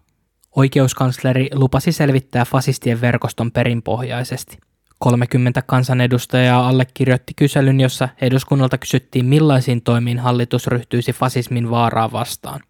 Oikeuskansleri 0.56 1.48
lupasi 1.54 1.92
selvittää 1.92 2.44
fasistien 2.44 3.00
verkoston 3.00 3.52
perinpohjaisesti. 3.52 4.58
30 4.98 5.62
kansanedustajaa 5.62 6.68
allekirjoitti 6.68 7.34
kyselyn, 7.36 7.80
jossa 7.80 8.08
eduskunnalta 8.20 8.78
kysyttiin 8.78 9.26
millaisiin 9.26 9.82
toimiin 9.82 10.18
hallitus 10.18 10.66
ryhtyisi 10.66 11.12
fasismin 11.12 11.70
vaaraa 11.70 12.12
vastaan. 12.12 12.60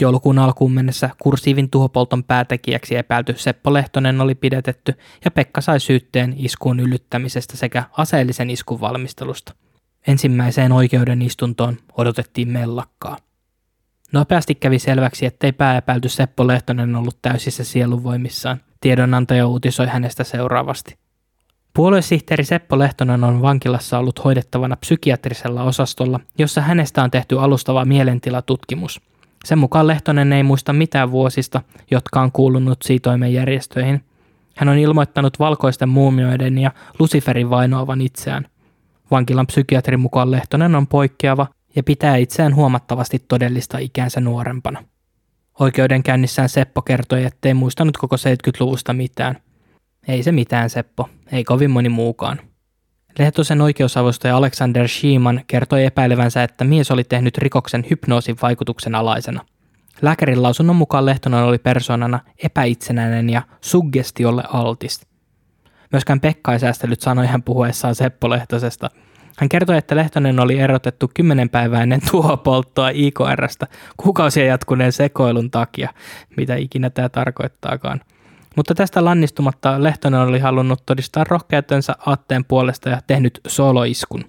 Joulukuun 0.00 0.38
alkuun 0.38 0.72
mennessä 0.72 1.10
kursiivin 1.18 1.70
tuhopolton 1.70 2.24
päätekijäksi 2.24 2.96
epäilty 2.96 3.34
Seppo 3.36 3.72
Lehtonen 3.72 4.20
oli 4.20 4.34
pidätetty 4.34 4.94
ja 5.24 5.30
Pekka 5.30 5.60
sai 5.60 5.80
syytteen 5.80 6.34
iskuun 6.36 6.80
yllyttämisestä 6.80 7.56
sekä 7.56 7.84
aseellisen 7.96 8.50
iskun 8.50 8.80
valmistelusta. 8.80 9.54
Ensimmäiseen 10.06 10.72
oikeuden 10.72 11.22
istuntoon 11.22 11.76
odotettiin 11.96 12.48
mellakkaa. 12.48 13.16
Nopeasti 14.12 14.54
kävi 14.54 14.78
selväksi, 14.78 15.26
ettei 15.26 15.52
pääepäilty 15.52 16.08
Seppo 16.08 16.46
Lehtonen 16.46 16.96
ollut 16.96 17.18
täysissä 17.22 17.64
sielunvoimissaan. 17.64 18.60
Tiedonantaja 18.80 19.46
uutisoi 19.46 19.86
hänestä 19.86 20.24
seuraavasti. 20.24 20.98
Puoluesihteeri 21.80 22.44
Seppo 22.44 22.78
Lehtonen 22.78 23.24
on 23.24 23.42
vankilassa 23.42 23.98
ollut 23.98 24.24
hoidettavana 24.24 24.76
psykiatrisella 24.76 25.62
osastolla, 25.62 26.20
jossa 26.38 26.60
hänestä 26.60 27.02
on 27.02 27.10
tehty 27.10 27.38
alustava 27.38 27.84
mielentilatutkimus. 27.84 29.00
Sen 29.44 29.58
mukaan 29.58 29.86
Lehtonen 29.86 30.32
ei 30.32 30.42
muista 30.42 30.72
mitään 30.72 31.10
vuosista, 31.10 31.62
jotka 31.90 32.20
on 32.20 32.32
kuulunut 32.32 32.82
siitoimen 32.82 33.32
järjestöihin. 33.32 34.04
Hän 34.56 34.68
on 34.68 34.78
ilmoittanut 34.78 35.38
valkoisten 35.38 35.88
muumioiden 35.88 36.58
ja 36.58 36.70
Luciferin 36.98 37.50
vainoavan 37.50 38.00
itseään. 38.00 38.46
Vankilan 39.10 39.46
psykiatrin 39.46 40.00
mukaan 40.00 40.30
Lehtonen 40.30 40.74
on 40.74 40.86
poikkeava 40.86 41.46
ja 41.76 41.82
pitää 41.82 42.16
itseään 42.16 42.54
huomattavasti 42.54 43.24
todellista 43.28 43.78
ikäänsä 43.78 44.20
nuorempana. 44.20 44.84
Oikeudenkäynnissään 45.60 46.48
Seppo 46.48 46.82
kertoi, 46.82 47.24
ettei 47.24 47.54
muistanut 47.54 47.96
koko 47.96 48.16
70-luvusta 48.16 48.92
mitään– 48.92 49.36
ei 50.08 50.22
se 50.22 50.32
mitään, 50.32 50.70
Seppo. 50.70 51.08
Ei 51.32 51.44
kovin 51.44 51.70
moni 51.70 51.88
muukaan. 51.88 52.40
Lehtosen 53.18 53.60
oikeusavustaja 53.60 54.36
Alexander 54.36 54.88
Schiemann 54.88 55.40
kertoi 55.46 55.84
epäilevänsä, 55.84 56.42
että 56.42 56.64
mies 56.64 56.90
oli 56.90 57.04
tehnyt 57.04 57.38
rikoksen 57.38 57.84
hypnoosin 57.90 58.36
vaikutuksen 58.42 58.94
alaisena. 58.94 59.44
Lääkärin 60.02 60.42
lausunnon 60.42 60.76
mukaan 60.76 61.06
Lehtonen 61.06 61.42
oli 61.42 61.58
persoonana 61.58 62.20
epäitsenäinen 62.42 63.30
ja 63.30 63.42
suggestiolle 63.60 64.42
altis. 64.48 65.00
Myöskään 65.92 66.20
Pekka 66.20 66.52
ei 66.52 66.58
säästellyt 66.58 67.00
sanoihan 67.00 67.42
puhuessaan 67.42 67.94
Seppo 67.94 68.30
Lehtosesta. 68.30 68.90
Hän 69.38 69.48
kertoi, 69.48 69.78
että 69.78 69.96
Lehtonen 69.96 70.40
oli 70.40 70.58
erotettu 70.58 71.10
kymmenen 71.14 71.48
päivää 71.48 71.82
ennen 71.82 72.00
tuhopolttoa 72.10 72.90
IKRstä 72.94 73.66
kuukausia 73.96 74.44
jatkuneen 74.44 74.92
sekoilun 74.92 75.50
takia, 75.50 75.88
mitä 76.36 76.56
ikinä 76.56 76.90
tämä 76.90 77.08
tarkoittaakaan– 77.08 78.00
mutta 78.56 78.74
tästä 78.74 79.04
lannistumatta 79.04 79.82
Lehtonen 79.82 80.20
oli 80.20 80.38
halunnut 80.38 80.86
todistaa 80.86 81.24
rohkeutensa 81.24 81.96
aatteen 82.06 82.44
puolesta 82.44 82.88
ja 82.88 83.00
tehnyt 83.06 83.40
soloiskun. 83.46 84.24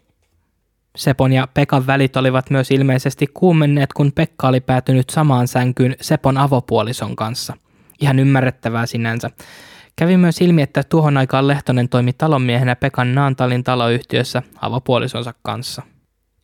Sepon 0.96 1.34
ja 1.34 1.48
Pekan 1.54 1.88
välit 1.88 2.18
olivat 2.18 2.50
myös 2.50 2.72
ilmeisesti 2.72 3.28
kuumenneet, 3.34 3.94
kun 3.94 4.12
Pekka 4.12 4.48
oli 4.48 4.60
päätynyt 4.60 5.10
samaan 5.10 5.48
sänkyyn 5.48 5.96
Sepon 6.02 6.38
avopuolison 6.38 7.16
kanssa. 7.16 7.58
Ihan 8.02 8.20
ymmärrettävää 8.20 8.86
sinänsä. 8.86 9.30
Kävi 9.96 10.18
myös 10.18 10.42
ilmi, 10.42 10.62
että 10.62 10.84
tuohon 10.84 11.18
aikaan 11.18 11.48
Lehtonen 11.48 11.90
toimi 11.90 12.14
talonmiehenä 12.14 12.76
Pekan 12.76 13.16
Naantalin 13.16 13.64
taloyhtiössä 13.64 14.44
avopuolisonsa 14.62 15.34
kanssa. 15.42 15.82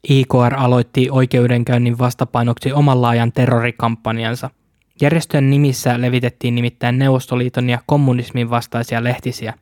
IKR 0.10 0.56
aloitti 0.58 1.08
oikeudenkäynnin 1.12 1.98
vastapainoksi 1.98 2.72
oman 2.72 3.02
laajan 3.02 3.32
terrorikampanjansa– 3.32 4.50
Järjestön 5.02 5.50
nimissä 5.50 6.02
levitettiin 6.02 6.56
nimittäin 6.56 7.00
Neuvostoliiton 7.00 7.70
ja 7.70 7.80
kommunismin 7.86 8.50
vastaisia 8.50 9.04
lehtisiä. 9.04 9.54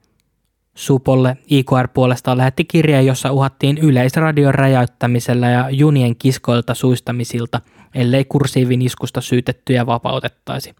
Supolle 0.75 1.37
IKR 1.47 1.87
puolestaan 1.93 2.37
lähetti 2.37 2.65
kirjeen, 2.65 3.05
jossa 3.05 3.31
uhattiin 3.31 3.77
yleisradion 3.77 4.53
räjäyttämisellä 4.53 5.49
ja 5.49 5.69
junien 5.69 6.15
kiskoilta 6.15 6.73
suistamisilta, 6.73 7.61
ellei 7.95 8.25
kursiivin 8.25 8.81
iskusta 8.81 9.21
syytettyjä 9.21 9.85
vapautettaisi. 9.85 10.75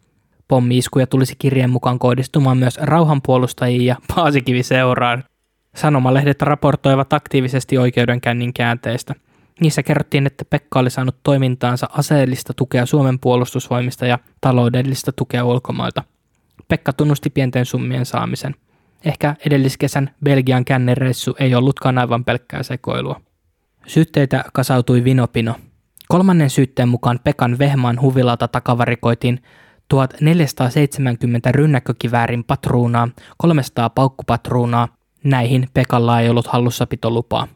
Pommiiskuja 0.47 1.08
tulisi 1.08 1.36
kirjeen 1.39 1.70
mukaan 1.70 1.99
kohdistumaan 1.99 2.58
myös 2.58 2.78
rauhanpuolustajiin 2.78 3.86
ja 3.86 3.95
Paasikivi-seuraan. 4.16 5.24
Sanomalehdet 5.76 6.41
raportoivat 6.41 7.14
aktiivisesti 7.14 7.78
oikeudenkäynnin 7.78 8.53
käänteistä. 8.53 9.16
Niissä 9.62 9.84
kerrottiin, 9.84 10.28
että 10.28 10.45
Pekka 10.45 10.80
oli 10.80 10.89
saanut 10.89 11.16
toimintaansa 11.24 11.89
aseellista 11.91 12.53
tukea 12.53 12.86
Suomen 12.86 13.20
puolustusvoimista 13.20 14.06
ja 14.06 14.20
taloudellista 14.41 15.12
tukea 15.12 15.45
ulkomailta. 15.45 16.03
Pekka 16.68 16.93
tunnusti 16.93 17.30
pienten 17.30 17.66
summien 17.66 18.06
saamisen. 18.06 18.56
Ehkä 19.06 19.36
edelliskesän 19.45 20.10
Belgian 20.24 20.66
kännereissu 20.66 21.36
ei 21.39 21.56
ollutkaan 21.56 21.97
aivan 21.97 22.26
pelkkää 22.26 22.64
sekoilua. 22.64 23.22
Syytteitä 23.88 24.43
kasautui 24.53 25.03
vinopino. 25.03 25.56
Kolmannen 26.08 26.49
syytteen 26.49 26.89
mukaan 26.89 27.20
Pekan 27.24 27.60
Vehmaan 27.60 28.01
huvilalta 28.01 28.47
takavarikoitiin 28.47 29.43
1470 29.88 31.51
rynnäkkökiväärin 31.51 32.43
patruunaa, 32.43 33.08
300 33.38 33.89
paukkupatruunaa. 33.89 34.88
Näihin 35.24 35.68
Pekalla 35.74 36.22
ei 36.22 36.30
ollut 36.30 36.47
hallussapitolupaa. 36.47 37.47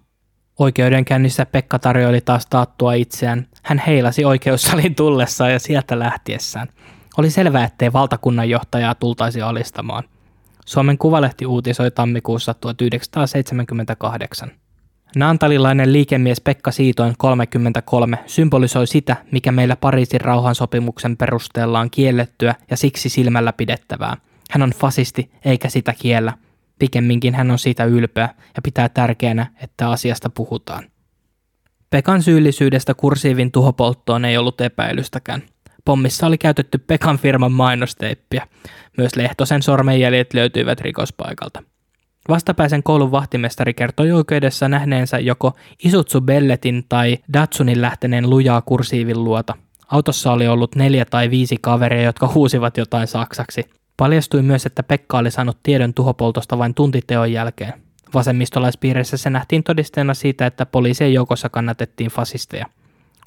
Oikeudenkäynnissä 0.59 1.45
Pekka 1.45 1.79
tarjoili 1.79 2.21
taas 2.21 2.45
taattua 2.45 2.93
itseään. 2.93 3.47
Hän 3.63 3.83
heilasi 3.87 4.25
oikeussalin 4.25 4.95
tullessaan 4.95 5.51
ja 5.51 5.59
sieltä 5.59 5.99
lähtiessään. 5.99 6.67
Oli 7.17 7.29
selvää, 7.29 7.63
ettei 7.63 7.93
valtakunnanjohtajaa 7.93 8.95
tultaisi 8.95 9.41
alistamaan. 9.41 10.03
Suomen 10.65 10.97
Kuvalehti 10.97 11.45
uutisoi 11.45 11.91
tammikuussa 11.91 12.53
1978. 12.53 14.51
Naantalilainen 15.15 15.93
liikemies 15.93 16.41
Pekka 16.41 16.71
Siitoin 16.71 17.13
33 17.17 18.17
symbolisoi 18.25 18.87
sitä, 18.87 19.15
mikä 19.31 19.51
meillä 19.51 19.75
Pariisin 19.75 20.21
rauhansopimuksen 20.21 21.17
perusteella 21.17 21.79
on 21.79 21.89
kiellettyä 21.91 22.55
ja 22.71 22.77
siksi 22.77 23.09
silmällä 23.09 23.53
pidettävää. 23.53 24.17
Hän 24.51 24.61
on 24.61 24.71
fasisti 24.71 25.31
eikä 25.45 25.69
sitä 25.69 25.93
kiellä. 25.99 26.33
Pikemminkin 26.79 27.35
hän 27.35 27.51
on 27.51 27.59
siitä 27.59 27.85
ylpeä 27.85 28.29
ja 28.55 28.61
pitää 28.63 28.89
tärkeänä, 28.89 29.47
että 29.63 29.89
asiasta 29.89 30.29
puhutaan. 30.29 30.83
Pekan 31.89 32.23
syyllisyydestä 32.23 32.93
kursiivin 32.93 33.51
tuhopolttoon 33.51 34.25
ei 34.25 34.37
ollut 34.37 34.61
epäilystäkään. 34.61 35.41
Pommissa 35.85 36.27
oli 36.27 36.37
käytetty 36.37 36.77
Pekan 36.77 37.17
firman 37.17 37.51
mainosteippiä. 37.51 38.47
Myös 38.97 39.15
Lehtosen 39.15 39.61
sormenjäljet 39.61 40.33
löytyivät 40.33 40.81
rikospaikalta. 40.81 41.63
Vastapäisen 42.29 42.83
koulun 42.83 43.11
vahtimestari 43.11 43.73
kertoi 43.73 44.11
oikeudessa 44.11 44.69
nähneensä 44.69 45.19
joko 45.19 45.53
Isutsu 45.83 46.21
Belletin 46.21 46.85
tai 46.89 47.17
Datsunin 47.33 47.81
lähteneen 47.81 48.29
lujaa 48.29 48.61
kursiivin 48.61 49.23
luota. 49.23 49.55
Autossa 49.91 50.31
oli 50.31 50.47
ollut 50.47 50.75
neljä 50.75 51.05
tai 51.05 51.29
viisi 51.29 51.57
kaveria, 51.61 52.03
jotka 52.03 52.27
huusivat 52.27 52.77
jotain 52.77 53.07
saksaksi. 53.07 53.78
Paljastui 53.99 54.41
myös, 54.41 54.65
että 54.65 54.83
Pekka 54.83 55.17
oli 55.17 55.31
saanut 55.31 55.57
tiedon 55.63 55.93
tuhopoltosta 55.93 56.57
vain 56.57 56.73
tuntiteon 56.73 57.31
jälkeen. 57.31 57.73
Vasemmistolaispiirissä 58.13 59.17
se 59.17 59.29
nähtiin 59.29 59.63
todisteena 59.63 60.13
siitä, 60.13 60.45
että 60.45 60.65
poliisien 60.65 61.13
joukossa 61.13 61.49
kannatettiin 61.49 62.11
fasisteja. 62.11 62.65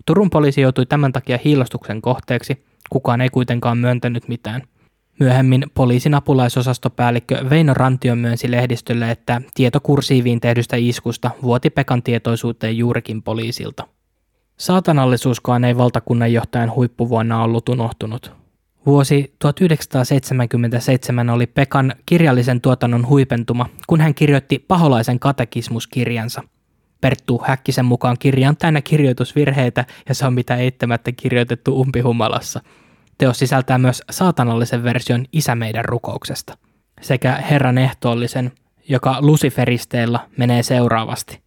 Turun 0.07 0.31
poliisi 0.31 0.61
joutui 0.61 0.87
tämän 0.87 1.12
takia 1.12 1.39
hiilostuksen 1.45 2.03
kohteeksi, 2.03 2.64
kukaan 2.91 3.20
ei 3.20 3.29
kuitenkaan 3.29 3.79
myöntänyt 3.79 4.29
mitään. 4.29 4.62
Myöhemmin 5.20 5.64
poliisin 5.75 6.14
apulaisosastopäällikkö 6.14 7.51
Veino 7.51 7.75
Rantio 7.75 8.16
myönsi 8.16 8.51
lehdistölle, 8.51 9.11
että 9.11 9.43
tieto 9.55 9.81
kursiiviin 9.81 10.41
tehdystä 10.41 10.77
iskusta 10.77 11.31
vuoti 11.43 11.70
Pekan 11.70 12.03
tietoisuuteen 12.03 12.79
juurikin 12.79 13.23
poliisilta. 13.23 13.89
Saatanallisuuskaan 14.57 15.64
ei 15.64 15.77
valtakunnanjohtajan 15.77 16.75
huippuvuonna 16.75 17.43
ollut 17.43 17.68
unohtunut. 17.68 18.41
Vuosi 18.87 19.35
1977 19.39 21.30
oli 21.30 21.47
Pekan 21.47 21.95
kirjallisen 22.07 22.61
tuotannon 22.61 23.09
huipentuma, 23.09 23.66
kun 23.87 24.01
hän 24.01 24.14
kirjoitti 24.14 24.59
paholaisen 24.68 25.18
katekismuskirjansa. 25.20 26.43
Perttu 27.01 27.43
Häkkisen 27.47 27.85
mukaan 27.85 28.16
kirja 28.18 28.49
on 28.49 28.57
täynnä 28.57 28.83
kirjoitusvirheitä 28.83 29.85
ja 30.09 30.14
se 30.14 30.26
on 30.26 30.35
mitä 30.35 30.57
eittämättä 30.57 31.12
kirjoitettu 31.12 31.80
umpihumalassa– 31.80 32.61
Teos 33.22 33.39
sisältää 33.39 33.78
myös 33.78 34.03
saatanallisen 34.11 34.85
version 34.85 35.24
Isä 35.33 35.55
meidän 35.55 35.85
rukouksesta 35.85 36.59
sekä 37.01 37.33
Herran 37.33 37.78
ehtoollisen, 37.78 38.53
joka 38.89 39.16
Luciferisteella 39.20 40.28
menee 40.37 40.62
seuraavasti. 40.62 41.43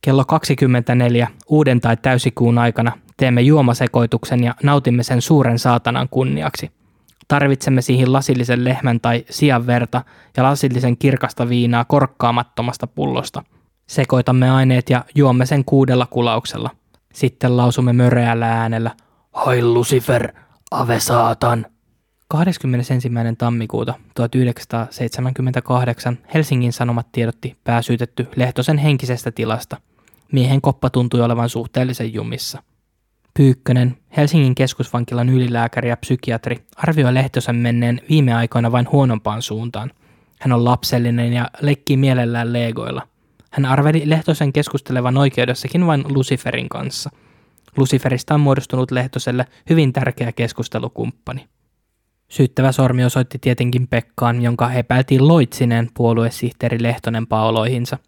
Kello 0.00 0.24
24 0.24 1.28
uuden 1.48 1.80
tai 1.80 1.96
täysikuun 1.96 2.58
aikana 2.58 2.92
teemme 3.16 3.40
juomasekoituksen 3.40 4.44
ja 4.44 4.54
nautimme 4.62 5.02
sen 5.02 5.22
suuren 5.22 5.58
saatanan 5.58 6.08
kunniaksi. 6.08 6.70
Tarvitsemme 7.28 7.82
siihen 7.82 8.12
lasillisen 8.12 8.64
lehmän 8.64 9.00
tai 9.00 9.24
sian 9.30 9.66
verta 9.66 10.04
ja 10.36 10.42
lasillisen 10.42 10.96
kirkasta 10.96 11.48
viinaa 11.48 11.84
korkkaamattomasta 11.84 12.86
pullosta. 12.86 13.42
Sekoitamme 13.86 14.50
aineet 14.50 14.90
ja 14.90 15.04
juomme 15.14 15.46
sen 15.46 15.64
kuudella 15.64 16.06
kulauksella. 16.06 16.70
Sitten 17.12 17.56
lausumme 17.56 17.92
möreällä 17.92 18.52
äänellä, 18.52 18.90
Hoi 19.46 19.62
Lucifer, 19.62 20.32
Ave 20.70 21.00
saatan! 21.00 21.66
21. 22.30 22.94
tammikuuta 23.38 23.94
1978 24.14 26.18
Helsingin 26.34 26.72
Sanomat 26.72 27.12
tiedotti 27.12 27.56
pääsyytetty 27.64 28.28
Lehtosen 28.36 28.78
henkisestä 28.78 29.30
tilasta. 29.30 29.76
Miehen 30.32 30.60
koppa 30.60 30.90
tuntui 30.90 31.20
olevan 31.20 31.48
suhteellisen 31.48 32.14
jumissa. 32.14 32.62
Pyykkönen, 33.34 33.96
Helsingin 34.16 34.54
keskusvankilan 34.54 35.28
ylilääkäri 35.28 35.88
ja 35.88 35.96
psykiatri, 35.96 36.66
arvioi 36.76 37.14
Lehtosen 37.14 37.56
menneen 37.56 38.00
viime 38.08 38.34
aikoina 38.34 38.72
vain 38.72 38.88
huonompaan 38.92 39.42
suuntaan. 39.42 39.90
Hän 40.40 40.52
on 40.52 40.64
lapsellinen 40.64 41.32
ja 41.32 41.50
leikkii 41.60 41.96
mielellään 41.96 42.52
legoilla. 42.52 43.08
Hän 43.50 43.64
arveli 43.64 44.02
Lehtosen 44.04 44.52
keskustelevan 44.52 45.16
oikeudessakin 45.16 45.86
vain 45.86 46.04
Luciferin 46.08 46.68
kanssa– 46.68 47.10
Luciferista 47.76 48.34
on 48.34 48.40
muodostunut 48.40 48.90
Lehtoselle 48.90 49.46
hyvin 49.70 49.92
tärkeä 49.92 50.32
keskustelukumppani. 50.32 51.48
Syyttävä 52.30 52.72
sormi 52.72 53.04
osoitti 53.04 53.38
tietenkin 53.38 53.88
Pekkaan, 53.88 54.42
jonka 54.42 54.72
epäiltiin 54.72 55.28
loitsineen 55.28 55.88
puoluesihteeri 55.94 56.82
Lehtonen 56.82 57.26
paoloihinsa. 57.26 57.98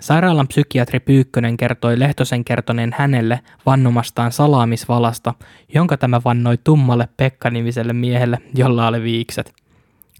Sairaalan 0.00 0.48
psykiatri 0.48 1.00
Pyykkönen 1.00 1.56
kertoi 1.56 1.98
Lehtosen 1.98 2.44
kertoneen 2.44 2.94
hänelle 2.98 3.40
vannomastaan 3.66 4.32
salaamisvalasta, 4.32 5.34
jonka 5.74 5.96
tämä 5.96 6.20
vannoi 6.24 6.58
tummalle 6.64 7.08
Pekka-nimiselle 7.16 7.92
miehelle, 7.92 8.38
jolla 8.54 8.88
oli 8.88 9.02
viikset. 9.02 9.52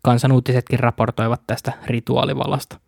Kansan 0.03 0.33
uutisetkin 0.33 0.81
raportoivat 0.81 1.41
tästä 1.47 1.73
rituaalivalasta. 1.87 2.79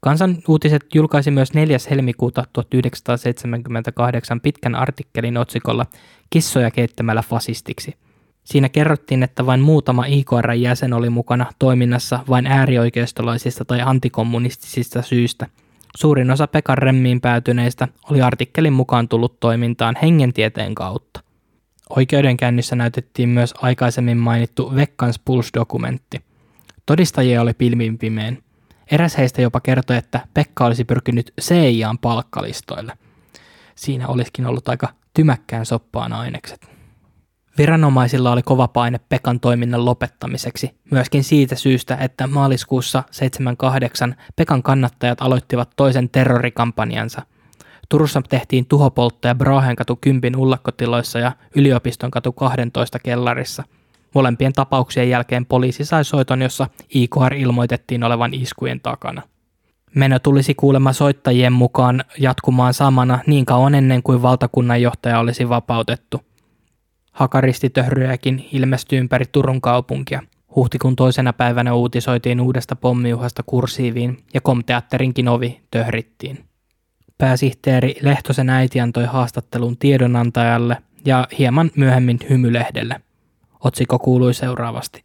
Kansan 0.00 0.36
uutiset 0.48 0.86
julkaisi 0.94 1.30
myös 1.30 1.54
4. 1.54 1.78
helmikuuta 1.90 2.44
1978 2.52 4.40
pitkän 4.40 4.74
artikkelin 4.74 5.36
otsikolla 5.36 5.86
Kissoja 6.30 6.70
keittämällä 6.70 7.22
fasistiksi. 7.22 8.05
Siinä 8.46 8.68
kerrottiin, 8.68 9.22
että 9.22 9.46
vain 9.46 9.60
muutama 9.60 10.04
IKR-jäsen 10.06 10.92
oli 10.92 11.10
mukana 11.10 11.46
toiminnassa 11.58 12.20
vain 12.28 12.46
äärioikeistolaisista 12.46 13.64
tai 13.64 13.80
antikommunistisista 13.80 15.02
syistä. 15.02 15.46
Suurin 15.96 16.30
osa 16.30 16.46
Pekan 16.46 16.78
remmiin 16.78 17.20
päätyneistä 17.20 17.88
oli 18.10 18.22
artikkelin 18.22 18.72
mukaan 18.72 19.08
tullut 19.08 19.40
toimintaan 19.40 19.96
hengentieteen 20.02 20.74
kautta. 20.74 21.20
Oikeudenkäynnissä 21.90 22.76
näytettiin 22.76 23.28
myös 23.28 23.54
aikaisemmin 23.62 24.16
mainittu 24.16 24.74
Vekkans 24.74 25.20
Puls-dokumentti. 25.24 26.20
Todistajia 26.86 27.42
oli 27.42 27.54
pilvin 27.54 27.98
pimeän. 27.98 28.38
Eräs 28.90 29.16
heistä 29.18 29.42
jopa 29.42 29.60
kertoi, 29.60 29.96
että 29.96 30.20
Pekka 30.34 30.66
olisi 30.66 30.84
pyrkinyt 30.84 31.32
CIAn 31.40 31.98
palkkalistoille. 31.98 32.92
Siinä 33.74 34.08
olisikin 34.08 34.46
ollut 34.46 34.68
aika 34.68 34.88
tymäkkään 35.14 35.66
soppaan 35.66 36.12
ainekset. 36.12 36.75
Viranomaisilla 37.58 38.32
oli 38.32 38.42
kova 38.42 38.68
paine 38.68 39.00
Pekan 39.08 39.40
toiminnan 39.40 39.84
lopettamiseksi, 39.84 40.70
myöskin 40.90 41.24
siitä 41.24 41.54
syystä, 41.54 41.96
että 42.00 42.26
maaliskuussa 42.26 43.02
78 43.10 44.16
Pekan 44.36 44.62
kannattajat 44.62 45.22
aloittivat 45.22 45.70
toisen 45.76 46.08
terrorikampanjansa. 46.08 47.22
Turussa 47.88 48.22
tehtiin 48.28 48.66
tuhopolttoja 48.66 49.34
Brahenkatu 49.34 49.96
10 50.00 50.36
ullakkotiloissa 50.36 51.18
ja 51.18 51.32
Yliopiston 51.56 52.10
katu 52.10 52.32
12 52.32 52.98
kellarissa– 52.98 53.64
Molempien 54.16 54.52
tapauksien 54.52 55.10
jälkeen 55.10 55.46
poliisi 55.46 55.84
sai 55.84 56.04
soiton, 56.04 56.42
jossa 56.42 56.66
IKR 56.94 57.34
ilmoitettiin 57.34 58.04
olevan 58.04 58.34
iskujen 58.34 58.80
takana. 58.80 59.22
Meno 59.94 60.18
tulisi 60.18 60.54
kuulemma 60.54 60.92
soittajien 60.92 61.52
mukaan 61.52 62.04
jatkumaan 62.18 62.74
samana 62.74 63.18
niin 63.26 63.44
kauan 63.44 63.74
ennen 63.74 64.02
kuin 64.02 64.22
valtakunnan 64.22 64.82
johtaja 64.82 65.18
olisi 65.18 65.48
vapautettu. 65.48 66.20
Hakaristitöhryjäkin 67.16 68.48
ilmestyi 68.52 68.98
ympäri 68.98 69.24
Turun 69.32 69.60
kaupunkia. 69.60 70.22
Huhtikuun 70.56 70.96
toisena 70.96 71.32
päivänä 71.32 71.74
uutisoitiin 71.74 72.40
uudesta 72.40 72.76
pommiuhasta 72.76 73.42
kursiiviin 73.42 74.18
ja 74.34 74.40
komteatterinkin 74.40 75.28
ovi 75.28 75.60
töhrittiin. 75.70 76.44
Pääsihteeri 77.18 77.94
Lehtosen 78.02 78.50
äiti 78.50 78.80
antoi 78.80 79.04
haastattelun 79.04 79.76
tiedonantajalle 79.76 80.76
ja 81.04 81.28
hieman 81.38 81.70
myöhemmin 81.76 82.18
hymylehdelle. 82.30 83.00
Otsikko 83.64 83.98
kuului 83.98 84.34
seuraavasti. 84.34 85.04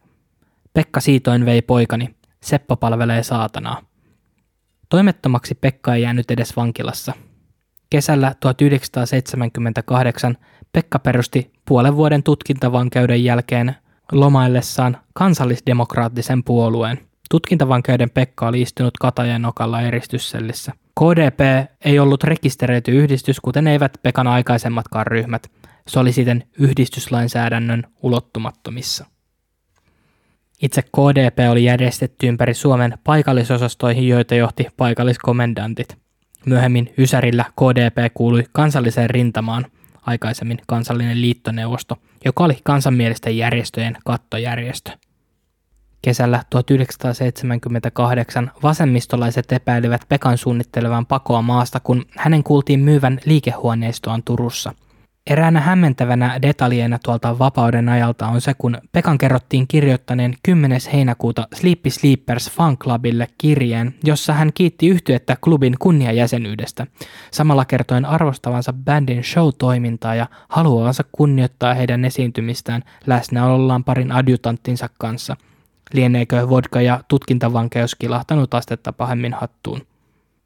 Pekka 0.74 1.00
Siitoin 1.00 1.46
vei 1.46 1.62
poikani. 1.62 2.16
Seppo 2.42 2.76
palvelee 2.76 3.24
saatanaa. 3.24 3.82
Toimettomaksi 4.90 5.56
Pekka 5.56 5.96
ei 5.96 6.02
jäänyt 6.02 6.32
edes 6.32 6.56
vankilassa. 6.56 7.14
Kesällä 7.90 8.36
1978 8.40 10.38
Pekka 10.72 11.00
perusti 11.00 11.52
puolen 11.66 11.96
vuoden 11.96 12.24
tutkintavankeuden 12.24 13.24
jälkeen 13.24 13.76
lomaillessaan 14.12 14.98
kansallisdemokraattisen 15.14 16.44
puolueen. 16.44 17.00
Tutkintavankeuden 17.30 18.10
Pekka 18.10 18.48
oli 18.48 18.62
istunut 18.62 18.98
Katajan 18.98 19.46
okalla 19.46 19.82
eristyssellissä– 19.82 20.74
KDP 21.00 21.70
ei 21.86 22.00
ollut 22.00 22.24
rekisteröity 22.24 22.92
yhdistys, 22.92 23.40
kuten 23.40 23.68
eivät 23.68 23.98
Pekan 24.04 24.28
aikaisemmatkaan 24.28 25.08
ryhmät. 25.08 25.52
Se 25.88 26.00
oli 26.00 26.12
siten 26.12 26.44
yhdistyslainsäädännön 26.60 27.84
ulottumattomissa. 28.02 29.06
Itse 30.62 30.82
KDP 30.82 31.52
oli 31.52 31.64
järjestetty 31.64 32.28
ympäri 32.28 32.54
Suomen 32.54 32.98
paikallisosastoihin, 33.04 34.08
joita 34.08 34.36
johti 34.36 34.68
paikalliskomendantit. 34.78 35.98
Myöhemmin 36.46 36.94
Ysärillä 36.98 37.46
KDP 37.56 38.14
kuului 38.14 38.44
kansalliseen 38.52 39.10
rintamaan, 39.10 39.66
aikaisemmin 40.02 40.58
kansallinen 40.68 41.22
liittoneuvosto, 41.22 41.98
joka 42.26 42.44
oli 42.44 42.58
kansanmielisten 42.64 43.38
järjestöjen 43.38 43.98
kattojärjestö. 44.06 44.92
Kesällä 46.02 46.44
1978 46.50 48.52
vasemmistolaiset 48.64 49.52
epäilivät 49.52 50.06
Pekan 50.10 50.38
suunnittelevan 50.38 51.06
pakoa 51.06 51.42
maasta, 51.42 51.80
kun 51.80 52.06
hänen 52.18 52.44
kuultiin 52.44 52.80
myyvän 52.80 53.20
liikehuoneistoaan 53.26 54.24
Turussa. 54.24 54.74
Eräänä 55.28 55.62
hämmentävänä 55.62 56.42
detaljeina 56.42 57.00
tuolta 57.06 57.40
vapauden 57.40 57.90
ajalta 57.90 58.28
on 58.28 58.42
se, 58.42 58.54
kun 58.58 58.78
Pekan 58.92 59.18
kerrottiin 59.18 59.68
kirjoittaneen 59.68 60.34
10. 60.44 60.80
heinäkuuta 60.94 61.48
Sleepy 61.54 61.90
Sleepers 61.90 62.52
Fan 62.52 62.78
Clubille 62.78 63.28
kirjeen, 63.38 63.94
jossa 64.04 64.34
hän 64.34 64.52
kiitti 64.54 64.88
yhtyettä 64.88 65.38
klubin 65.42 65.76
kunniajäsenyydestä, 65.80 66.88
samalla 67.32 67.66
kertoen 67.66 68.06
arvostavansa 68.06 68.74
bändin 68.74 69.24
show-toimintaa 69.24 70.16
ja 70.16 70.28
haluavansa 70.50 71.04
kunnioittaa 71.12 71.74
heidän 71.74 72.06
esiintymistään 72.06 72.84
läsnäolollaan 73.08 73.84
parin 73.84 74.12
adjutanttinsa 74.12 74.90
kanssa– 74.98 75.38
Lieneekö 75.94 76.50
vodka 76.50 76.82
ja 76.82 77.04
tutkintavankeus 77.08 77.96
kilahtanut 77.96 78.54
astetta 78.54 78.94
pahemmin 78.94 79.34
hattuun? 79.34 79.82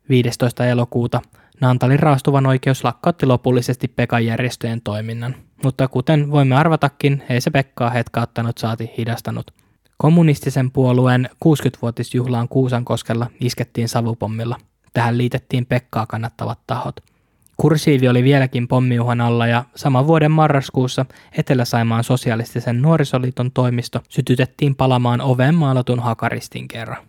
15. 0.10 0.66
elokuuta 0.66 1.22
Naantalin 1.62 2.00
raastuvan 2.00 2.46
oikeus 2.46 2.84
lakkautti 2.84 3.26
lopullisesti 3.26 3.88
Pekan 3.88 4.26
järjestöjen 4.26 4.82
toiminnan, 4.82 5.36
mutta 5.64 5.88
kuten 5.88 6.32
voimme 6.32 6.56
arvatakin, 6.56 7.24
ei 7.30 7.42
se 7.42 7.52
Pekkaa 7.52 7.90
hetkauttanut 7.90 8.58
saati 8.58 8.92
hidastanut. 8.98 9.52
Kommunistisen 9.98 10.72
puolueen 10.72 11.30
60-vuotisjuhlaan 11.46 12.48
Kuusankoskella 12.48 13.28
iskettiin 13.40 13.90
savupommilla. 13.90 14.58
Tähän 14.94 15.18
liitettiin 15.18 15.66
Pekkaa 15.66 16.06
kannattavat 16.06 16.60
tahot– 16.68 16.96
Kursiivi 17.58 18.08
oli 18.08 18.24
vieläkin 18.24 18.68
pommiuhan 18.68 19.22
alla 19.22 19.48
ja 19.48 19.64
saman 19.76 20.08
vuoden 20.08 20.32
marraskuussa 20.32 21.06
Etelä-Saimaan 21.38 22.04
sosialistisen 22.04 22.82
nuorisoliiton 22.82 23.52
toimisto 23.52 24.02
sytytettiin 24.10 24.76
palamaan 24.76 25.22
oveen 25.22 25.56
maalatun 25.56 26.00
hakaristin 26.00 26.68
kerran. 26.68 27.04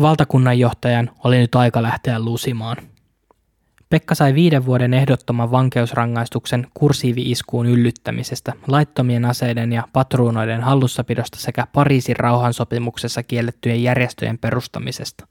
Valtakunnanjohtajan 0.00 1.10
oli 1.24 1.38
nyt 1.38 1.54
aika 1.54 1.82
lähteä 1.82 2.20
lusimaan. 2.20 2.76
Pekka 3.92 4.14
sai 4.14 4.34
viiden 4.34 4.66
vuoden 4.66 4.94
ehdottoman 4.94 5.50
vankeusrangaistuksen 5.50 6.66
kursiivi-iskuun 6.74 7.66
yllyttämisestä, 7.66 8.52
laittomien 8.66 9.24
aseiden 9.24 9.72
ja 9.72 9.88
patruunoiden 9.92 10.60
hallussapidosta 10.60 11.38
sekä 11.38 11.66
Pariisin 11.72 12.16
rauhansopimuksessa 12.16 13.22
kiellettyjen 13.22 13.82
järjestöjen 13.82 14.38
perustamisesta. 14.38 15.26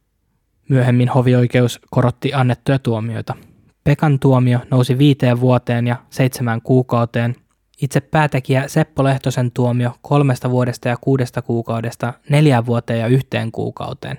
Myöhemmin 0.70 1.10
hovioikeus 1.10 1.80
korotti 1.90 2.34
annettuja 2.34 2.80
tuomioita– 2.80 3.36
Pekan 3.84 4.20
tuomio 4.20 4.60
nousi 4.72 4.98
viiteen 4.98 5.40
vuoteen 5.40 5.88
ja 5.88 5.96
seitsemään 6.10 6.62
kuukauteen. 6.62 7.36
Itse 7.82 8.02
päätekijä 8.02 8.68
Seppo 8.68 9.04
Lehtosen 9.04 9.52
tuomio 9.52 9.96
kolmesta 10.02 10.50
vuodesta 10.50 10.90
ja 10.90 10.98
kuudesta 11.02 11.42
kuukaudesta 11.42 12.14
neljään 12.30 12.66
vuoteen 12.66 13.00
ja 13.00 13.08
yhteen 13.08 13.52
kuukauteen. 13.52 14.18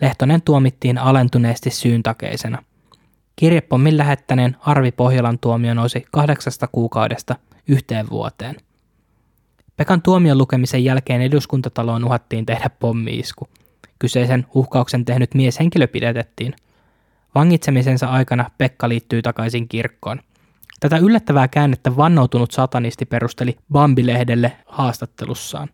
Lehtonen 0.00 0.42
tuomittiin 0.42 0.98
alentuneesti 0.98 1.70
syyntakeisena. 1.70 2.62
Kirjepommin 3.36 3.98
lähettäneen 3.98 4.56
Arvi 4.60 4.92
Pohjolan 4.92 5.38
tuomio 5.38 5.74
nousi 5.74 6.06
kahdeksasta 6.12 6.66
kuukaudesta 6.66 7.36
yhteen 7.68 8.10
vuoteen. 8.10 8.56
Pekan 9.76 10.02
tuomion 10.02 10.38
lukemisen 10.38 10.84
jälkeen 10.84 11.22
eduskuntataloon 11.22 12.04
uhattiin 12.04 12.46
tehdä 12.46 12.70
pommiisku. 12.70 13.48
Kyseisen 13.98 14.46
uhkauksen 14.54 15.04
tehnyt 15.04 15.34
mieshenkilö 15.34 15.86
pidätettiin. 15.86 16.54
Vangitsemisensa 17.34 18.06
aikana 18.06 18.50
Pekka 18.58 18.88
liittyy 18.88 19.22
takaisin 19.22 19.68
kirkkoon. 19.68 20.20
Tätä 20.80 20.98
yllättävää 20.98 21.48
käännettä 21.48 21.96
vannoutunut 21.96 22.50
satanisti 22.50 23.06
perusteli 23.06 23.56
Bambi-lehdelle 23.72 24.52
haastattelussaan. 24.66 25.68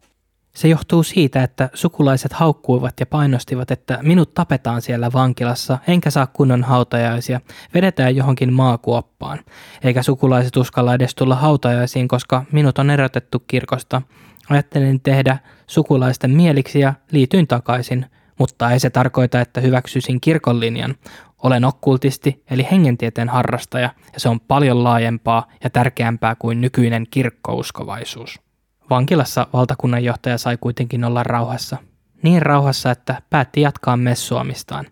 Se 0.60 0.68
johtuu 0.68 1.02
siitä, 1.02 1.42
että 1.42 1.70
sukulaiset 1.74 2.32
haukkuivat 2.32 3.00
ja 3.00 3.06
painostivat, 3.06 3.70
että 3.70 3.98
minut 4.02 4.34
tapetaan 4.34 4.82
siellä 4.82 5.12
vankilassa, 5.12 5.78
enkä 5.88 6.10
saa 6.10 6.26
kunnon 6.26 6.64
hautajaisia, 6.64 7.40
vedetään 7.74 8.16
johonkin 8.16 8.52
maakuoppaan. 8.52 9.38
Eikä 9.82 10.02
sukulaiset 10.02 10.56
uskalla 10.56 10.94
edes 10.94 11.14
tulla 11.14 11.34
hautajaisiin, 11.34 12.08
koska 12.08 12.44
minut 12.52 12.78
on 12.78 12.90
erotettu 12.90 13.38
kirkosta. 13.46 14.02
Ajattelin 14.50 15.00
tehdä 15.00 15.38
sukulaisten 15.66 16.30
mieliksi 16.30 16.80
ja 16.80 16.94
liityin 17.12 17.46
takaisin, 17.46 18.06
mutta 18.38 18.70
ei 18.70 18.80
se 18.80 18.90
tarkoita, 18.90 19.40
että 19.40 19.60
hyväksyisin 19.60 20.20
kirkon 20.20 20.60
linjan. 20.60 20.94
Olen 21.42 21.64
okkultisti 21.64 22.44
eli 22.50 22.66
hengentieteen 22.70 23.28
harrastaja 23.28 23.90
ja 24.12 24.20
se 24.20 24.28
on 24.28 24.40
paljon 24.40 24.84
laajempaa 24.84 25.46
ja 25.64 25.70
tärkeämpää 25.70 26.34
kuin 26.34 26.60
nykyinen 26.60 27.06
kirkkouskovaisuus. 27.10 28.49
Vankilassa 28.90 29.46
valtakunnanjohtaja 29.52 30.38
sai 30.38 30.58
kuitenkin 30.60 31.04
olla 31.04 31.22
rauhassa. 31.22 31.76
Niin 32.22 32.42
rauhassa, 32.42 32.90
että 32.90 33.22
päätti 33.30 33.60
jatkaa 33.60 33.96
messuamistaan. 33.96 34.86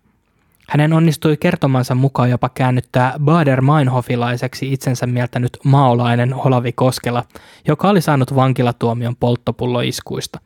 Hänen 0.68 0.92
onnistui 0.92 1.36
kertomansa 1.36 1.94
mukaan 1.94 2.30
jopa 2.30 2.48
käännyttää 2.48 3.14
Bader 3.24 3.60
Meinhofilaiseksi 3.60 4.72
itsensä 4.72 5.06
mieltänyt 5.06 5.58
maolainen 5.64 6.34
Olavi 6.34 6.72
Koskela, 6.72 7.24
joka 7.68 7.88
oli 7.88 8.00
saanut 8.00 8.34
vankilatuomion 8.34 9.16
polttopulloiskuista. 9.16 10.40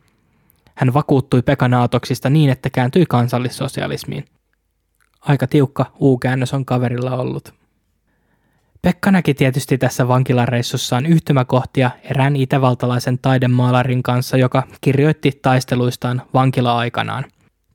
Hän 0.75 0.93
vakuuttui 0.93 1.41
pekanaatoksista 1.41 2.29
niin, 2.29 2.49
että 2.49 2.69
kääntyi 2.69 3.05
kansallissosialismiin. 3.09 4.25
Aika 5.21 5.47
tiukka 5.47 5.85
U-käännös 6.01 6.53
on 6.53 6.65
kaverilla 6.65 7.17
ollut. 7.17 7.53
Pekka 8.85 9.11
näki 9.11 9.33
tietysti 9.33 9.77
tässä 9.77 10.07
vankilareissussaan 10.07 11.05
yhtymäkohtia 11.05 11.91
erään 12.03 12.35
itävaltalaisen 12.35 13.19
taidemaalarin 13.21 14.03
kanssa, 14.03 14.37
joka 14.37 14.63
kirjoitti 14.81 15.39
taisteluistaan 15.41 16.21
vankila-aikanaan. 16.33 17.25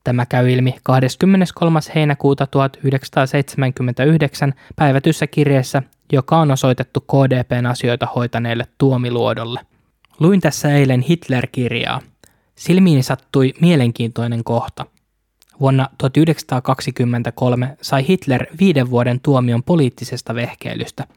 Tämä 0.03 0.25
käy 0.25 0.51
ilmi 0.51 0.75
23. 0.83 1.79
heinäkuuta 1.95 2.47
1979 2.47 4.53
päivätyssä 4.75 5.27
kirjeessä, 5.27 5.83
joka 6.11 6.37
on 6.37 6.51
osoitettu 6.51 7.01
KDPn 7.01 7.65
asioita 7.65 8.07
hoitaneelle 8.15 8.67
Tuomiluodolle. 8.77 9.59
Luin 10.19 10.41
tässä 10.41 10.73
eilen 10.73 11.01
Hitler-kirjaa. 11.01 12.01
Silmiini 12.55 13.03
sattui 13.03 13.53
mielenkiintoinen 13.61 14.43
kohta– 14.43 14.85
Vuonna 15.59 15.89
1923 15.97 17.77
sai 17.81 18.07
Hitler 18.07 18.45
viiden 18.59 18.89
vuoden 18.89 19.19
tuomion 19.19 19.63
poliittisesta 19.63 20.35
vehkeilystä. 20.35 21.07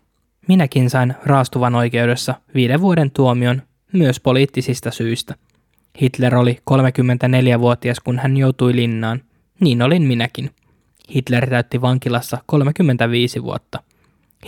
Minäkin 0.48 0.90
sain 0.90 1.14
raastuvan 1.24 1.74
oikeudessa 1.74 2.34
viiden 2.54 2.80
vuoden 2.80 3.10
tuomion 3.10 3.62
myös 3.92 4.20
poliittisista 4.20 4.90
syistä. 4.90 5.34
Hitler 6.00 6.34
oli 6.34 6.58
34-vuotias, 6.70 8.00
kun 8.00 8.18
hän 8.18 8.36
joutui 8.36 8.76
linnaan. 8.76 9.20
Niin 9.60 9.82
olin 9.82 10.02
minäkin. 10.02 10.50
Hitler 11.14 11.50
täytti 11.50 11.80
vankilassa 11.80 12.38
35 12.46 13.42
vuotta. 13.42 13.82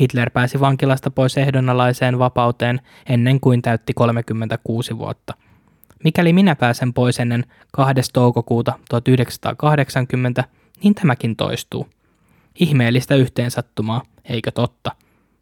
Hitler 0.00 0.30
pääsi 0.30 0.60
vankilasta 0.60 1.10
pois 1.10 1.38
ehdonalaiseen 1.38 2.18
vapauteen 2.18 2.80
ennen 3.08 3.40
kuin 3.40 3.62
täytti 3.62 3.92
36 3.94 4.98
vuotta. 4.98 5.34
Mikäli 6.04 6.32
minä 6.32 6.54
pääsen 6.54 6.92
pois 6.92 7.20
ennen 7.20 7.44
2. 7.72 7.94
toukokuuta 8.12 8.72
1980, 8.88 10.44
niin 10.82 10.94
tämäkin 10.94 11.36
toistuu. 11.36 11.88
Ihmeellistä 12.60 13.14
yhteensattumaa, 13.14 14.02
eikö 14.24 14.50
totta? 14.50 14.92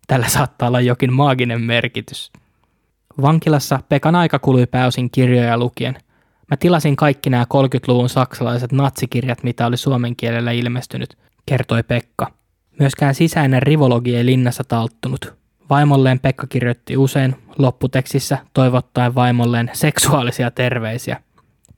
Tällä 0.06 0.28
saattaa 0.28 0.68
olla 0.68 0.80
jokin 0.80 1.12
maaginen 1.12 1.60
merkitys. 1.60 2.32
Vankilassa 3.22 3.80
Pekan 3.88 4.14
aika 4.14 4.38
kului 4.38 4.66
pääosin 4.66 5.10
kirjoja 5.10 5.58
lukien. 5.58 5.98
Mä 6.50 6.56
tilasin 6.56 6.96
kaikki 6.96 7.30
nämä 7.30 7.46
30-luvun 7.54 8.08
saksalaiset 8.08 8.72
natsikirjat, 8.72 9.42
mitä 9.42 9.66
oli 9.66 9.76
suomen 9.76 10.16
kielellä 10.16 10.50
ilmestynyt, 10.52 11.18
kertoi 11.46 11.82
Pekka. 11.82 12.32
Myöskään 12.78 13.14
sisäinen 13.14 13.62
rivologi 13.62 14.16
ei 14.16 14.26
linnassa 14.26 14.64
talttunut. 14.64 15.41
Vaimolleen 15.72 16.20
Pekka 16.20 16.46
kirjoitti 16.46 16.96
usein 16.96 17.36
lopputekstissä 17.58 18.38
toivottaen 18.54 19.14
vaimolleen 19.14 19.70
seksuaalisia 19.72 20.50
terveisiä. 20.50 21.22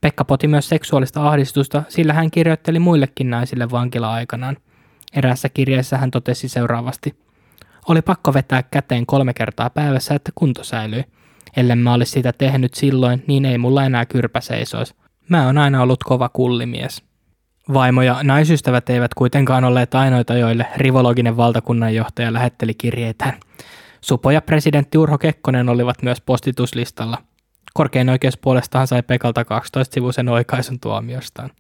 Pekka 0.01 0.25
poti 0.25 0.49
myös 0.49 0.69
seksuaalista 0.69 1.29
ahdistusta, 1.29 1.83
sillä 1.89 2.13
hän 2.13 2.31
kirjoitteli 2.31 2.79
muillekin 2.79 3.31
naisille 3.31 3.71
vankila-aikanaan. 3.71 4.57
Eräässä 5.13 5.49
kirjeessä 5.49 5.99
hän 5.99 6.11
totesi 6.11 6.49
seuraavasti. 6.49 7.15
Oli 7.89 8.03
pakko 8.03 8.35
vetää 8.35 8.63
käteen 8.63 9.07
kolme 9.07 9.35
kertaa 9.35 9.71
päivässä, 9.71 10.15
että 10.15 10.33
kunto 10.35 10.65
säilyi. 10.65 11.05
Ellen 11.57 11.79
mä 11.79 11.95
olisi 11.95 12.13
sitä 12.13 12.33
tehnyt 12.33 12.75
silloin, 12.75 13.25
niin 13.27 13.45
ei 13.45 13.59
mulla 13.59 13.85
enää 13.85 14.07
kyrpä 14.07 14.41
seisoisi. 14.41 14.95
Mä 15.29 15.47
oon 15.47 15.59
aina 15.59 15.83
ollut 15.83 16.05
kova 16.05 16.29
kullimies. 16.29 17.03
Vaimo 17.75 18.03
ja 18.03 18.19
naisystävät 18.23 18.91
eivät 18.91 19.15
kuitenkaan 19.15 19.65
olleet 19.65 19.95
ainoita, 19.95 20.35
joille 20.35 20.67
rivologinen 20.77 21.37
valtakunnanjohtaja 21.37 22.33
lähetteli 22.33 22.75
kirjeitään. 22.75 23.35
Supo 24.05 24.31
ja 24.31 24.43
presidentti 24.43 24.99
Urho 24.99 25.19
Kekkonen 25.19 25.69
olivat 25.69 26.03
myös 26.03 26.21
postituslistalla. 26.21 27.19
Korkein 27.75 28.09
oikeus 28.09 28.37
puolestaan 28.37 28.87
sai 28.87 29.03
Pekalta 29.03 29.43
12-sivuisen 29.43 30.29
oikaisun 30.29 30.81
tuomiostaan. 30.81 31.51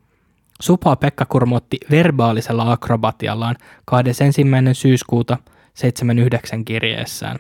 Supoa 0.60 0.96
Pekka 0.96 1.24
kurmotti 1.24 1.78
verbaalisella 1.90 2.72
akrobatiallaan 2.72 3.56
21. 3.84 4.80
syyskuuta 4.80 5.38
79 5.74 6.64
kirjeessään. 6.64 7.38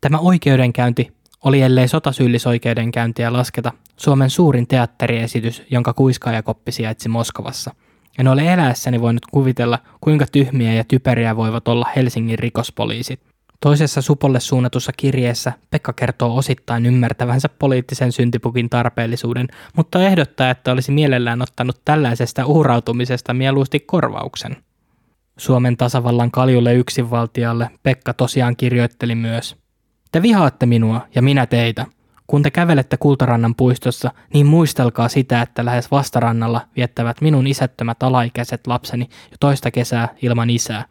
Tämä 0.00 0.18
oikeudenkäynti 0.18 1.12
oli 1.44 1.62
ellei 1.62 1.88
sotasyllisoikeudenkäyntiä 1.88 3.32
lasketa 3.32 3.72
Suomen 3.96 4.30
suurin 4.30 4.66
teatteriesitys, 4.66 5.62
jonka 5.70 5.92
kuiskaajakoppi 5.92 6.72
sijaitsi 6.72 7.08
Moskovassa. 7.08 7.70
En 8.18 8.28
ole 8.28 8.52
eläessäni 8.52 9.00
voinut 9.00 9.26
kuvitella, 9.30 9.78
kuinka 10.00 10.26
tyhmiä 10.32 10.74
ja 10.74 10.84
typeriä 10.84 11.36
voivat 11.36 11.68
olla 11.68 11.86
Helsingin 11.96 12.38
rikospoliisit. 12.38 13.31
Toisessa 13.62 14.02
Supolle 14.02 14.40
suunnatussa 14.40 14.92
kirjeessä 14.96 15.52
Pekka 15.70 15.92
kertoo 15.92 16.36
osittain 16.36 16.86
ymmärtävänsä 16.86 17.48
poliittisen 17.48 18.12
syntipukin 18.12 18.70
tarpeellisuuden, 18.70 19.48
mutta 19.76 20.02
ehdottaa, 20.02 20.50
että 20.50 20.72
olisi 20.72 20.92
mielellään 20.92 21.42
ottanut 21.42 21.80
tällaisesta 21.84 22.46
uhrautumisesta 22.46 23.34
mieluusti 23.34 23.80
korvauksen. 23.80 24.56
Suomen 25.36 25.76
tasavallan 25.76 26.30
kaljulle 26.30 26.74
yksinvaltialle 26.74 27.70
Pekka 27.82 28.14
tosiaan 28.14 28.56
kirjoitteli 28.56 29.14
myös. 29.14 29.56
Te 30.12 30.22
vihaatte 30.22 30.66
minua 30.66 31.06
ja 31.14 31.22
minä 31.22 31.46
teitä. 31.46 31.86
Kun 32.26 32.42
te 32.42 32.50
kävelette 32.50 32.96
Kultarannan 32.96 33.54
puistossa, 33.54 34.10
niin 34.34 34.46
muistelkaa 34.46 35.08
sitä, 35.08 35.42
että 35.42 35.64
lähes 35.64 35.90
vastarannalla 35.90 36.60
viettävät 36.76 37.20
minun 37.20 37.46
isättömät 37.46 38.02
alaikäiset 38.02 38.66
lapseni 38.66 39.08
jo 39.30 39.36
toista 39.40 39.70
kesää 39.70 40.08
ilman 40.22 40.50
isää. 40.50 40.84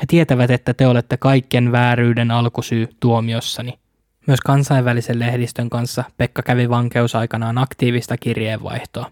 He 0.00 0.06
tietävät, 0.06 0.50
että 0.50 0.74
te 0.74 0.86
olette 0.86 1.16
kaiken 1.16 1.72
vääryyden 1.72 2.30
alkusyy 2.30 2.88
tuomiossani. 3.00 3.78
Myös 4.26 4.40
kansainvälisen 4.40 5.18
lehdistön 5.18 5.70
kanssa 5.70 6.04
Pekka 6.16 6.42
kävi 6.42 6.68
vankeusaikanaan 6.68 7.58
aktiivista 7.58 8.16
kirjeenvaihtoa. 8.16 9.10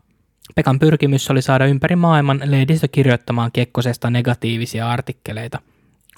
Pekan 0.55 0.79
pyrkimys 0.79 1.31
oli 1.31 1.43
saada 1.43 1.67
ympäri 1.67 1.97
maailman 1.97 2.41
lehdistö 2.45 2.89
kirjoittamaan 2.89 3.53
Kekkosesta 3.53 4.11
negatiivisia 4.11 4.91
artikkeleita. 4.91 5.61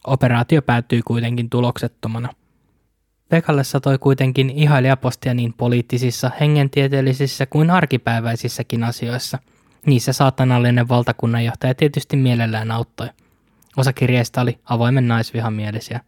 Operaatio 0.07 0.63
päättyi 0.63 1.03
kuitenkin 1.03 1.51
tuloksettomana. 1.51 2.29
Pekalle 3.29 3.65
satoi 3.65 3.99
kuitenkin 3.99 4.51
ihailijapostia 4.51 5.35
niin 5.35 5.53
poliittisissa, 5.53 6.31
hengentieteellisissä 6.41 7.47
kuin 7.47 7.71
arkipäiväisissäkin 7.71 8.85
asioissa. 8.85 9.39
Niissä 9.87 10.13
saatanallinen 10.13 10.89
valtakunnanjohtaja 10.89 11.75
tietysti 11.75 12.17
mielellään 12.17 12.71
auttoi. 12.71 13.09
Osa 13.77 13.93
kirjeistä 13.93 14.41
oli 14.41 14.59
avoimen 14.65 15.09
naisvihamielisiä. 15.09 16.01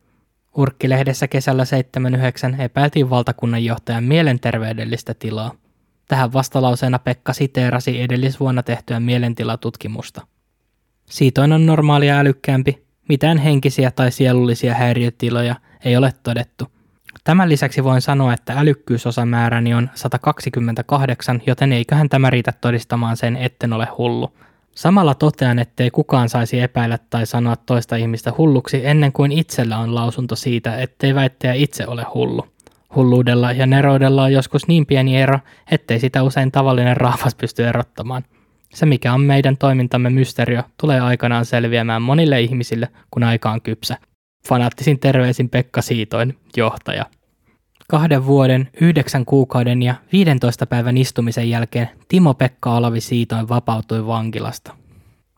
Urkkilehdessä 0.57 1.29
kesällä 1.29 1.64
79 1.64 2.61
epäiltiin 2.61 3.11
valtakunnanjohtajan 3.11 4.05
mielenterveydellistä 4.05 5.14
tilaa– 5.14 5.53
Tähän 6.09 6.33
vastalauseena 6.33 6.99
Pekka 6.99 7.33
siteerasi 7.33 8.01
edellisvuonna 8.01 8.62
tehtyä 8.62 9.01
mielentilatutkimusta. 9.01 10.27
Siitoin 11.07 11.53
on 11.53 11.66
normaalia 11.66 12.19
älykkäämpi, 12.19 12.87
mitään 13.09 13.39
henkisiä 13.39 13.91
tai 13.91 14.11
sielullisia 14.11 14.75
häiriötiloja 14.75 15.55
ei 15.85 15.97
ole 15.97 16.12
todettu. 16.23 16.64
Tämän 17.25 17.49
lisäksi 17.49 17.85
voin 17.85 18.01
sanoa, 18.01 18.33
että 18.33 18.53
älykkyysosamääräni 18.53 19.75
on 19.75 19.91
128, 19.95 21.43
joten 21.47 21.73
eiköhän 21.73 22.09
tämä 22.09 22.31
riitä 22.31 22.53
todistamaan 22.61 23.16
sen, 23.16 23.37
etten 23.37 23.73
ole 23.73 23.89
hullu. 23.99 24.33
Samalla 24.79 25.14
totean, 25.14 25.59
ettei 25.59 25.91
kukaan 25.91 26.29
saisi 26.29 26.61
epäillä 26.61 26.99
tai 27.11 27.26
sanoa 27.26 27.57
toista 27.57 27.97
ihmistä 27.97 28.33
hulluksi 28.39 28.87
ennen 28.87 29.12
kuin 29.12 29.33
itsellä 29.33 29.79
on 29.79 29.95
lausunto 29.95 30.37
siitä, 30.37 30.76
ettei 30.79 31.14
väittäjä 31.14 31.53
itse 31.53 31.87
ole 31.87 32.07
hullu. 32.14 32.47
Hulluudella 32.95 33.53
ja 33.53 33.66
neroudella 33.66 34.22
on 34.22 34.33
joskus 34.33 34.68
niin 34.68 34.87
pieni 34.87 35.20
ero, 35.20 35.39
ettei 35.70 36.01
sitä 36.01 36.22
usein 36.22 36.53
tavallinen 36.53 36.97
rahvas 36.97 37.35
pysty 37.35 37.66
erottamaan. 37.66 38.24
Se, 38.74 38.87
mikä 38.87 39.12
on 39.12 39.20
meidän 39.20 39.57
toimintamme 39.57 40.11
mysterio, 40.11 40.62
tulee 40.81 41.01
aikanaan 41.01 41.45
selviämään 41.45 42.03
monille 42.03 42.41
ihmisille, 42.41 42.89
kun 43.11 43.22
aika 43.22 43.51
on 43.51 43.62
kypsä. 43.62 43.97
Fanaattisin 44.49 44.99
terveisin 44.99 45.49
Pekka 45.49 45.83
Siitoin, 45.83 46.39
johtaja. 46.57 47.07
Kahden 47.91 48.26
vuoden, 48.26 48.68
yhdeksän 48.80 49.24
kuukauden 49.24 49.82
ja 49.82 49.95
15 50.12 50.66
päivän 50.66 50.97
istumisen 50.97 51.51
jälkeen 51.51 51.89
Timo 52.09 52.34
Pekka 52.34 52.76
Olavi 52.76 53.01
Siitoin 53.01 53.49
vapautui 53.49 54.07
vankilasta. 54.07 54.74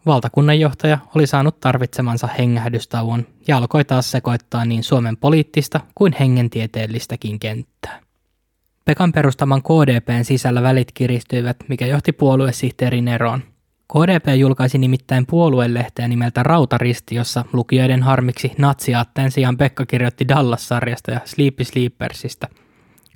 Valtakunnanjohtaja 0.06 0.98
oli 1.14 1.26
saanut 1.26 1.60
tarvitsemansa 1.60 2.26
hengähdystauon 2.38 3.26
ja 3.48 3.56
alkoi 3.56 3.84
taas 3.84 4.10
sekoittaa 4.10 4.64
niin 4.64 4.82
Suomen 4.82 5.16
poliittista 5.16 5.80
kuin 5.94 6.12
hengentieteellistäkin 6.20 7.38
kenttää. 7.40 8.00
Pekan 8.84 9.12
perustaman 9.12 9.62
KDPn 9.62 10.24
sisällä 10.24 10.62
välit 10.62 10.92
kiristyivät, 10.92 11.56
mikä 11.68 11.86
johti 11.86 12.12
puoluesihteerin 12.12 13.08
eroon. 13.08 13.42
KDP 13.92 14.38
julkaisi 14.38 14.78
nimittäin 14.78 15.26
puoluelehteä 15.26 16.08
nimeltä 16.08 16.42
Rautaristi, 16.42 17.14
jossa 17.14 17.44
lukijoiden 17.52 18.02
harmiksi 18.02 18.52
natsiaatteen 18.58 19.30
sijaan 19.30 19.56
Pekka 19.56 19.86
kirjoitti 19.86 20.28
Dallas-sarjasta 20.28 21.10
ja 21.10 21.20
Sleepy 21.24 21.64
Sleepersistä. 21.64 22.48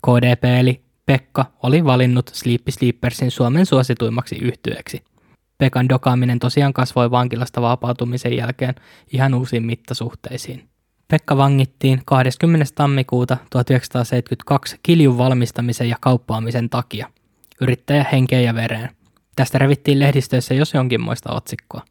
KDP 0.07 0.45
eli 0.45 0.85
Pekka 1.07 1.47
oli 1.63 1.85
valinnut 1.85 2.31
Sleepy 2.35 2.71
Sleepersin 2.71 3.31
Suomen 3.31 3.67
suosituimmaksi 3.67 4.37
yhtyeeksi– 4.37 5.03
Pekan 5.59 5.89
dokaaminen 5.89 6.39
tosiaan 6.39 6.73
kasvoi 6.73 7.11
vankilasta 7.11 7.63
vapautumisen 7.63 8.37
jälkeen 8.37 8.75
ihan 9.13 9.35
uusiin 9.35 9.63
mittasuhteisiin. 9.63 10.69
Pekka 11.09 11.37
vangittiin 11.37 12.03
20. 12.05 12.67
tammikuuta 12.75 13.37
1972 13.51 14.77
kiljun 14.83 15.19
valmistamisen 15.19 15.89
ja 15.89 15.97
kauppaamisen 16.01 16.71
takia. 16.71 17.11
Yrittäjä 17.61 18.07
henkeen 18.13 18.45
ja 18.45 18.55
vereen. 18.55 18.91
Tästä 19.37 19.59
revittiin 19.59 19.99
lehdistöissä 19.99 20.55
jos 20.55 20.75
jonkinmoista 20.75 21.33
otsikkoa. 21.33 21.83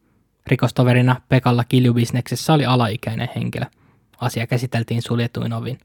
Rikostoverina 0.48 1.22
Pekalla 1.30 1.64
kiljubisneksessä 1.64 2.54
oli 2.54 2.66
alaikäinen 2.66 3.30
henkilö. 3.36 3.66
Asia 4.18 4.48
käsiteltiin 4.48 5.02
suljetuin 5.02 5.54
ovin. 5.54 5.80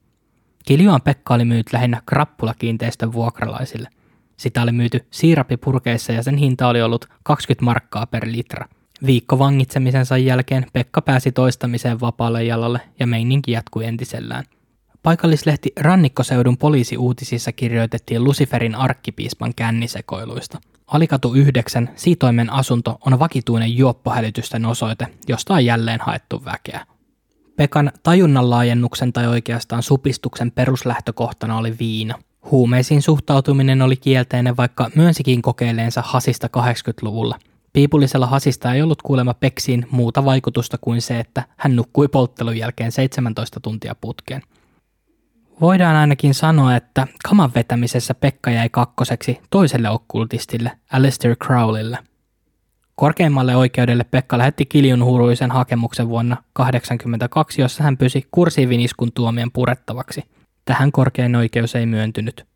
Kiljuan 0.65 1.03
Pekka 1.03 1.35
oli 1.35 1.45
myyt 1.45 1.73
lähinnä 1.73 2.03
krappulakiinteistön 2.07 3.13
vuokralaisille. 3.13 3.89
Sitä 4.37 4.63
oli 4.63 4.73
myyty 4.73 5.07
siirapipurkeissa 5.11 6.13
ja 6.13 6.23
sen 6.23 6.37
hinta 6.37 6.69
oli 6.69 6.83
ollut 6.83 7.09
20 7.23 7.65
markkaa 7.65 8.07
per 8.07 8.23
litra. 8.27 8.69
Viikko 9.07 9.39
vangitsemisensa 9.39 10.17
jälkeen 10.17 10.67
Pekka 10.73 11.03
pääsi 11.03 11.33
toistamiseen 11.33 12.01
vapaalle 12.01 12.45
jalalle 12.45 12.81
ja 13.01 13.07
meininki 13.07 13.53
jatkui 13.53 13.85
entisellään. 13.85 14.45
Paikallislehti 15.03 15.73
Rannikkoseudun 15.81 16.59
poliisiuutisissa 16.59 17.53
kirjoitettiin 17.53 18.25
Luciferin 18.25 18.75
arkkipiispan 18.75 19.55
kännisekoiluista. 19.55 20.59
Alikatu 20.87 21.35
9, 21.35 21.91
Siitoimen 21.97 22.53
asunto 22.53 22.99
on 23.07 23.19
vakituinen 23.19 23.77
juoppohälytysten 23.77 24.67
osoite, 24.67 25.07
josta 25.29 25.55
on 25.55 25.65
jälleen 25.65 26.01
haettu 26.03 26.45
väkeä. 26.45 26.87
Pekan 27.57 27.93
tajunnan 28.03 28.51
laajennuksen 28.51 29.13
tai 29.13 29.27
oikeastaan 29.27 29.83
supistuksen 29.83 30.51
peruslähtökohtana 30.51 31.59
oli 31.59 31.75
viina– 31.79 32.15
Huumeisiin 32.51 33.03
suhtautuminen 33.03 33.83
oli 33.83 33.97
kielteinen, 33.97 34.57
vaikka 34.57 34.91
myönsikin 34.95 35.43
kokeileensa 35.43 36.03
hasista 36.07 36.49
80-luvulla. 36.57 37.39
Piipullisella 37.73 38.27
hasista 38.27 38.75
ei 38.75 38.83
ollut 38.83 39.03
kuulemma 39.03 39.35
Peksiin 39.35 39.87
muuta 39.91 40.25
vaikutusta 40.25 40.79
kuin 40.81 41.03
se, 41.03 41.21
että 41.21 41.43
hän 41.57 41.77
nukkui 41.77 42.09
polttelun 42.09 42.57
jälkeen 42.57 42.93
17 42.93 43.61
tuntia 43.61 43.95
putkeen. 44.01 44.43
Voidaan 45.61 45.97
ainakin 45.97 46.35
sanoa, 46.35 46.77
että 46.77 47.07
kaman 47.29 47.51
vetämisessä 47.55 48.15
Pekka 48.15 48.51
jäi 48.51 48.69
kakkoseksi 48.69 49.41
toiselle 49.51 49.91
okkultistille, 49.91 50.73
Alistair 50.93 51.37
Crowleylle. 51.37 51.99
Korkeimmalle 52.95 53.57
oikeudelle 53.57 54.05
Pekka 54.05 54.39
lähetti 54.39 54.67
Kiljun 54.67 55.03
hakemuksen 55.51 56.09
vuonna 56.09 56.37
1982, 56.37 57.63
jossa 57.63 57.85
hän 57.85 57.97
pysi 57.97 58.29
kursiivin 58.31 58.81
iskun 58.81 59.13
tuomien 59.13 59.51
purettavaksi– 59.53 60.23
Tähän 60.69 60.93
korkein 60.93 61.37
oikeus 61.37 61.75
ei 61.75 61.87
myöntynyt. 61.87 62.47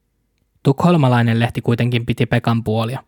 Tukholmalainen 0.62 1.40
lehti 1.40 1.60
kuitenkin 1.60 2.06
piti 2.06 2.26
Pekan 2.26 2.64
puolia. 2.64 3.02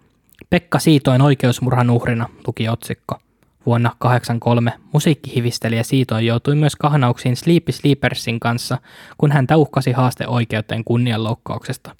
Pekka 0.51 0.78
Siitoin 0.78 1.22
oikeusmurhan 1.22 1.90
uhrina, 1.90 2.28
luki 2.47 2.68
otsikko. 2.68 3.18
Vuonna 3.67 3.89
1983 3.89 4.73
musiikkihivistelijä 4.93 5.83
Siitoin 5.83 6.27
joutui 6.27 6.55
myös 6.55 6.77
kahnauksiin 6.77 7.37
Sleepy 7.37 7.73
Sleepersin 7.73 8.41
kanssa, 8.41 8.79
kun 9.19 9.33
häntä 9.33 9.57
uhkasi 9.57 9.93
haaste 9.93 10.27
oikeuteen 10.27 10.85
kunnianloukkauksesta. 10.85 11.97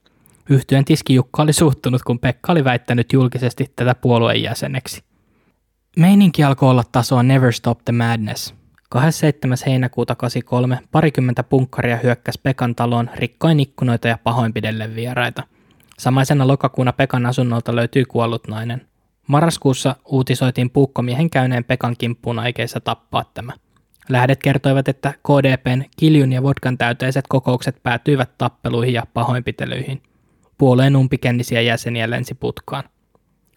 Yhtyön 0.51 0.85
tiskijukka 0.85 1.43
oli 1.43 1.53
suuttunut, 1.53 2.03
kun 2.03 2.19
Pekka 2.19 2.53
oli 2.53 2.65
väittänyt 2.65 3.13
julkisesti 3.13 3.73
tätä 3.77 3.95
puolueen 3.95 4.43
jäseneksi. 4.43 5.03
Meininki 5.97 6.45
alkoi 6.45 6.71
olla 6.71 6.85
tasoa 6.93 7.23
Never 7.23 7.53
Stop 7.53 7.79
the 7.85 7.93
Madness– 7.93 8.55
27. 8.95 9.59
heinäkuuta 9.67 10.15
83 10.15 10.79
parikymmentä 10.93 11.43
punkkaria 11.43 11.97
hyökkäsi 11.97 12.41
Pekan 12.43 12.75
taloon, 12.75 13.11
rikkoin 13.15 13.61
ikkunoita 13.61 14.09
ja 14.09 14.19
pahoinpidelle 14.25 14.95
vieraita. 14.95 15.43
Samaisena 15.99 16.49
lokakuuna 16.49 16.93
Pekan 16.93 17.27
asunnolta 17.27 17.77
löytyi 17.77 18.05
kuollut 18.05 18.49
nainen. 18.49 18.87
Marraskuussa 19.27 19.97
uutisoitiin 20.05 20.71
puukkomiehen 20.71 21.31
käyneen 21.31 21.65
Pekan 21.65 21.95
kimppuun 21.99 22.39
aikeissa 22.39 22.81
tappaa 22.81 23.25
tämä. 23.35 23.53
Lähdet 24.09 24.43
kertoivat, 24.43 24.89
että 24.89 25.13
KDPn 25.13 25.85
kiljun 25.97 26.33
ja 26.33 26.43
vodkan 26.43 26.79
täyteiset 26.79 27.25
kokoukset 27.29 27.83
päätyivät 27.83 28.39
tappeluihin 28.39 28.95
ja 28.95 29.03
pahoinpitelyihin. 29.15 30.03
Puolueen 30.59 30.97
umpikennisiä 30.97 31.61
jäseniä 31.61 32.11
lensi 32.11 32.35
putkaan. 32.35 32.85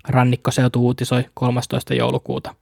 Rannikkoseutu 0.08 0.86
uutisoi 0.86 1.26
13. 1.34 1.94
joulukuuta. 1.94 2.56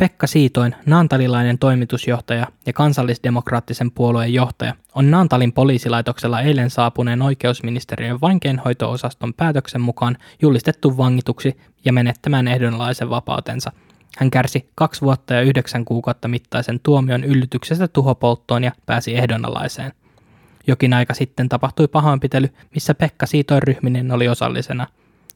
Pekka 0.00 0.26
Siitoin, 0.26 0.74
naantalilainen 0.86 1.58
toimitusjohtaja 1.58 2.46
ja 2.66 2.72
kansallisdemokraattisen 2.72 3.90
puolueen 3.90 4.34
johtaja, 4.34 4.74
on 4.94 5.10
Naantalin 5.10 5.52
poliisilaitoksella 5.52 6.40
eilen 6.40 6.70
saapuneen 6.70 7.22
oikeusministeriön 7.22 8.20
vankeinhoito-osaston 8.20 9.34
päätöksen 9.34 9.80
mukaan 9.80 10.16
julistettu 10.42 10.96
vangituksi 10.96 11.56
ja 11.84 11.92
menettämään 11.92 12.48
ehdonlaisen 12.48 13.10
vapautensa. 13.10 13.72
Hän 14.18 14.30
kärsi 14.30 14.70
kaksi 14.74 15.00
vuotta 15.00 15.34
ja 15.34 15.42
yhdeksän 15.42 15.84
kuukautta 15.84 16.28
mittaisen 16.28 16.80
tuomion 16.82 17.24
yllytyksestä 17.24 17.88
tuhopolttoon 17.88 18.64
ja 18.64 18.72
pääsi 18.86 19.16
ehdonalaiseen. 19.16 19.92
Jokin 20.66 20.94
aika 20.94 21.14
sitten 21.14 21.48
tapahtui 21.48 21.88
pahoinpitely, 21.88 22.48
missä 22.74 22.94
Pekka 22.94 23.26
Siitoin 23.26 23.62
ryhminen 23.62 24.12
oli 24.12 24.28
osallisena. 24.28 24.86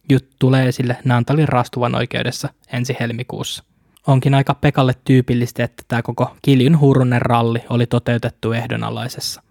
Juttu 0.09 0.37
tulee 0.39 0.69
esille 0.69 0.97
Naantalin 1.05 1.49
raastuvan 1.49 1.95
oikeudessa 1.95 2.49
ensi 2.73 2.97
helmikuussa. 3.01 3.74
Onkin 4.07 4.35
aika 4.35 4.55
Pekalle 4.55 4.93
tyypillistä, 5.05 5.65
että 5.65 5.83
tämä 5.89 6.03
koko 6.03 6.37
Kiljun 6.43 6.79
huurunen 6.79 7.23
ralli 7.23 7.63
oli 7.71 7.87
toteutettu 7.87 8.53
ehdonalaisessa. 8.53 9.43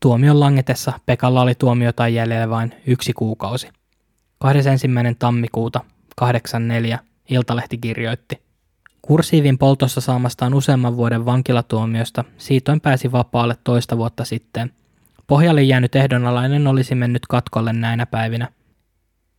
Tuomion 0.00 0.40
langetessa 0.40 0.92
Pekalla 1.06 1.42
oli 1.42 1.54
tuomiota 1.54 2.08
jäljellä 2.08 2.50
vain 2.50 2.74
yksi 2.86 3.12
kuukausi. 3.12 3.68
21. 4.38 5.16
tammikuuta 5.18 5.80
84 6.16 6.98
Iltalehti 7.30 7.78
kirjoitti. 7.78 8.42
Kursiivin 9.02 9.58
poltossa 9.58 10.00
saamastaan 10.00 10.54
useamman 10.54 10.96
vuoden 10.96 11.26
vankilatuomiosta 11.26 12.24
Siitoin 12.38 12.80
pääsi 12.80 13.12
vapaalle 13.12 13.56
toista 13.64 13.96
vuotta 13.96 14.24
sitten. 14.24 14.72
Pohjalle 15.26 15.62
jäänyt 15.62 15.96
ehdonalainen 15.96 16.66
olisi 16.66 16.94
mennyt 16.94 17.26
katkolle 17.26 17.72
näinä 17.72 18.06
päivinä. 18.06 18.48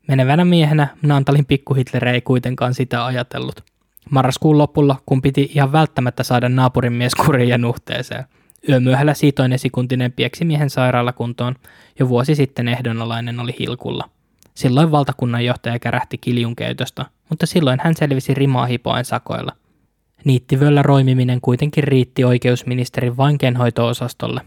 Menevänä 0.07 0.45
miehenä 0.45 0.88
Naantalin 1.01 1.45
pikkuhitler 1.45 2.07
ei 2.07 2.22
kuitenkaan 2.22 2.74
sitä 2.74 3.05
ajatellut. 3.05 3.63
Marraskuun 4.10 4.57
lopulla, 4.57 4.95
kun 5.05 5.22
piti 5.22 5.51
ihan 5.55 5.72
välttämättä 5.72 6.24
saada 6.24 6.49
naapurin 6.49 6.93
mies 6.93 7.16
kuriin 7.16 7.49
ja 7.49 7.57
nuhteeseen. 7.57 8.26
Yömyöhällä 8.70 9.14
siitoin 9.14 9.53
esikuntinen 9.53 10.12
pieksi 10.12 10.45
miehen 10.45 10.70
sairaalakuntoon, 10.70 11.55
jo 11.99 12.10
vuosi 12.10 12.36
sitten 12.36 12.68
ehdonalainen 12.68 13.39
oli 13.39 13.55
hilkulla. 13.60 14.10
Silloin 14.55 14.91
valtakunnan 14.91 15.45
johtaja 15.45 15.80
kärähti 15.80 16.18
kiljun 16.18 16.55
käytöstä, 16.55 17.05
mutta 17.30 17.45
silloin 17.45 17.80
hän 17.84 17.95
selvisi 17.95 18.34
rimaa 18.34 18.66
hipoen 18.66 19.05
sakoilla. 19.05 19.51
Niittivöllä 20.26 20.82
roimiminen 20.82 21.41
kuitenkin 21.41 21.84
riitti 21.84 22.24
oikeusministerin 22.24 23.18
vankeenhoito-osastolle. 23.18 24.41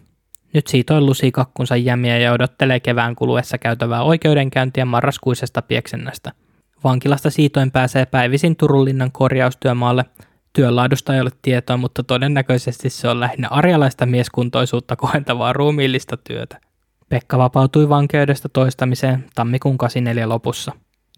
Nyt 0.52 0.66
siitoin 0.66 1.06
lusi 1.06 1.32
kakkunsa 1.32 1.76
jämiä 1.76 2.18
ja 2.18 2.32
odottelee 2.32 2.80
kevään 2.80 3.16
kuluessa 3.16 3.58
käytävää 3.58 4.02
oikeudenkäyntiä 4.02 4.84
marraskuisesta 4.84 5.62
pieksennästä– 5.62 6.32
Vankilasta 6.84 7.30
siitoin 7.30 7.70
pääsee 7.70 8.06
päivisin 8.06 8.56
Turunlinnan 8.56 9.12
korjaustyömaalle. 9.12 10.04
Työlaadusta 10.52 11.14
ei 11.14 11.20
ole 11.20 11.30
tietoa, 11.42 11.76
mutta 11.76 12.02
todennäköisesti 12.02 12.90
se 12.90 13.08
on 13.08 13.20
lähinnä 13.20 13.48
arjalaista 13.48 14.06
mieskuntoisuutta 14.06 14.96
kohentavaa 14.96 15.52
ruumiillista 15.52 16.16
työtä. 16.16 16.60
Pekka 17.08 17.38
vapautui 17.38 17.88
vankeudesta 17.88 18.48
toistamiseen 18.48 19.24
tammikuun 19.34 19.78
84 19.78 20.28
lopussa. 20.28 20.72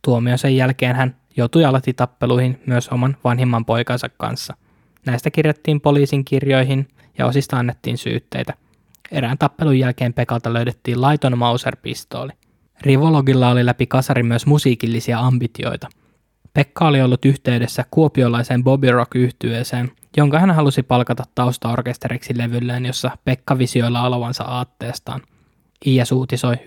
Tuomion 0.05 0.39
sen 0.39 0.57
jälkeen 0.57 0.97
hän 0.97 1.17
joutui 1.37 1.65
alatitappeluihin 1.65 2.63
myös 2.67 2.89
oman 2.89 3.17
vanhimman 3.25 3.65
poikansa 3.65 4.09
kanssa. 4.09 4.55
Näistä 5.07 5.31
kirjattiin 5.31 5.81
poliisin 5.81 6.25
kirjoihin 6.25 6.89
ja 7.19 7.27
osista 7.27 7.57
annettiin 7.57 7.99
syytteitä. 7.99 8.55
Erään 9.13 9.39
tappelun 9.39 9.79
jälkeen 9.79 10.15
Pekalta 10.15 10.53
löydettiin 10.53 11.01
laiton 11.01 11.39
Mauser-pistooli. 11.39 12.33
Rivologilla 12.85 13.51
oli 13.51 13.67
läpi 13.67 13.87
kasari 13.87 14.23
myös 14.23 14.47
musiikillisia 14.47 15.19
ambitioita. 15.19 15.89
Pekka 16.53 16.87
oli 16.87 17.03
ollut 17.03 17.25
yhteydessä 17.25 17.85
kuopiolaiseen 17.91 18.65
Bobby 18.65 18.91
rock 18.91 19.15
yhtyeeseen 19.15 19.91
jonka 20.17 20.39
hän 20.39 20.51
halusi 20.51 20.83
palkata 20.83 21.25
taustaorkesteriksi 21.35 22.39
levylleen, 22.39 22.87
jossa 22.87 23.11
Pekka 23.25 23.59
visioilla 23.59 24.01
alovansa 24.01 24.45
aatteestaan. 24.45 25.21
IS 25.85 26.13
uutisoi 26.13 26.55
11.6. 26.55 26.61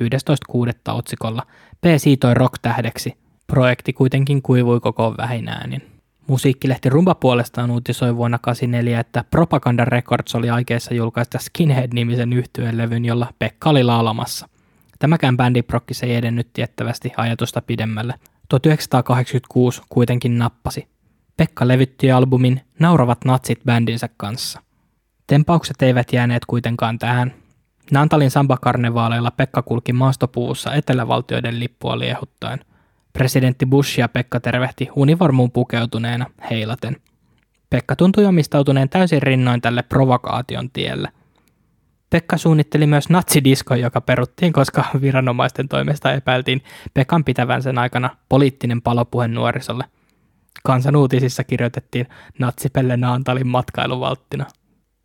otsikolla 0.93 1.43
P 1.82 1.86
siitoi 1.97 2.34
rock-tähdeksi. 2.34 3.18
Projekti 3.47 3.93
kuitenkin 3.93 4.41
kuivui 4.41 4.80
koko 4.80 5.15
vähinäänin. 5.18 5.82
Musiikkilehti 6.28 6.89
Rumba 6.89 7.15
puolestaan 7.15 7.72
uutisoi 7.72 8.15
vuonna 8.15 8.38
1984, 8.38 8.99
että 8.99 9.24
Propaganda 9.32 9.86
Records 9.86 10.36
oli 10.36 10.49
aikeissa 10.49 10.93
julkaista 10.93 11.39
Skinhead-nimisen 11.39 12.34
yhtyeen 12.34 12.78
levyn, 12.78 13.05
jolla 13.05 13.28
Pekka 13.39 13.70
oli 13.70 13.84
laulamassa– 13.84 14.47
Tämäkään 15.00 15.38
bändiprokkis 15.38 16.04
ei 16.04 16.16
edennyt 16.16 16.54
tiettävästi 16.54 17.12
ajatusta 17.18 17.62
pidemmälle. 17.62 18.14
1986 18.50 19.82
kuitenkin 19.89 20.38
nappasi. 20.38 20.88
Pekka 21.38 21.68
levytti 21.68 22.12
albumin 22.12 22.62
Nauravat 22.80 23.26
natsit 23.26 23.60
bändinsä 23.66 24.10
kanssa. 24.18 24.62
Tempaukset 25.28 25.82
eivät 25.82 26.14
jääneet 26.14 26.45
kuitenkaan 26.45 27.00
tähän. 27.00 27.34
Nantalin 27.91 28.32
samba-karnevaaleilla 28.32 29.32
Pekka 29.32 29.62
kulki 29.62 29.93
maastopuvussa 29.93 30.74
etelävaltioiden 30.74 31.60
lippua 31.60 32.00
liehuttaen. 32.00 32.60
Presidentti 33.14 33.66
Bush 33.66 34.00
ja 34.00 34.10
Pekka 34.10 34.39
tervehti 34.39 34.89
univormuun 34.95 35.52
pukeutuneena 35.52 36.26
heilaten. 36.50 36.98
Pekka 37.70 37.95
tuntui 37.95 38.26
omistautuneen 38.26 38.89
täysin 38.89 39.22
rinnoin 39.22 39.62
tälle 39.62 39.84
provokaation 39.84 40.70
tielle. 40.70 41.10
Pekka 42.10 42.38
suunnitteli 42.38 42.88
myös 42.88 43.10
natsidisko, 43.10 43.76
joka 43.76 44.01
peruttiin, 44.01 44.53
koska 44.53 44.86
viranomaisten 45.01 45.68
toimesta 45.68 46.14
epäiltiin 46.14 46.64
Pekan 46.93 47.24
pitävän 47.24 47.64
sen 47.64 47.78
aikana 47.78 48.10
poliittinen 48.30 48.82
palopuhe 48.82 49.28
nuorisolle. 49.28 49.84
Kansan 50.64 50.95
uutisissa 50.95 51.43
kirjoitettiin 51.43 52.08
natsipelle 52.39 52.97
Naantalin 52.97 53.47
matkailuvalttina. 53.47 54.45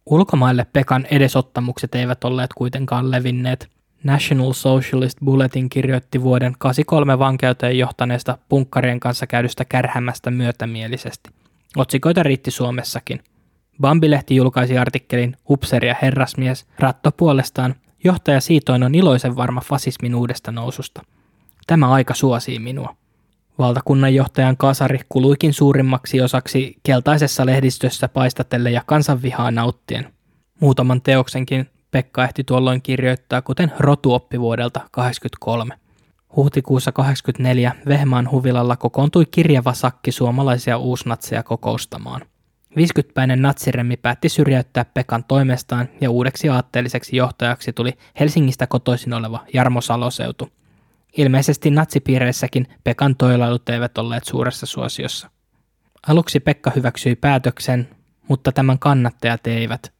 Ulkomaille 0.06 0.66
Pekan 0.72 1.06
edesottamukset 1.10 1.94
eivät 1.94 2.24
olleet 2.24 2.50
kuitenkaan 2.54 3.10
levinneet. 3.10 3.68
National 4.04 4.52
Socialist 4.52 5.18
Bulletin 5.24 5.68
kirjoitti 5.68 6.22
vuoden 6.22 6.54
83 6.58 7.18
vankeuteen 7.18 7.78
johtaneesta 7.78 8.38
punkkarien 8.48 9.00
kanssa 9.00 9.26
käydystä 9.26 9.64
kärhämästä 9.64 10.30
myötämielisesti. 10.30 11.30
Otsikoita 11.76 12.22
riitti 12.22 12.50
Suomessakin– 12.50 13.20
Bambilehti 13.80 14.36
julkaisi 14.36 14.78
artikkelin 14.78 15.36
Upseri 15.50 15.88
ja 15.88 15.96
herrasmies. 16.02 16.66
Ratto 16.78 17.12
puolestaan 17.12 17.74
johtaja 18.04 18.40
Siitoin 18.40 18.82
on 18.82 18.94
iloisen 18.94 19.36
varma 19.36 19.60
fasismin 19.60 20.14
uudesta 20.14 20.52
noususta. 20.52 21.02
Tämä 21.66 21.92
aika 21.92 22.14
suosii 22.14 22.58
minua. 22.58 22.96
Valtakunnan 23.58 24.14
johtajan 24.14 24.56
kasari 24.56 24.98
kuluikin 25.08 25.54
suurimmaksi 25.54 26.20
osaksi 26.20 26.76
keltaisessa 26.82 27.46
lehdistössä 27.46 28.08
paistatelle 28.08 28.70
ja 28.70 28.82
kansanvihaa 28.86 29.50
nauttien. 29.50 30.12
Muutaman 30.60 31.02
teoksenkin 31.02 31.68
Pekka 31.90 32.24
ehti 32.24 32.44
tuolloin 32.44 32.82
kirjoittaa, 32.82 33.42
kuten 33.42 33.72
rotuoppi 33.78 34.40
vuodelta 34.40 34.80
83. 34.90 35.74
Huhtikuussa 36.36 36.92
84 36.92 37.72
Vehmaan 37.88 38.30
huvilalla 38.30 38.76
kokoontui 38.76 39.26
kirjava 39.26 39.72
sakki 39.72 40.12
suomalaisia 40.12 40.78
uusnatseja 40.78 41.42
kokoustamaan. 41.42 42.20
50-päinen 42.76 43.42
natsiremmi 43.42 43.96
päätti 43.96 44.28
syrjäyttää 44.28 44.84
Pekan 44.84 45.24
toimestaan 45.24 45.88
ja 46.00 46.10
uudeksi 46.10 46.48
aatteelliseksi 46.48 47.16
johtajaksi 47.16 47.72
tuli 47.72 47.92
Helsingistä 48.20 48.66
kotoisin 48.66 49.14
oleva 49.14 49.44
Jarmo 49.54 49.80
Saloseutu. 49.80 50.48
Ilmeisesti 51.16 51.70
natsipiireissäkin 51.70 52.66
Pekan 52.84 53.16
toilailut 53.16 53.68
eivät 53.68 53.98
olleet 53.98 54.24
suuressa 54.24 54.66
suosiossa. 54.66 55.30
Aluksi 56.08 56.40
Pekka 56.40 56.72
hyväksyi 56.76 57.16
päätöksen, 57.16 57.88
mutta 58.28 58.52
tämän 58.52 58.78
kannattajat 58.78 59.46
eivät. 59.46 59.92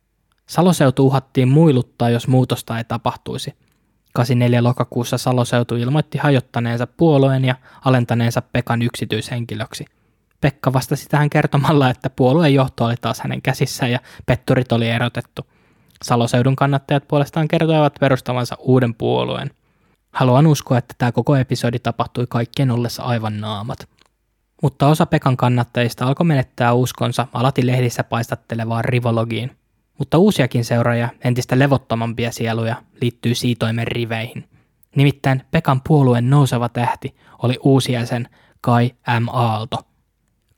Saloseutu 0.47 1.07
uhattiin 1.07 1.49
muiluttaa, 1.49 2.11
jos 2.11 2.29
muutosta 2.29 2.79
ei 2.79 2.85
tapahtuisi. 2.85 3.55
84 4.15 4.63
lokakuussa 4.63 5.19
Saloseutu 5.19 5.77
ilmoitti 5.77 6.19
hajottaneensa 6.19 6.87
puolueen 6.87 7.45
ja 7.45 7.55
alentaneensa 7.85 8.43
Pekan 8.43 8.83
yksityishenkilöksi– 8.83 9.85
Pekka 10.43 10.73
vastasi 10.73 11.09
tähän 11.09 11.31
kertomalla, 11.31 11.91
että 11.91 12.11
puolueen 12.11 12.55
johto 12.55 12.85
oli 12.85 12.95
taas 13.01 13.21
hänen 13.21 13.43
käsissään 13.43 13.93
ja 13.93 13.99
petturit 14.27 14.73
oli 14.73 14.89
erotettu. 14.89 15.47
Saloseudun 16.03 16.57
kannattajat 16.57 17.09
puolestaan 17.09 17.49
kertoivat 17.49 17.95
perustavansa 18.01 18.57
uuden 18.59 18.95
puolueen. 18.95 19.51
Haluan 20.13 20.47
uskoa, 20.47 20.79
että 20.79 20.95
tämä 20.99 21.13
koko 21.13 21.37
episodi 21.37 21.79
tapahtui 21.79 22.27
kaikkien 22.29 22.71
ollessa 22.71 23.03
aivan 23.03 23.41
naamat. 23.41 23.89
Mutta 24.63 24.89
osa 24.89 25.07
Pekan 25.07 25.37
kannattajista 25.37 26.07
alkoi 26.07 26.27
menettää 26.27 26.73
uskonsa 26.73 27.27
alati 27.33 27.67
lehdissä 27.67 28.05
paistattelevaan 28.05 28.85
rivologiin. 28.85 29.57
Mutta 29.99 30.19
uusiakin 30.19 30.65
seuraajia, 30.65 31.09
entistä 31.25 31.59
levottomampia 31.59 32.33
sieluja, 32.33 32.77
liittyy 33.01 33.35
siitoimen 33.35 33.87
riveihin. 33.87 34.49
Nimittäin 34.97 35.43
Pekan 35.51 35.81
puolueen 35.89 36.31
nouseva 36.31 36.69
tähti 36.69 37.17
oli 37.43 37.59
uusi 37.63 37.93
jäsen 37.93 38.29
Kai 38.61 38.91
M. 39.21 39.29
Aalto– 39.29 39.79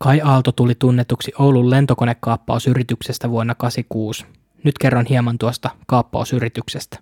Kai 0.05 0.20
Aalto 0.24 0.52
tuli 0.52 0.74
tunnetuksi 0.74 1.32
Oulun 1.38 1.70
lentokonekaappausyrityksestä 1.70 3.30
vuonna 3.30 3.55
1986. 3.55 4.40
Nyt 4.64 4.78
kerron 4.78 5.07
hieman 5.07 5.38
tuosta 5.38 5.70
kaappausyrityksestä. 5.86 6.98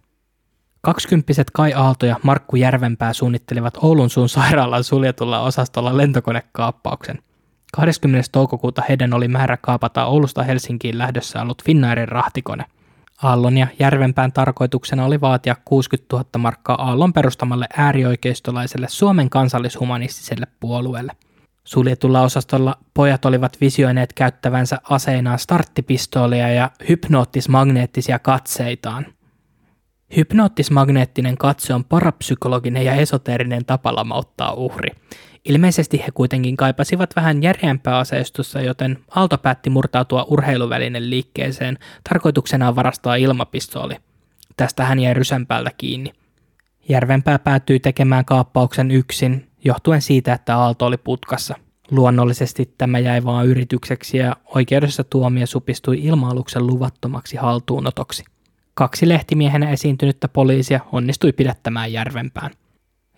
Kaksikymppiset 0.80 1.50
Kai 1.50 1.72
Aalto 1.72 2.06
ja 2.06 2.16
Markku 2.22 2.56
Järvenpää 2.56 3.12
suunnittelivat 3.12 3.78
Oulun 3.82 4.10
suun 4.10 4.28
sairaalan 4.28 4.84
suljetulla 4.84 5.40
osastolla 5.40 5.96
lentokonekaappauksen. 5.96 7.18
20. 7.72 8.28
toukokuuta 8.32 8.82
heidän 8.88 9.14
oli 9.14 9.28
määrä 9.28 9.56
kaapata 9.56 10.06
Oulusta 10.06 10.42
Helsinkiin 10.42 10.98
lähdössä 10.98 11.42
ollut 11.42 11.64
Finnairin 11.64 12.08
rahtikone. 12.08 12.64
Aallon 13.22 13.58
ja 13.58 13.66
Järvenpään 13.78 14.32
tarkoituksena 14.32 15.04
oli 15.04 15.20
vaatia 15.20 15.56
60 15.64 16.16
000 16.16 16.28
markkaa 16.38 16.82
Aallon 16.82 17.12
perustamalle 17.12 17.66
äärioikeistolaiselle 17.76 18.88
Suomen 18.88 19.30
kansallishumanistiselle 19.30 20.46
puolueelle. 20.60 21.12
Suljetulla 21.64 22.22
osastolla 22.22 22.78
pojat 22.94 23.24
olivat 23.24 23.60
visioineet 23.60 24.12
käyttävänsä 24.12 24.78
aseinaan 24.90 25.38
starttipistoolia 25.38 26.48
ja 26.48 26.70
hypnoottismagneettisia 26.88 28.18
katseitaan– 28.18 29.06
Hypnoottismagneettinen 30.16 31.36
katse 31.36 31.74
on 31.74 31.84
parapsykologinen 31.84 32.84
ja 32.84 32.94
esoteerinen 32.94 33.64
tapa 33.64 33.94
lamauttaa 33.94 34.52
uhri. 34.52 34.90
Ilmeisesti 35.44 35.98
he 35.98 36.10
kuitenkin 36.14 36.56
kaipasivat 36.56 37.16
vähän 37.16 37.42
järeämpää 37.42 37.98
aseistusta, 37.98 38.60
joten 38.60 38.98
Aalto 39.10 39.38
päätti 39.38 39.70
murtautua 39.70 40.26
urheiluvälinen 40.30 41.10
liikkeeseen 41.10 41.78
tarkoituksenaan 42.08 42.76
varastaa 42.76 43.14
ilmapistooli. 43.14 43.96
Tästä 44.56 44.84
hän 44.84 44.98
jäi 44.98 45.14
rysämpältä 45.14 45.70
kiinni. 45.78 46.12
Järvenpää 46.88 47.38
päätyi 47.38 47.80
tekemään 47.80 48.24
kaappauksen 48.24 48.90
yksin, 48.90 49.48
johtuen 49.64 50.02
siitä, 50.02 50.32
että 50.32 50.56
Aalto 50.56 50.86
oli 50.86 50.96
putkassa. 50.96 51.54
Luonnollisesti 51.90 52.74
tämä 52.78 52.98
jäi 52.98 53.24
vain 53.24 53.48
yritykseksi 53.48 54.18
ja 54.18 54.36
oikeudessa 54.54 55.04
tuomio 55.04 55.46
supistui 55.46 56.04
ilma-aluksen 56.04 56.66
luvattomaksi 56.66 57.36
haltuunotoksi. 57.36 58.24
Kaksi 58.74 59.08
lehtimiehenä 59.08 59.70
esiintynyttä 59.70 60.28
poliisia 60.28 60.80
onnistui 60.92 61.32
pidättämään 61.32 61.92
Järvenpään. 61.92 62.50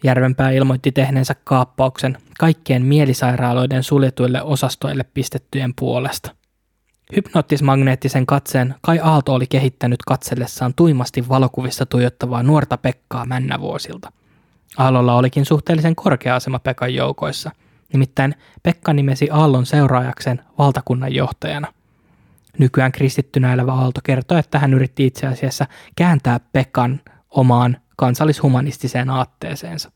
Järvenpää 0.04 0.50
ilmoitti 0.50 0.92
tehneensä 0.92 1.34
kaappauksen 1.44 2.18
kaikkien 2.38 2.84
mielisairaaloiden 2.84 3.82
suljetuille 3.82 4.42
osastoille 4.42 5.04
pistettyjen 5.14 5.74
puolesta. 5.78 6.34
Hypnoottismagneettisen 7.16 8.26
katseen 8.26 8.74
Kai 8.80 9.00
Aalto 9.02 9.34
oli 9.34 9.46
kehittänyt 9.46 10.02
katsellessaan 10.06 10.74
tuimasti 10.74 11.28
valokuvissa 11.28 11.86
tuijottavaa 11.86 12.42
nuorta 12.42 12.76
Pekkaa 12.78 13.26
männävuosilta. 13.26 14.12
Aallolla 14.78 15.16
olikin 15.16 15.44
suhteellisen 15.44 15.96
korkea 15.96 16.36
asema 16.36 16.58
Pekan 16.58 16.94
joukoissa, 16.94 17.50
nimittäin 17.92 18.34
Pekka 18.62 18.92
nimesi 18.92 19.28
Aallon 19.30 19.66
seuraajakseen 19.66 20.40
valtakunnan 20.58 21.14
johtajana– 21.14 21.72
Nykyään 22.58 22.92
kristittynä 22.92 23.52
elävä 23.52 23.72
Aalto 23.72 24.00
kertoo, 24.04 24.38
että 24.38 24.58
hän 24.58 24.74
yritti 24.74 25.06
itse 25.06 25.26
asiassa 25.26 25.66
kääntää 25.96 26.40
Pekan 26.52 27.00
omaan 27.30 27.76
kansallishumanistiseen 27.96 29.10
aatteeseensa. 29.10 29.90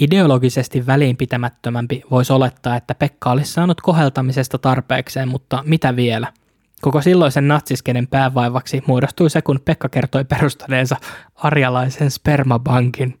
Ideologisesti 0.00 0.86
väliinpitämättömämpi 0.86 2.02
voisi 2.10 2.32
olettaa, 2.32 2.76
että 2.76 2.94
Pekka 2.94 3.30
olisi 3.30 3.52
saanut 3.52 3.80
koheltamisesta 3.80 4.58
tarpeekseen, 4.58 5.28
mutta 5.28 5.62
mitä 5.66 5.96
vielä? 5.96 6.32
Koko 6.80 7.02
silloisen 7.02 7.48
natsiskenen 7.48 8.08
päävaivaksi 8.08 8.82
muodostui 8.86 9.30
se, 9.30 9.42
kun 9.42 9.60
Pekka 9.64 9.88
kertoi 9.88 10.24
perustaneensa 10.24 10.96
arjalaisen 11.34 12.10
spermabankin. 12.10 13.20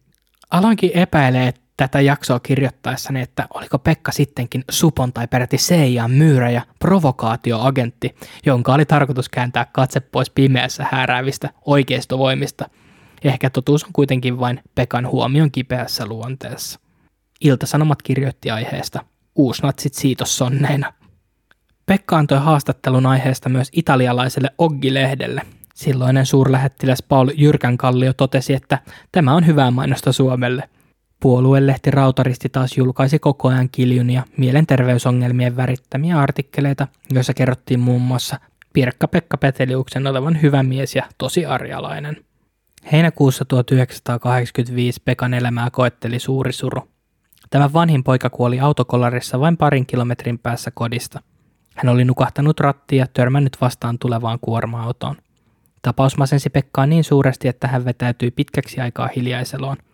Aloinkin 0.50 0.90
epäilee, 0.94 1.54
tätä 1.76 2.00
jaksoa 2.00 2.40
kirjoittaessani, 2.40 3.20
että 3.20 3.46
oliko 3.54 3.78
Pekka 3.78 4.12
sittenkin 4.12 4.64
Supon 4.70 5.12
tai 5.12 5.28
peräti 5.28 5.58
Seijan 5.58 6.10
myyrä 6.10 6.50
ja 6.50 6.62
provokaatioagentti, 6.78 8.16
jonka 8.46 8.74
oli 8.74 8.84
tarkoitus 8.84 9.28
kääntää 9.28 9.66
katse 9.72 10.00
pois 10.00 10.30
pimeässä 10.30 10.86
hääräävistä 10.92 11.50
oikeistovoimista. 11.64 12.68
Ehkä 13.24 13.50
totuus 13.50 13.84
on 13.84 13.90
kuitenkin 13.92 14.40
vain 14.40 14.62
Pekan 14.74 15.08
huomion 15.08 15.50
kipeässä 15.50 16.06
luonteessa. 16.06 16.80
Iltasanomat 17.40 18.02
kirjoitti 18.02 18.50
aiheesta 18.50 19.04
uusnatsit 19.34 19.94
siitossonneina. 19.94 20.92
Pekka 21.86 22.16
antoi 22.18 22.38
haastattelun 22.38 23.06
aiheesta 23.06 23.48
myös 23.48 23.68
italialaiselle 23.72 24.50
Oggi-lehdelle. 24.58 25.42
Silloinen 25.76 26.26
suurlähettiläs 26.26 27.02
Paul 27.02 27.30
Jyrkänkallio 27.34 28.12
totesi, 28.12 28.54
että 28.54 28.78
tämä 29.12 29.34
on 29.34 29.46
hyvää 29.46 29.70
mainosta 29.70 30.12
Suomelle– 30.12 30.68
Puoluelehti 31.20 31.90
Rautaristi 31.90 32.48
taas 32.48 32.76
julkaisi 32.76 33.18
koko 33.18 33.48
ajan 33.48 33.68
kiljunia 33.72 34.22
mielenterveysongelmien 34.36 35.56
värittämiä 35.56 36.20
artikkeleita, 36.20 36.88
joissa 37.10 37.34
kerrottiin 37.34 37.80
muun 37.80 38.02
muassa 38.02 38.40
Pirkka-Pekka 38.72 39.36
Peteliuksen 39.36 40.06
olevan 40.06 40.42
hyvä 40.42 40.62
mies 40.62 40.96
ja 40.96 41.04
tosi 41.18 41.46
arjalainen. 41.46 42.16
Heinäkuussa 42.92 43.44
1985 43.44 45.02
Pekan 45.04 45.34
elämää 45.34 45.70
koetteli 45.70 46.18
suuri 46.18 46.52
suru. 46.52 46.88
Tämä 47.50 47.72
vanhin 47.72 48.04
poika 48.04 48.30
kuoli 48.30 48.60
autokollarissa 48.60 49.40
vain 49.40 49.56
parin 49.56 49.86
kilometrin 49.86 50.38
päässä 50.38 50.70
kodista. 50.74 51.22
Hän 51.76 51.88
oli 51.88 52.04
nukahtanut 52.04 52.60
rattia 52.60 53.02
ja 53.02 53.06
törmännyt 53.06 53.56
vastaan 53.60 53.98
tulevaan 53.98 54.38
kuorma-autoon. 54.40 55.16
Tapaus 55.86 56.16
masensi 56.16 56.50
Pekkaa 56.50 56.86
niin 56.86 57.04
suuresti, 57.04 57.48
että 57.48 57.68
hän 57.68 57.84
vetäytyi 57.84 58.30
pitkäksi 58.30 58.80
aikaa 58.80 59.08
hiljaiseloon– 59.16 59.76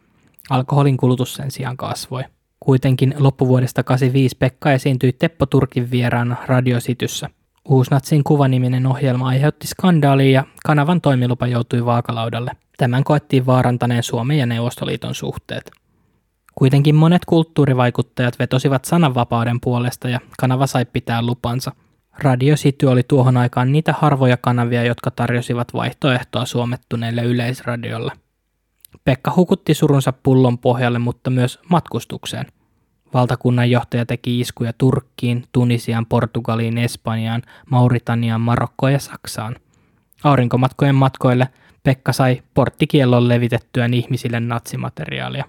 Alkoholin 0.50 0.96
kulutus 0.96 1.34
sen 1.34 1.50
sijaan 1.50 1.76
kasvoi. 1.76 2.22
Kuitenkin 2.60 3.14
loppuvuodesta 3.18 3.82
85 3.82 4.36
Pekka 4.38 4.72
esiintyi 4.72 5.12
Teppo 5.12 5.46
Turkin 5.46 5.90
vieraana 5.90 6.36
radiosityssä. 6.46 7.30
Uusnatsin 7.68 8.24
kuvaniminen 8.24 8.86
ohjelma 8.86 9.28
aiheutti 9.28 9.66
skandaalia 9.66 10.30
ja 10.30 10.44
kanavan 10.64 11.00
toimilupa 11.00 11.46
joutui 11.46 11.84
vaakalaudalle. 11.84 12.50
Tämän 12.76 13.04
koettiin 13.04 13.46
vaarantaneen 13.46 14.02
Suomen 14.02 14.38
ja 14.38 14.46
Neuvostoliiton 14.46 15.14
suhteet. 15.14 15.70
Kuitenkin 16.54 16.94
monet 16.94 17.24
kulttuurivaikuttajat 17.24 18.38
vetosivat 18.38 18.84
sananvapauden 18.84 19.60
puolesta 19.60 20.08
ja 20.08 20.20
kanava 20.38 20.66
sai 20.66 20.84
pitää 20.84 21.22
lupansa. 21.22 21.72
Radio 22.18 22.54
City 22.54 22.86
oli 22.86 23.02
tuohon 23.02 23.36
aikaan 23.36 23.72
niitä 23.72 23.94
harvoja 23.98 24.36
kanavia, 24.36 24.84
jotka 24.84 25.10
tarjosivat 25.10 25.74
vaihtoehtoa 25.74 26.46
suomettuneille 26.46 27.22
yleisradiolle. 27.22 28.12
Pekka 29.04 29.32
hukutti 29.36 29.74
surunsa 29.74 30.12
pullon 30.12 30.58
pohjalle, 30.58 30.98
mutta 30.98 31.30
myös 31.30 31.58
matkustukseen. 31.68 32.46
Valtakunnan 33.14 33.70
johtaja 33.70 34.06
teki 34.06 34.40
iskuja 34.40 34.72
Turkkiin, 34.78 35.44
Tunisiaan, 35.52 36.06
Portugaliin, 36.06 36.78
Espanjaan, 36.78 37.42
Mauritaniaan, 37.70 38.40
Marokkoon 38.40 38.92
ja 38.92 38.98
Saksaan. 38.98 39.56
Aurinkomatkojen 40.24 40.94
matkoille 40.94 41.48
Pekka 41.82 42.12
sai 42.12 42.42
porttikiellon 42.54 43.28
levitettyään 43.28 43.94
ihmisille 43.94 44.40
natsimateriaalia. 44.40 45.44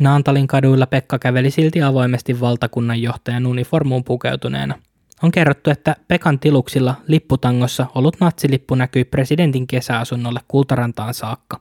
Naantalin 0.00 0.46
kaduilla 0.46 0.86
Pekka 0.86 1.18
käveli 1.18 1.50
silti 1.50 1.82
avoimesti 1.82 2.40
valtakunnan 2.40 3.02
johtajan 3.02 3.46
uniformuun 3.46 4.04
pukeutuneena. 4.04 4.74
On 5.22 5.30
kerrottu, 5.30 5.70
että 5.70 5.96
Pekan 6.08 6.38
tiluksilla 6.38 6.94
lipputangossa 7.06 7.86
ollut 7.94 8.20
natsilippu 8.20 8.74
näkyi 8.74 9.04
presidentin 9.04 9.66
kesäasunnolle 9.66 10.40
Kultarantaan 10.48 11.14
saakka. 11.14 11.60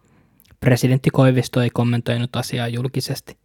Presidentti 0.60 1.10
Koivisto 1.10 1.62
ei 1.62 1.70
kommentoinut 1.70 2.36
asiaa 2.36 2.68
julkisesti. 2.68 3.38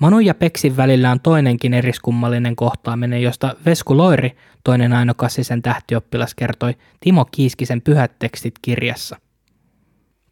Manu 0.00 0.20
ja 0.20 0.34
Peksin 0.34 0.76
välillä 0.76 1.10
on 1.10 1.20
toinenkin 1.20 1.74
eriskummallinen 1.74 2.56
kohtaaminen, 2.56 3.22
josta 3.22 3.56
Vesku 3.66 3.96
Loiri, 3.96 4.36
toinen 4.64 4.92
Aino-Kassisen 4.92 5.62
tähtioppilas, 5.62 6.34
kertoi 6.34 6.74
Timo 7.00 7.24
Kiiskisen 7.24 7.82
pyhät 7.82 8.18
tekstit 8.18 8.54
kirjassa. 8.62 9.16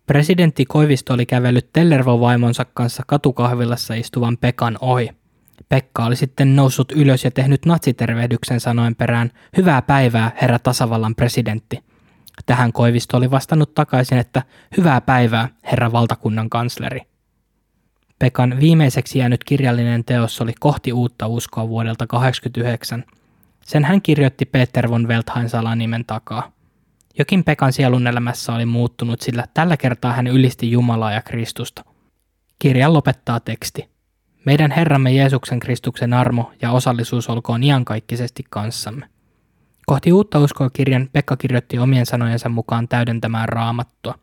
Presidentti 0.06 0.64
Koivisto 0.64 1.14
oli 1.14 1.26
kävellyt 1.26 1.72
Tellervo-vaimonsa 1.72 2.66
kanssa 2.74 3.02
katukahvilassa 3.06 3.94
istuvan 3.94 4.36
Pekan 4.36 4.78
ohi. 4.80 5.10
Pekka 5.68 6.04
oli 6.04 6.16
sitten 6.16 6.56
noussut 6.56 6.92
ylös 6.92 7.24
ja 7.24 7.30
tehnyt 7.30 7.66
natsitervehdyksen 7.66 8.60
sanoen 8.60 8.94
perään, 8.94 9.30
hyvää 9.56 9.82
päivää, 9.82 10.32
herra 10.40 10.58
tasavallan 10.58 11.14
presidentti– 11.14 11.84
Tähän 12.46 12.72
Koivisto 12.72 13.16
oli 13.16 13.30
vastannut 13.30 13.74
takaisin, 13.74 14.18
että 14.18 14.42
hyvää 14.76 15.00
päivää, 15.00 15.48
herra 15.70 15.92
valtakunnan 15.92 16.50
kansleri. 16.50 17.00
Pekan 18.18 18.60
viimeiseksi 18.60 19.18
jäänyt 19.18 19.44
kirjallinen 19.44 20.04
teos 20.04 20.40
oli 20.40 20.52
Kohti 20.60 20.92
uutta 20.92 21.26
uskoa 21.26 21.68
vuodelta 21.68 22.06
1989. 22.06 23.04
Sen 23.64 23.84
hän 23.84 24.02
kirjoitti 24.02 24.44
Peter 24.44 24.90
von 24.90 25.08
Welthain 25.08 25.48
salanimen 25.48 26.04
takaa. 26.04 26.52
Jokin 27.18 27.44
Pekan 27.44 27.72
sielun 27.72 28.06
elämässä 28.06 28.54
oli 28.54 28.66
muuttunut, 28.66 29.20
sillä 29.20 29.44
tällä 29.54 29.76
kertaa 29.76 30.12
hän 30.12 30.26
ylisti 30.26 30.70
Jumalaa 30.70 31.12
ja 31.12 31.22
Kristusta. 31.22 31.84
Kirjan 32.58 32.92
lopettaa 32.92 33.40
teksti. 33.40 33.93
Meidän 34.44 34.70
Herramme 34.70 35.12
Jeesuksen 35.12 35.60
Kristuksen 35.60 36.12
armo 36.12 36.52
ja 36.62 36.70
osallisuus 36.70 37.28
olkoon 37.28 37.62
iankaikkisesti 37.62 38.44
kanssamme. 38.50 39.06
Kohti 39.86 40.12
uutta 40.12 40.38
uskoa 40.38 40.70
kirjan 40.70 41.08
Pekka 41.12 41.36
kirjoitti 41.36 41.78
omien 41.78 42.06
sanojensa 42.06 42.48
mukaan 42.48 42.88
täydentämään 42.88 43.48
raamattua. 43.48 44.14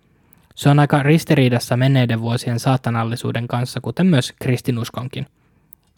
Se 0.55 0.69
on 0.69 0.79
aika 0.79 1.03
ristiriidassa 1.03 1.77
menneiden 1.77 2.21
vuosien 2.21 2.59
saatanallisuuden 2.59 3.47
kanssa, 3.47 3.81
kuten 3.81 4.05
myös 4.05 4.33
kristinuskonkin. 4.41 5.27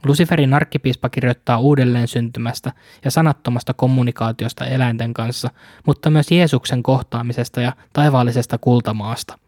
Luciferin 0.05 0.53
arkkipiispa 0.53 1.09
kirjoittaa 1.09 1.59
uudelleen 1.59 2.07
syntymästä 2.07 2.71
ja 3.05 3.11
sanattomasta 3.11 3.73
kommunikaatiosta 3.73 4.65
eläinten 4.65 5.13
kanssa, 5.13 5.49
mutta 5.85 6.09
myös 6.09 6.31
Jeesuksen 6.31 6.83
kohtaamisesta 6.83 7.61
ja 7.61 7.73
taivaallisesta 7.93 8.57
kultamaasta. 8.57 9.39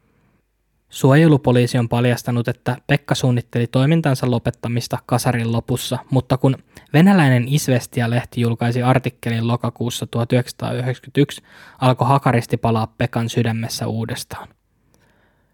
Suojelupoliisi 0.96 1.78
on 1.78 1.90
paljastanut, 1.90 2.48
että 2.48 2.78
Pekka 2.88 3.16
suunnitteli 3.16 3.68
toimintansa 3.68 4.32
lopettamista 4.32 4.98
kasarin 5.06 5.52
lopussa, 5.52 5.98
mutta 6.10 6.38
kun 6.38 6.58
venäläinen 6.94 7.46
Isvestia-lehti 7.48 8.42
julkaisi 8.42 8.84
artikkelin 8.84 9.48
lokakuussa 9.48 10.08
1991, 10.08 11.42
alkoi 11.82 12.08
hakaristi 12.08 12.58
palaa 12.58 12.94
Pekan 12.98 13.30
sydämessä 13.30 13.88
uudestaan. 13.88 14.48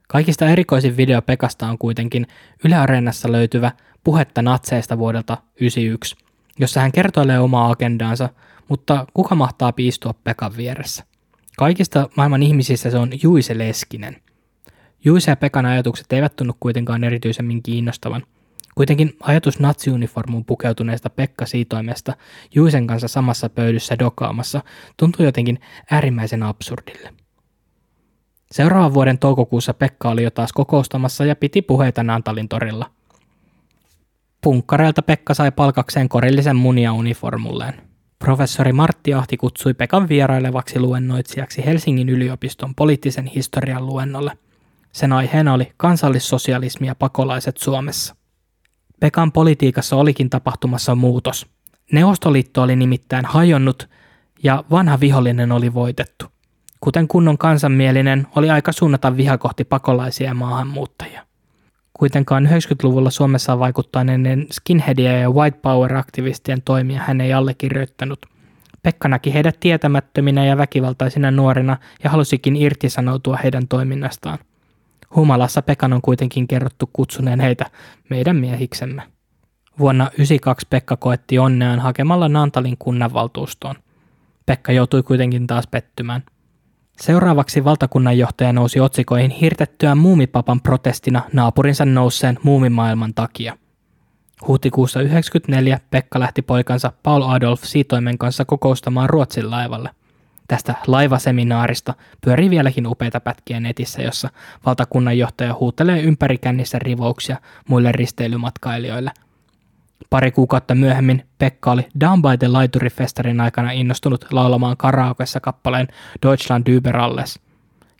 Kaikista 0.08 0.50
erikoisin 0.50 0.98
video 0.98 1.22
Pekasta 1.22 1.68
on 1.68 1.78
kuitenkin 1.78 2.28
Yle 2.66 2.76
Areenassa 2.76 3.32
löytyvä 3.32 3.72
Puhetta 4.04 4.42
natseista 4.42 4.98
vuodelta 4.98 5.36
1991, 5.36 6.16
jossa 6.60 6.82
hän 6.82 6.92
kertoilee 6.92 7.40
omaa 7.40 7.72
agendaansa, 7.72 8.30
mutta 8.68 9.06
kuka 9.14 9.36
mahtaa 9.36 9.72
piistua 9.72 10.14
Pekan 10.24 10.58
vieressä? 10.58 11.04
Kaikista 11.58 12.10
maailman 12.18 12.44
ihmisistä 12.44 12.90
se 12.90 12.98
on 12.98 13.10
Juise 13.24 13.58
Leskinen– 13.58 14.18
Juise 15.06 15.32
ja 15.32 15.36
Pekan 15.36 15.66
ajatukset 15.66 16.14
eivät 16.14 16.36
tunnu 16.36 16.54
kuitenkaan 16.60 17.04
erityisemmin 17.04 17.64
kiinnostavan. 17.64 18.24
Kuitenkin 18.76 19.16
ajatus 19.24 19.60
natsiuniformuun 19.60 20.46
pukeutuneesta 20.46 21.10
Pekka 21.10 21.46
Siitoimesta 21.46 22.14
Juisen 22.56 22.88
kanssa 22.88 23.08
samassa 23.08 23.50
pöydyssä 23.50 24.00
dokaamassa 24.00 24.62
tuntui 24.98 25.26
jotenkin 25.26 25.60
äärimmäisen 25.92 26.44
absurdille. 26.44 27.14
Seuraavan 28.52 28.94
vuoden 28.94 29.20
toukokuussa 29.20 29.74
Pekka 29.74 30.10
oli 30.10 30.24
jo 30.24 30.32
taas 30.32 30.54
kokoustamassa 30.54 31.26
ja 31.26 31.36
piti 31.36 31.62
puheita 31.62 32.04
Nantalin 32.04 32.50
torilla. 32.50 32.92
Punkkareilta 34.42 35.02
Pekka 35.02 35.34
sai 35.34 35.52
palkakseen 35.52 36.10
korillisen 36.10 36.56
munia 36.56 36.94
uniformulleen. 36.94 37.74
Professori 38.20 38.74
Martti 38.74 39.14
Ahti 39.14 39.38
kutsui 39.38 39.74
Pekan 39.74 40.10
vierailevaksi 40.10 40.80
luennoitsijaksi 40.80 41.66
Helsingin 41.66 42.10
yliopiston 42.10 42.76
poliittisen 42.76 43.26
historian 43.26 43.86
luennolle– 43.86 44.32
sen 44.92 45.14
aiheena 45.14 45.54
oli 45.54 45.72
kansallissosialismi 45.78 46.88
ja 46.88 46.96
pakolaiset 46.96 47.58
Suomessa. 47.58 48.16
Pekan 49.00 49.32
politiikassa 49.32 49.96
olikin 49.96 50.30
tapahtumassa 50.30 50.96
muutos. 50.96 51.48
Neuvostoliitto 51.92 52.62
oli 52.62 52.76
nimittäin 52.76 53.26
hajonnut 53.26 53.90
ja 54.44 54.64
vanha 54.72 55.00
vihollinen 55.00 55.52
oli 55.52 55.74
voitettu. 55.74 56.26
Kuten 56.82 57.08
kunnon 57.08 57.38
kansanmielinen 57.38 58.28
oli 58.36 58.50
aika 58.50 58.72
suunnata 58.72 59.18
viha 59.18 59.38
kohti 59.38 59.64
pakolaisia 59.64 60.28
ja 60.28 60.34
maahanmuuttajia. 60.34 61.26
Kuitenkaan 61.94 62.46
90-luvulla 62.46 63.10
Suomessa 63.10 63.60
vaikuttaneiden 63.60 64.48
skinheadia 64.52 65.18
ja 65.18 65.30
white 65.30 65.60
power-aktivistien 65.62 66.62
toimia 66.66 67.02
hän 67.08 67.22
ei 67.22 67.34
allekirjoittanut. 67.34 68.26
Pekka 68.84 69.08
näki 69.08 69.34
heidät 69.34 69.60
tietämättöminä 69.60 70.46
ja 70.46 70.58
väkivaltaisina 70.58 71.32
nuorina 71.32 71.78
ja 72.04 72.10
halusikin 72.10 72.56
irtisanoutua 72.56 73.38
heidän 73.38 73.68
toiminnastaan. 73.68 74.40
Humalassa 75.16 75.62
Pekan 75.62 75.94
on 75.94 76.02
kuitenkin 76.02 76.48
kerrottu 76.48 76.90
kutsuneen 76.94 77.40
heitä 77.40 77.66
meidän 78.10 78.36
miehiksemme. 78.36 79.04
Vuonna 79.80 80.04
1992 80.04 80.68
Pekka 80.70 80.98
koetti 80.98 81.40
onneaan 81.40 81.80
hakemalla 81.80 82.30
Nantalin 82.30 82.78
kunnanvaltuustoon. 82.80 83.76
Pekka 84.46 84.72
joutui 84.72 85.04
kuitenkin 85.04 85.48
taas 85.48 85.68
pettymään. 85.68 86.24
Seuraavaksi 87.02 87.64
valtakunnanjohtaja 87.64 88.54
nousi 88.54 88.80
otsikoihin 88.80 89.32
hirtettyä 89.32 89.96
muumipapan 89.96 90.62
protestina 90.62 91.22
naapurinsa 91.34 91.86
nousseen 91.86 92.40
muumimaailman 92.44 93.14
takia. 93.14 93.58
Huhtikuussa 94.48 95.00
1994 95.00 95.80
Pekka 95.92 96.20
lähti 96.20 96.42
poikansa 96.42 96.92
Paul 97.04 97.22
Adolf 97.22 97.64
Siitoimen 97.64 98.18
kanssa 98.18 98.46
kokoustamaan 98.46 99.10
Ruotsin 99.10 99.52
laivalle. 99.52 99.90
Tästä 100.52 100.76
laivaseminaarista 100.88 101.94
pyörii 102.26 102.50
vieläkin 102.50 102.88
upeita 102.88 103.20
pätkiä 103.20 103.60
netissä, 103.60 104.02
jossa 104.02 104.30
valtakunnanjohtaja 104.66 105.56
huutelee 105.60 106.02
ympärikännissä 106.02 106.80
rivouksia 106.80 107.38
muille 107.70 107.92
risteilymatkailijoille. 107.92 109.12
Pari 110.10 110.32
kuukautta 110.32 110.76
myöhemmin 110.76 111.26
Pekka 111.38 111.72
oli 111.72 111.88
Down 112.00 112.22
by 112.22 112.38
the 112.40 112.48
Laiturifestarin 112.48 113.42
aikana 113.42 113.72
innostunut 113.72 114.26
laulamaan 114.32 114.78
karaokessa 114.78 115.40
kappaleen 115.40 115.88
Deutschland 116.26 116.68
über 116.68 116.98
alles. 116.98 117.40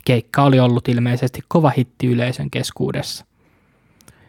Keikka 0.06 0.44
oli 0.44 0.60
ollut 0.60 0.88
ilmeisesti 0.88 1.40
kova 1.48 1.70
hitti 1.70 2.08
yleisön 2.08 2.50
keskuudessa. 2.50 3.26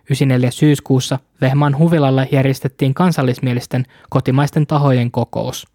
94. 0.05 0.51
syyskuussa 0.51 1.19
Vehmaan 1.41 1.79
huvilalla 1.79 2.27
järjestettiin 2.33 2.95
kansallismielisten 2.95 3.87
kotimaisten 4.11 4.67
tahojen 4.67 5.11
kokous– 5.11 5.67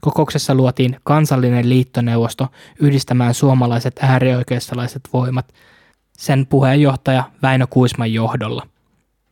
Kokouksessa 0.00 0.54
luotiin 0.54 0.96
kansallinen 1.04 1.68
liittoneuvosto 1.68 2.48
yhdistämään 2.80 3.34
suomalaiset 3.34 3.96
äärioikeistolaiset 4.02 5.08
voimat 5.12 5.54
sen 6.18 6.46
puheenjohtaja 6.46 7.24
Väinö 7.42 7.66
Kuisman 7.66 8.12
johdolla. 8.12 8.66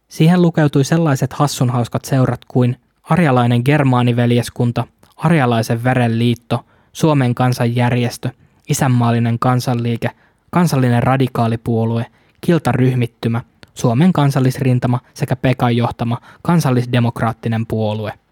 Siihen 0.09 0.43
lukeutui 0.43 0.85
sellaiset 0.85 1.33
hassunhauskat 1.33 2.05
seurat 2.05 2.41
kuin 2.49 2.77
Arjalainen 3.03 3.63
germaaniveljeskunta, 3.65 4.85
Arjalaisen 5.17 5.85
verenliitto, 5.85 6.65
Suomen 6.93 7.35
kansanjärjestö, 7.35 8.31
Isänmaallinen 8.69 9.39
kansanliike, 9.39 10.11
Kansallinen 10.51 11.03
radikaalipuolue, 11.03 12.07
Kiltaryhmittymä, 12.41 13.41
Suomen 13.75 14.13
kansallisrintama 14.13 15.01
sekä 15.15 15.37
Pekan 15.37 15.77
johtama 15.77 16.19
kansallisdemokraattinen 16.43 17.67
puolue– 17.67 18.13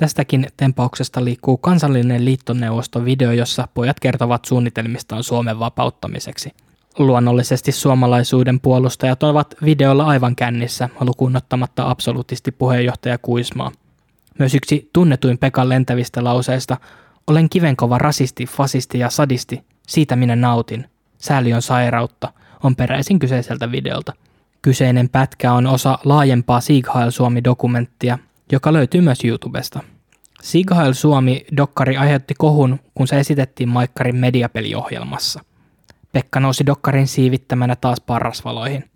Tästäkin 0.00 0.46
tempauksesta 0.56 1.24
liikkuu 1.24 1.56
kansallinen 1.56 2.24
liittoneuvosto 2.24 3.04
video, 3.04 3.32
jossa 3.32 3.68
pojat 3.74 4.00
kertovat 4.00 4.44
suunnitelmistaan 4.44 5.22
Suomen 5.22 5.58
vapauttamiseksi. 5.58 6.50
Luonnollisesti 6.98 7.72
suomalaisuuden 7.72 8.60
puolustajat 8.60 9.22
ovat 9.22 9.54
videolla 9.64 10.04
aivan 10.04 10.36
kännissä, 10.36 10.88
lukuun 11.00 11.36
ottamatta 11.36 11.90
absoluutisti 11.90 12.52
puheenjohtaja 12.52 13.18
Kuismaa. 13.18 13.72
Myös 14.38 14.54
yksi 14.54 14.90
tunnetuin 14.92 15.38
Pekan 15.38 15.68
lentävistä 15.68 16.24
lauseista, 16.24 16.76
olen 17.26 17.48
kivenkova 17.48 17.98
rasisti, 17.98 18.46
fasisti 18.46 18.98
ja 18.98 19.10
sadisti, 19.10 19.64
siitä 19.86 20.16
minä 20.16 20.36
nautin. 20.36 20.86
Sääli 21.18 21.54
on 21.54 21.62
sairautta, 21.62 22.32
on 22.62 22.76
peräisin 22.76 23.18
kyseiseltä 23.18 23.72
videolta. 23.72 24.12
Kyseinen 24.62 25.08
pätkä 25.08 25.52
on 25.52 25.66
osa 25.66 25.98
laajempaa 26.04 26.60
Sieg 26.60 26.86
Heil 26.94 27.10
Suomi-dokumenttia, 27.10 28.18
joka 28.52 28.72
löytyy 28.72 29.00
myös 29.00 29.24
YouTubesta. 29.24 29.80
Sighail 30.42 30.92
Suomi-dokkari 30.92 31.96
aiheutti 31.96 32.34
kohun, 32.38 32.80
kun 32.94 33.08
se 33.08 33.18
esitettiin 33.18 33.68
Maikkarin 33.68 34.16
mediapeliohjelmassa. 34.16 35.40
Pekka 36.12 36.40
nousi 36.40 36.66
dokkarin 36.66 37.06
siivittämänä 37.06 37.76
taas 37.76 38.00
parrasvaloihin. 38.00 38.90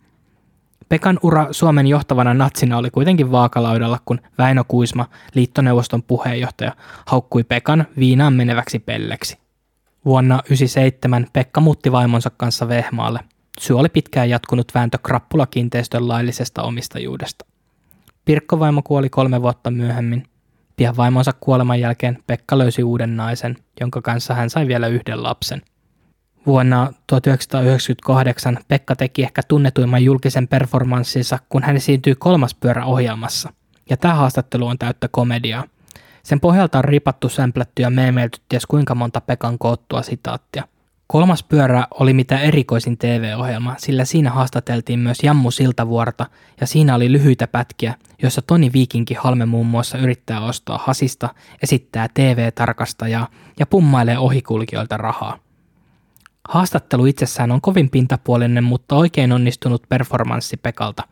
Pekan 0.89 1.19
ura 1.23 1.47
Suomen 1.51 1.87
johtavana 1.87 2.35
natsina 2.35 2.79
oli 2.79 2.91
kuitenkin 2.91 3.33
vaakalaudalla, 3.33 3.99
kun 4.05 4.21
Väinö 4.39 4.65
Kuisma, 4.69 5.09
liittoneuvoston 5.35 6.03
puheenjohtaja, 6.03 6.73
haukkui 7.07 7.45
Pekan 7.45 7.87
viinaan 7.99 8.33
meneväksi 8.33 8.79
pelleksi. 8.79 9.39
Vuonna 10.05 10.35
1997 10.35 11.27
Pekka 11.33 11.61
muutti 11.61 11.93
vaimonsa 11.93 12.31
kanssa 12.31 12.69
Vehmaalle. 12.69 13.21
Syy 13.61 13.79
oli 13.79 13.89
pitkään 13.89 14.31
jatkunut 14.31 14.73
vääntö 14.75 14.99
Krappula-kiinteistön 14.99 16.09
laillisesta 16.09 16.63
omistajuudesta. 16.63 17.52
Pirkkovaimo 18.25 18.83
kuoli 18.83 19.09
kolme 19.09 19.43
vuotta 19.43 19.71
myöhemmin. 19.71 20.25
Pian 20.77 20.97
vaimonsa 20.97 21.33
kuoleman 21.41 21.81
jälkeen 21.81 22.19
Pekka 22.27 22.59
löysi 22.59 22.83
uuden 22.83 23.17
naisen, 23.17 23.57
jonka 23.81 24.03
kanssa 24.03 24.35
hän 24.35 24.51
sai 24.51 24.67
vielä 24.67 24.87
yhden 24.87 25.23
lapsen. 25.23 25.63
Vuonna 26.47 26.93
1998 27.07 28.59
Pekka 28.69 28.97
teki 28.97 29.23
ehkä 29.23 29.43
tunnetuimman 29.49 30.05
julkisen 30.05 30.49
performanssinsa, 30.49 31.39
kun 31.49 31.63
hän 31.63 31.77
esiintyi 31.77 32.15
kolmas 32.15 32.55
pyörä 32.55 32.85
ohjelmassa. 32.85 33.53
Ja 33.91 33.97
tämä 33.97 34.15
haastattelu 34.15 34.67
on 34.67 34.79
täyttä 34.79 35.09
komediaa. 35.09 35.65
Sen 36.23 36.41
pohjalta 36.41 36.79
on 36.79 36.85
ripattu, 36.85 37.29
sämplätty 37.29 37.83
ja 37.83 37.91
ties 38.49 38.67
kuinka 38.67 38.95
monta 38.95 39.21
Pekan 39.21 39.59
koottua 39.59 40.03
sitaattia. 40.03 40.65
Kolmas 41.13 41.43
pyörä 41.43 41.87
oli 42.01 42.15
mitä 42.15 42.39
erikoisin 42.39 42.99
TV-ohjelma, 42.99 43.75
sillä 43.79 44.05
siinä 44.05 44.31
haastateltiin 44.31 44.99
myös 44.99 45.19
Jammu 45.23 45.51
Siltavuorta 45.51 46.27
ja 46.61 46.67
siinä 46.67 46.95
oli 46.95 47.13
lyhyitä 47.13 47.47
pätkiä, 47.47 47.95
joissa 48.23 48.43
Toni 48.43 48.73
Viikinki 48.73 49.15
Halme 49.15 49.47
muun 49.47 49.67
muassa 49.67 49.99
yrittää 49.99 50.41
ostaa 50.41 50.81
hasista, 50.85 51.29
esittää 51.63 52.09
TV-tarkastajaa 52.15 53.29
ja 53.59 53.67
pummailee 53.67 54.19
ohikulkijoilta 54.19 54.97
rahaa. 54.97 55.39
Haastattelu 56.49 57.07
itsessään 57.07 57.53
on 57.53 57.61
kovin 57.61 57.91
pintapuolinen, 57.91 58.65
mutta 58.65 58.95
oikein 58.97 59.33
onnistunut 59.33 59.83
performanssi 59.89 60.57
Pekalta. 60.57 61.03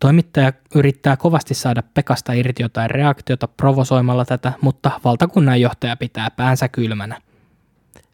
Toimittaja 0.00 0.52
yrittää 0.74 1.16
kovasti 1.16 1.54
saada 1.54 1.82
Pekasta 1.94 2.32
irti 2.32 2.62
jotain 2.62 2.90
reaktiota 2.90 3.48
provosoimalla 3.48 4.24
tätä, 4.24 4.52
mutta 4.60 4.90
valtakunnanjohtaja 5.04 5.96
pitää 5.96 6.30
päänsä 6.30 6.68
kylmänä– 6.68 7.20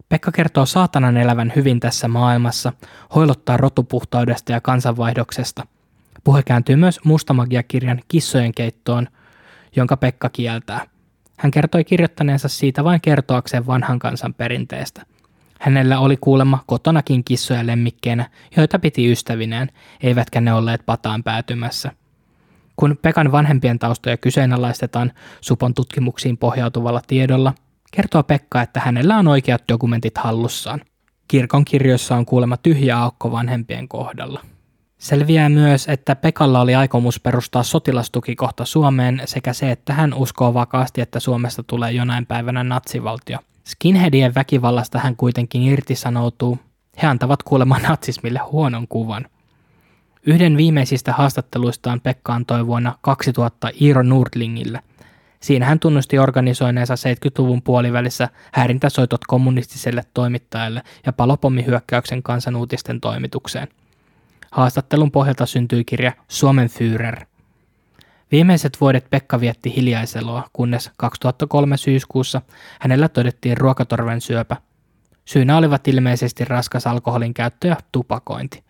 Pekka 0.08 0.32
kertoo 0.32 0.66
saatanan 0.66 1.16
elävän 1.16 1.52
hyvin 1.56 1.80
tässä 1.80 2.08
maailmassa, 2.08 2.72
hoilottaa 3.14 3.56
rotupuhtaudesta 3.56 4.52
ja 4.52 4.60
kansanvaihdoksesta. 4.60 5.66
Puhe 6.24 6.42
kääntyy 6.42 6.76
myös 6.76 7.00
Mustamagia-kirjan 7.04 8.00
kissojen 8.08 8.54
keittoon, 8.54 9.08
jonka 9.76 9.96
Pekka 9.96 10.28
kieltää. 10.28 10.86
Hän 11.36 11.50
kertoi 11.50 11.84
kirjoittaneensa 11.84 12.48
siitä 12.48 12.84
vain 12.84 13.00
kertoakseen 13.00 13.66
vanhan 13.66 13.98
kansan 13.98 14.34
perinteestä. 14.34 15.02
Hänellä 15.60 15.98
oli 15.98 16.16
kuulemma 16.16 16.64
kotonakin 16.66 17.24
kissoja 17.24 17.66
lemmikkeinä, 17.66 18.30
joita 18.56 18.78
piti 18.78 19.12
ystävineen, 19.12 19.70
eivätkä 20.02 20.40
ne 20.40 20.52
olleet 20.52 20.86
pataan 20.86 21.22
päätymässä. 21.22 21.92
Kun 22.76 22.98
Pekan 23.02 23.32
vanhempien 23.32 23.78
taustoja 23.78 24.16
kyseenalaistetaan 24.16 25.12
Supon 25.40 25.74
tutkimuksiin 25.74 26.36
pohjautuvalla 26.36 27.00
tiedolla, 27.06 27.54
kertoo 27.90 28.22
Pekka, 28.22 28.62
että 28.62 28.80
hänellä 28.80 29.18
on 29.18 29.28
oikeat 29.28 29.62
dokumentit 29.68 30.18
hallussaan. 30.18 30.80
Kirkon 31.28 31.64
kirjoissa 31.64 32.16
on 32.16 32.26
kuulemma 32.26 32.56
tyhjä 32.56 32.98
aukko 32.98 33.32
vanhempien 33.32 33.88
kohdalla. 33.88 34.40
Selviää 34.98 35.48
myös, 35.48 35.88
että 35.88 36.16
Pekalla 36.16 36.60
oli 36.60 36.74
aikomus 36.74 37.20
perustaa 37.20 37.62
sotilastukikohta 37.62 38.64
Suomeen 38.64 39.22
sekä 39.24 39.52
se, 39.52 39.70
että 39.70 39.92
hän 39.92 40.14
uskoo 40.14 40.54
vakaasti, 40.54 41.00
että 41.00 41.20
Suomesta 41.20 41.62
tulee 41.62 41.92
jonain 41.92 42.26
päivänä 42.26 42.64
natsivaltio. 42.64 43.38
Skinheadien 43.64 44.34
väkivallasta 44.34 44.98
hän 44.98 45.16
kuitenkin 45.16 45.62
irtisanoutuu. 45.62 46.58
He 47.02 47.06
antavat 47.06 47.42
kuulemma 47.42 47.78
natsismille 47.78 48.38
huonon 48.38 48.88
kuvan. 48.88 49.26
Yhden 50.26 50.56
viimeisistä 50.56 51.12
haastatteluistaan 51.12 52.00
Pekka 52.00 52.34
antoi 52.34 52.66
vuonna 52.66 52.98
2000 53.00 53.70
Iiro 53.80 54.02
Nordlingille. 54.02 54.80
Siinä 55.40 55.66
hän 55.66 55.80
tunnusti 55.80 56.18
organisoineensa 56.18 56.94
70-luvun 56.94 57.62
puolivälissä 57.62 58.28
häirintäsoitot 58.52 59.20
kommunistiselle 59.26 60.02
toimittajalle 60.14 60.82
ja 61.06 61.12
palopommihyökkäyksen 61.12 62.22
kansanuutisten 62.22 63.00
toimitukseen. 63.00 63.68
Haastattelun 64.50 65.10
pohjalta 65.10 65.46
syntyi 65.46 65.84
kirja 65.84 66.12
Suomen 66.28 66.68
Führer. 66.68 67.26
Viimeiset 68.32 68.80
vuodet 68.80 69.10
Pekka 69.10 69.40
vietti 69.40 69.76
hiljaiseloa, 69.76 70.48
kunnes 70.52 70.90
2003 70.96 71.76
syyskuussa 71.76 72.42
hänellä 72.80 73.08
todettiin 73.08 73.56
ruokatorven 73.56 74.20
syöpä. 74.20 74.56
Syynä 75.24 75.56
olivat 75.56 75.88
ilmeisesti 75.88 76.44
raskas 76.44 76.86
alkoholin 76.86 77.34
käyttö 77.34 77.68
ja 77.68 77.76
tupakointi. 77.92 78.64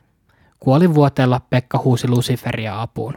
Kuolivuoteella 0.61 1.41
Pekka 1.51 1.79
huusi 1.85 2.09
Luciferia 2.09 2.83
apuun. 2.83 3.15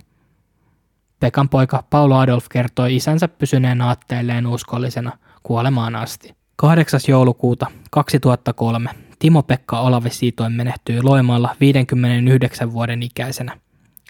Pekan 1.22 1.50
poika 1.50 1.84
Paulo 1.90 2.18
Adolf 2.18 2.46
kertoi 2.50 2.96
isänsä 2.96 3.28
pysyneen 3.28 3.82
aatteelleen 3.82 4.48
uskollisena 4.48 5.12
kuolemaan 5.44 5.96
asti. 5.96 6.36
8. 6.56 7.00
joulukuuta 7.08 7.66
2003 7.92 8.90
Timo-Pekka 9.20 9.80
Olavi 9.80 10.10
Siitoin 10.10 10.54
menehtyi 10.54 11.02
Loimaalla 11.02 11.56
59 11.60 12.74
vuoden 12.74 13.04
ikäisenä. 13.04 13.58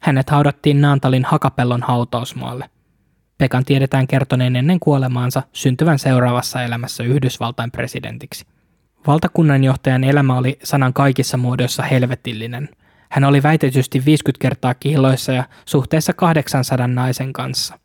Hänet 0.02 0.30
haudattiin 0.30 0.82
Naantalin 0.82 1.26
Hakapellon 1.26 1.84
hautausmaalle. 1.84 2.70
Pekan 3.38 3.66
tiedetään 3.66 4.08
kertoneen 4.08 4.56
ennen 4.56 4.80
kuolemaansa 4.80 5.44
syntyvän 5.54 6.00
seuraavassa 6.00 6.64
elämässä 6.64 7.04
Yhdysvaltain 7.04 7.72
presidentiksi. 7.72 8.46
Valtakunnanjohtajan 9.08 10.04
elämä 10.04 10.38
oli 10.38 10.60
sanan 10.64 10.94
kaikissa 10.94 11.38
muodoissa 11.38 11.84
helvetillinen. 11.84 12.70
Hän 13.12 13.24
oli 13.24 13.44
väitetysti 13.44 14.06
50 14.06 14.42
kertaa 14.42 14.74
kiloissa 14.74 15.32
ja 15.32 15.44
suhteessa 15.66 16.14
800 16.14 16.88
naisen 16.88 17.34
kanssa. 17.34 17.80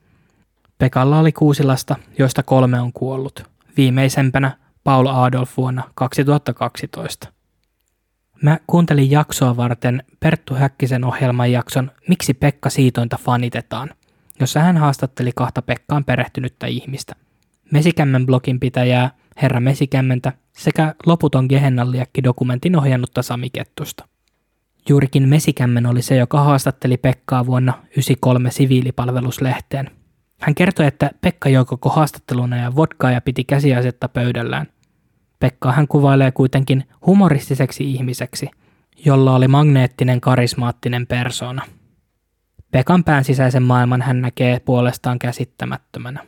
Pekalla 0.79 1.19
oli 1.19 1.33
kuusi 1.33 1.63
lasta, 1.63 1.97
joista 2.19 2.43
kolme 2.43 2.81
on 2.81 2.93
kuollut. 2.93 3.51
Viimeisempänä 3.77 4.59
Paul 4.85 5.07
Adolf 5.07 5.57
vuonna 5.57 5.83
2012. 5.95 7.29
Mä 8.43 8.59
kuuntelin 8.67 9.11
jaksoa 9.11 9.57
varten 9.57 10.03
Perttu 10.21 10.55
Häkkisen 10.55 11.05
ohjelman 11.05 11.53
jakson 11.53 11.91
Miksi 12.09 12.35
Pekka 12.35 12.71
Siitointa 12.71 13.19
fanitetaan, 13.25 13.91
jossa 14.41 14.61
hän 14.61 14.77
haastatteli 14.77 15.31
kahta 15.35 15.63
Pekkaan 15.63 16.05
perehtynyttä 16.05 16.67
ihmistä. 16.67 17.15
Mesikämmen 17.73 18.27
blogin 18.27 18.61
pitäjää 18.61 19.11
Herra 19.43 19.61
Mesikämmentä 19.61 20.33
sekä 20.53 20.95
Loputon 21.07 21.47
Gehennalliakki 21.49 22.25
dokumentin 22.25 22.77
ohjannutta 22.77 23.23
Sami 23.23 23.51
Kettusta. 23.51 24.16
Juurikin 24.89 25.29
Mesikämmen 25.29 25.87
oli 25.87 26.03
se, 26.03 26.17
joka 26.17 26.41
haastatteli 26.41 26.97
Pekkaa 26.97 27.47
vuonna 27.47 27.73
1993 27.73 28.51
siviilipalveluslehteen. 28.51 29.91
Hän 30.41 30.55
kertoi, 30.55 30.87
että 30.87 31.11
Pekka 31.21 31.49
joi 31.49 31.65
koko 31.65 31.89
haastatteluna 31.89 32.57
ja 32.57 32.77
vodkaa 32.77 33.11
ja 33.11 33.21
piti 33.21 33.45
käsiasetta 33.45 34.09
pöydällään. 34.09 34.67
Pekka 35.39 35.73
hän 35.73 35.89
kuvailee 35.89 36.33
kuitenkin 36.33 36.85
humoristiseksi 37.07 37.91
ihmiseksi, 37.91 38.51
jolla 39.05 39.35
oli 39.35 39.49
magneettinen 39.49 40.21
karismaattinen 40.21 41.07
persona. 41.07 41.63
Pekan 42.71 43.05
pään 43.05 43.25
sisäisen 43.25 43.63
maailman 43.63 44.03
hän 44.03 44.21
näkee 44.21 44.61
puolestaan 44.61 45.19
käsittämättömänä. 45.19 46.21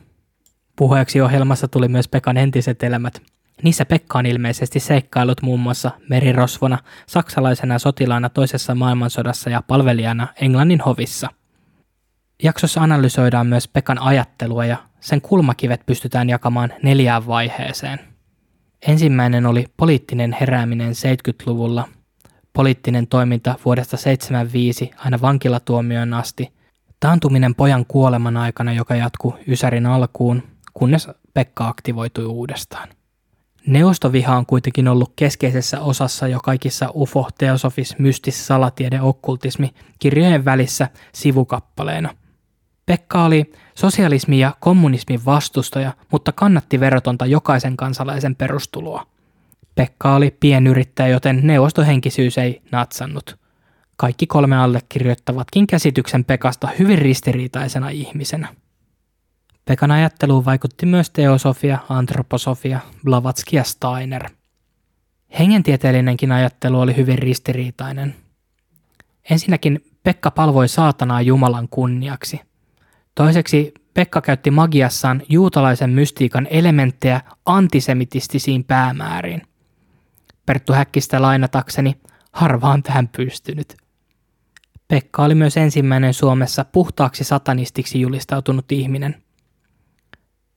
Puheeksi 0.75 1.21
ohjelmassa 1.21 1.67
tuli 1.67 1.87
myös 1.87 2.07
Pekan 2.07 2.37
entiset 2.37 2.83
elämät. 2.83 3.21
Niissä 3.63 3.85
Pekka 3.85 4.19
on 4.19 4.25
ilmeisesti 4.25 4.79
seikkailut 4.79 5.41
muun 5.41 5.59
muassa 5.59 5.91
merirosvona, 6.09 6.77
saksalaisena 7.07 7.79
sotilaana 7.79 8.29
toisessa 8.29 8.75
maailmansodassa 8.75 9.49
ja 9.49 9.61
palvelijana 9.61 10.27
Englannin 10.41 10.81
hovissa. 10.81 11.29
Jaksossa 12.43 12.81
analysoidaan 12.81 13.47
myös 13.47 13.67
Pekan 13.67 13.99
ajattelua 13.99 14.65
ja 14.65 14.77
sen 14.99 15.21
kulmakivet 15.21 15.85
pystytään 15.85 16.29
jakamaan 16.29 16.73
neljään 16.83 17.27
vaiheeseen. 17.27 17.99
Ensimmäinen 18.87 19.45
oli 19.45 19.65
poliittinen 19.77 20.37
herääminen 20.39 20.91
70-luvulla, 20.91 21.87
poliittinen 22.53 23.07
toiminta 23.07 23.55
vuodesta 23.65 23.97
75 23.97 24.91
aina 24.97 25.21
vankilatuomioon 25.21 26.13
asti, 26.13 26.53
taantuminen 26.99 27.55
pojan 27.55 27.85
kuoleman 27.85 28.37
aikana, 28.37 28.73
joka 28.73 28.95
jatkuu 28.95 29.35
Ysärin 29.47 29.85
alkuun, 29.85 30.43
kunnes 30.73 31.07
Pekka 31.33 31.67
aktivoitui 31.67 32.25
uudestaan. 32.25 32.89
Neuvostoviha 33.67 34.37
on 34.37 34.45
kuitenkin 34.45 34.87
ollut 34.87 35.13
keskeisessä 35.15 35.81
osassa 35.81 36.27
jo 36.27 36.39
kaikissa 36.43 36.91
UFO, 36.93 37.27
teosofis, 37.37 37.99
mystis, 37.99 38.47
salatiede, 38.47 39.01
okkultismi 39.01 39.73
kirjojen 39.99 40.45
välissä 40.45 40.87
sivukappaleena. 41.13 42.15
Pekka 42.85 43.23
oli 43.23 43.51
sosialismi 43.75 44.39
ja 44.39 44.55
kommunismin 44.59 45.25
vastustaja, 45.25 45.93
mutta 46.11 46.31
kannatti 46.31 46.79
verotonta 46.79 47.25
jokaisen 47.25 47.77
kansalaisen 47.77 48.35
perustuloa. 48.35 49.05
Pekka 49.75 50.15
oli 50.15 50.37
pienyrittäjä, 50.39 51.07
joten 51.09 51.39
neuvostohenkisyys 51.43 52.37
ei 52.37 52.61
natsannut. 52.71 53.39
Kaikki 53.97 54.27
kolme 54.27 54.57
allekirjoittavatkin 54.57 55.67
käsityksen 55.67 56.25
Pekasta 56.25 56.69
hyvin 56.79 56.97
ristiriitaisena 56.97 57.89
ihmisenä. 57.89 58.47
Pekan 59.69 59.91
ajatteluun 59.91 60.45
vaikutti 60.45 60.85
myös 60.85 61.09
teosofia, 61.09 61.77
antroposofia, 61.89 62.79
Blavatsky 63.05 63.55
ja 63.55 63.63
Steiner. 63.63 64.29
Hengentieteellinenkin 65.39 66.31
ajattelu 66.31 66.79
oli 66.79 66.95
hyvin 66.95 67.19
ristiriitainen. 67.19 68.15
Ensinnäkin 69.29 69.85
Pekka 70.03 70.31
palvoi 70.31 70.67
saatanaa 70.67 71.21
Jumalan 71.21 71.67
kunniaksi– 71.69 72.41
Toiseksi 73.19 73.73
Pekka 73.93 74.21
käytti 74.21 74.51
magiassaan 74.51 75.21
juutalaisen 75.29 75.89
mystiikan 75.89 76.47
elementtejä 76.49 77.21
antisemitistisiin 77.45 78.63
päämääriin. 78.63 79.41
Perttu 80.45 80.73
Häkkistä 80.73 81.21
lainatakseni, 81.21 81.97
harva 82.31 82.69
on 82.69 82.83
tähän 82.83 83.07
pystynyt. 83.07 83.77
Pekka 84.87 85.23
oli 85.23 85.35
myös 85.35 85.57
ensimmäinen 85.57 86.13
Suomessa 86.13 86.65
puhtaaksi 86.65 87.23
satanistiksi 87.23 88.01
julistautunut 88.01 88.71
ihminen. 88.71 89.23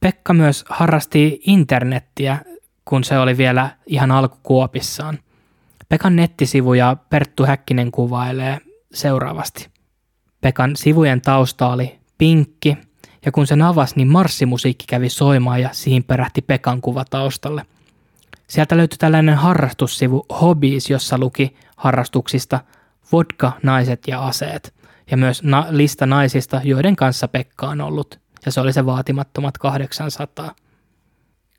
Pekka 0.03 0.33
myös 0.33 0.65
harrasti 0.69 1.41
internettiä, 1.47 2.39
kun 2.85 3.05
se 3.05 3.19
oli 3.19 3.37
vielä 3.37 3.71
ihan 3.87 4.11
alkukuopissaan. 4.11 5.19
Pekan 5.89 6.17
nettisivuja 6.17 6.97
Perttu 7.11 7.47
Häkkinen 7.47 7.93
kuvailee 7.93 8.59
seuraavasti. 8.95 9.69
Pekan 10.41 10.77
sivujen 10.77 11.21
tausta 11.21 11.69
oli 11.69 11.99
pinkki, 12.19 12.77
ja 13.25 13.33
kun 13.33 13.47
sen 13.47 13.63
avasi, 13.63 13.97
niin 13.97 14.09
marssimusiikki 14.09 14.85
kävi 14.89 15.09
soimaan 15.09 15.61
ja 15.61 15.69
siihen 15.73 16.05
perähti 16.05 16.43
Pekan 16.43 16.81
kuva 16.81 17.05
taustalle. 17.05 17.67
Sieltä 18.49 18.77
löytyi 18.77 18.99
tällainen 18.99 19.37
harrastussivu 19.37 20.27
Hobbies, 20.41 20.91
jossa 20.91 21.19
luki 21.19 21.57
harrastuksista 21.77 22.61
vodka, 23.13 23.53
naiset 23.63 24.03
ja 24.09 24.27
aseet, 24.27 24.75
ja 25.11 25.17
myös 25.17 25.43
na- 25.43 25.67
lista 25.71 26.07
naisista, 26.07 26.61
joiden 26.65 26.97
kanssa 26.97 27.29
Pekka 27.29 27.69
on 27.69 27.81
ollut, 27.81 28.22
ja 28.47 28.53
se 28.53 28.61
oli 28.61 28.73
se 28.73 28.87
vaatimattomat 28.87 29.59
800. 29.59 30.55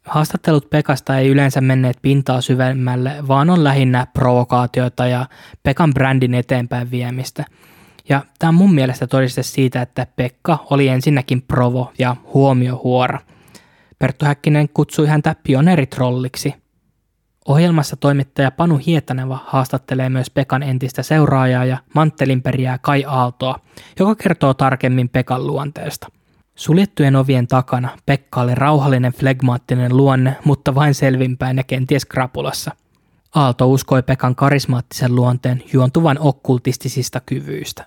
Haastattelut 0.05 0.69
Pekasta 0.69 1.17
ei 1.17 1.29
yleensä 1.29 1.61
menneet 1.61 1.97
pintaa 2.01 2.41
syvemmälle, 2.41 3.27
vaan 3.27 3.49
on 3.49 3.63
lähinnä 3.63 4.07
provokaatioita 4.13 5.07
ja 5.07 5.25
Pekan 5.63 5.93
brändin 5.93 6.33
eteenpäin 6.33 6.91
viemistä– 6.91 7.45
ja 8.09 8.21
tämä 8.39 8.49
on 8.49 8.55
mun 8.55 8.75
mielestä 8.75 9.07
todiste 9.07 9.43
siitä, 9.43 9.81
että 9.81 10.07
Pekka 10.15 10.65
oli 10.69 10.87
ensinnäkin 10.87 11.41
provo 11.41 11.91
ja 11.99 12.15
huomiohuora. 12.33 13.19
Perttu 13.99 14.25
Häkkinen 14.25 14.69
kutsui 14.69 15.07
häntä 15.07 15.35
pioneeritrolliksi. 15.43 16.55
Ohjelmassa 17.47 17.95
toimittaja 17.95 18.51
Panu 18.51 18.79
Hietaneva 18.85 19.39
haastattelee 19.45 20.09
myös 20.09 20.29
Pekan 20.29 20.63
entistä 20.63 21.03
seuraajaa 21.03 21.65
ja 21.65 21.77
manttelinperiää 21.95 22.77
Kai 22.77 23.05
Aaltoa, 23.07 23.59
joka 23.99 24.15
kertoo 24.15 24.53
tarkemmin 24.53 25.09
Pekan 25.09 25.47
luonteesta. 25.47 26.07
Suljettujen 26.55 27.15
ovien 27.15 27.47
takana 27.47 27.89
Pekka 28.05 28.41
oli 28.41 28.55
rauhallinen 28.55 29.13
flegmaattinen 29.13 29.97
luonne, 29.97 30.37
mutta 30.45 30.75
vain 30.75 30.93
selvinpäin 30.93 31.57
ja 31.57 31.63
kenties 31.63 32.05
krapulassa. 32.05 32.71
Aalto 33.35 33.69
uskoi 33.69 34.03
Pekan 34.03 34.35
karismaattisen 34.35 35.15
luonteen 35.15 35.63
juontuvan 35.73 36.19
okkultistisista 36.19 37.19
kyvyistä. 37.25 37.85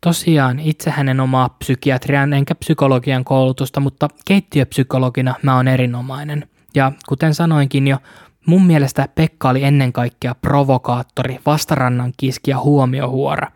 Tosiaan, 0.00 0.60
itse 0.60 0.90
hänen 0.90 1.20
omaa 1.20 1.48
psykiatrian 1.48 2.32
enkä 2.32 2.54
psykologian 2.54 3.24
koulutusta, 3.24 3.80
mutta 3.80 4.08
keittiöpsykologina 4.24 5.34
mä 5.42 5.56
oon 5.56 5.68
erinomainen. 5.68 6.48
Ja 6.74 6.92
kuten 7.08 7.34
sanoinkin 7.34 7.86
jo, 7.88 7.98
mun 8.46 8.66
mielestä 8.66 9.08
Pekka 9.14 9.48
oli 9.48 9.64
ennen 9.64 9.92
kaikkea 9.92 10.34
provokaattori, 10.34 11.38
vastarannan 11.46 12.12
kiski 12.16 12.50
ja 12.50 12.58
huomiohuora. 12.58 13.48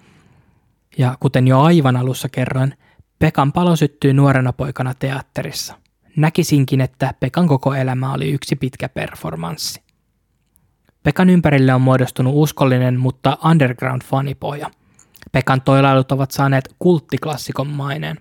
Ja 0.98 1.16
kuten 1.20 1.48
jo 1.48 1.60
aivan 1.60 1.96
alussa 1.96 2.28
kerroin, 2.28 2.74
Pekan 3.22 3.52
palo 3.52 3.76
syttyi 3.76 4.12
nuorena 4.12 4.52
poikana 4.52 4.94
teatterissa. 4.94 5.74
Näkisinkin, 6.16 6.80
että 6.80 7.14
Pekan 7.20 7.48
koko 7.48 7.74
elämä 7.74 8.12
oli 8.12 8.30
yksi 8.30 8.56
pitkä 8.56 8.88
performanssi. 8.88 9.82
Pekan 11.02 11.30
ympärille 11.30 11.74
on 11.74 11.80
muodostunut 11.80 12.32
uskollinen, 12.36 13.00
mutta 13.00 13.38
underground-fanipohja. 13.44 14.70
Pekan 15.32 15.60
toilailut 15.60 16.12
ovat 16.12 16.30
saaneet 16.30 16.74
kulttiklassikon 16.78 17.66
maineen. 17.66 18.18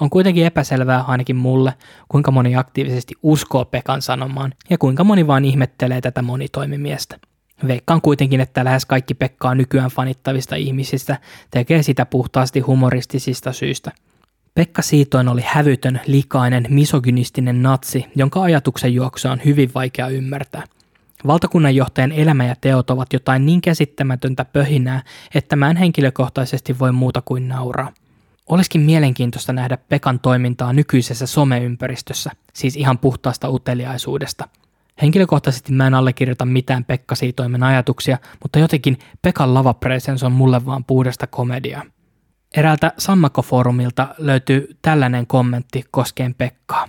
On 0.00 0.10
kuitenkin 0.10 0.46
epäselvää 0.46 1.02
ainakin 1.02 1.36
mulle, 1.36 1.74
kuinka 2.08 2.30
moni 2.30 2.56
aktiivisesti 2.56 3.14
uskoo 3.22 3.64
Pekan 3.64 4.02
sanomaan 4.02 4.54
ja 4.70 4.78
kuinka 4.78 5.04
moni 5.04 5.26
vaan 5.26 5.44
ihmettelee 5.44 6.00
tätä 6.00 6.22
monitoimimiestä. 6.22 7.18
Veikkaan 7.66 8.00
kuitenkin, 8.00 8.40
että 8.40 8.64
lähes 8.64 8.86
kaikki 8.86 9.14
Pekkaa 9.14 9.54
nykyään 9.54 9.90
fanittavista 9.90 10.56
ihmisistä 10.56 11.18
tekee 11.50 11.82
sitä 11.82 12.06
puhtaasti 12.06 12.60
humoristisista 12.60 13.52
syistä– 13.52 13.92
Pekka 14.54 14.82
Siitoin 14.82 15.28
oli 15.28 15.42
hävytön, 15.46 16.00
likainen, 16.06 16.66
misogynistinen 16.68 17.62
natsi, 17.62 18.06
jonka 18.16 18.42
ajatuksen 18.42 18.94
juoksua 18.94 19.32
on 19.32 19.40
hyvin 19.44 19.70
vaikea 19.74 20.08
ymmärtää. 20.08 20.62
Valtakunnanjohtajan 21.26 22.12
elämä 22.12 22.46
ja 22.46 22.56
teot 22.60 22.90
ovat 22.90 23.12
jotain 23.12 23.46
niin 23.46 23.60
käsittämätöntä 23.60 24.44
pöhinää, 24.44 25.02
että 25.34 25.56
mä 25.56 25.70
en 25.70 25.76
henkilökohtaisesti 25.76 26.78
voi 26.78 26.92
muuta 26.92 27.22
kuin 27.24 27.48
nauraa. 27.48 27.92
Olisikin 28.48 28.80
mielenkiintoista 28.80 29.52
nähdä 29.52 29.78
Pekan 29.88 30.20
toimintaa 30.20 30.72
nykyisessä 30.72 31.26
someympäristössä, 31.26 32.30
siis 32.52 32.76
ihan 32.76 32.98
puhtaasta 32.98 33.48
uteliaisuudesta. 33.48 34.48
Henkilökohtaisesti 35.02 35.72
mä 35.72 35.86
en 35.86 35.94
allekirjoita 35.94 36.44
mitään 36.44 36.84
Pekka 36.84 37.14
Siitoimen 37.14 37.62
ajatuksia, 37.62 38.18
mutta 38.42 38.58
jotenkin 38.58 38.98
Pekan 39.22 39.54
lavapresens 39.54 40.22
on 40.22 40.32
mulle 40.32 40.66
vaan 40.66 40.84
puhdasta 40.84 41.26
komediaa. 41.26 41.82
Eräältä 42.56 42.92
Sammakko-foorumilta 42.98 44.14
löytyy 44.18 44.76
tällainen 44.82 45.26
kommentti 45.26 45.84
koskien 45.90 46.34
Pekkaa. 46.34 46.88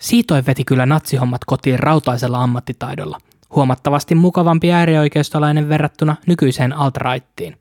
Siitoin 0.00 0.46
veti 0.46 0.64
kyllä 0.64 0.86
natsihommat 0.86 1.44
kotiin 1.44 1.78
rautaisella 1.78 2.42
ammattitaidolla. 2.42 3.18
Huomattavasti 3.54 4.14
mukavampi 4.14 4.72
äärioikeistolainen 4.72 5.68
verrattuna 5.68 6.16
nykyiseen 6.26 6.72
alt-rightiin. 6.72 7.56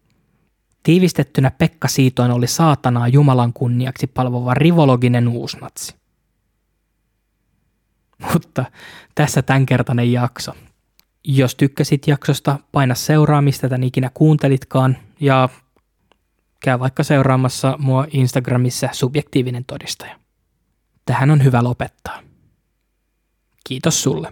Tiivistettynä 0.83 1.51
Pekka 1.51 1.87
Siitoin 1.87 2.31
oli 2.31 2.47
saatanaa 2.47 3.07
Jumalan 3.07 3.53
kunniaksi 3.53 4.07
palvova 4.07 4.53
rivologinen 4.53 5.27
uusnatsi. 5.27 5.95
Mutta 8.33 8.65
tässä 9.15 9.41
tämänkertainen 9.41 10.11
jakso. 10.11 10.51
Jos 11.23 11.55
tykkäsit 11.55 12.07
jaksosta, 12.07 12.59
paina 12.71 12.95
seuraa, 12.95 13.41
mistä 13.41 13.69
tän 13.69 13.83
ikinä 13.83 14.11
kuuntelitkaan, 14.13 14.97
ja 15.19 15.49
käy 16.59 16.79
vaikka 16.79 17.03
seuraamassa 17.03 17.75
mua 17.79 18.07
Instagramissa 18.11 18.89
subjektiivinen 18.91 19.65
todistaja. 19.65 20.19
Tähän 21.05 21.31
on 21.31 21.43
hyvä 21.43 21.63
lopettaa. 21.63 22.19
Kiitos 23.63 24.03
sulle. 24.03 24.31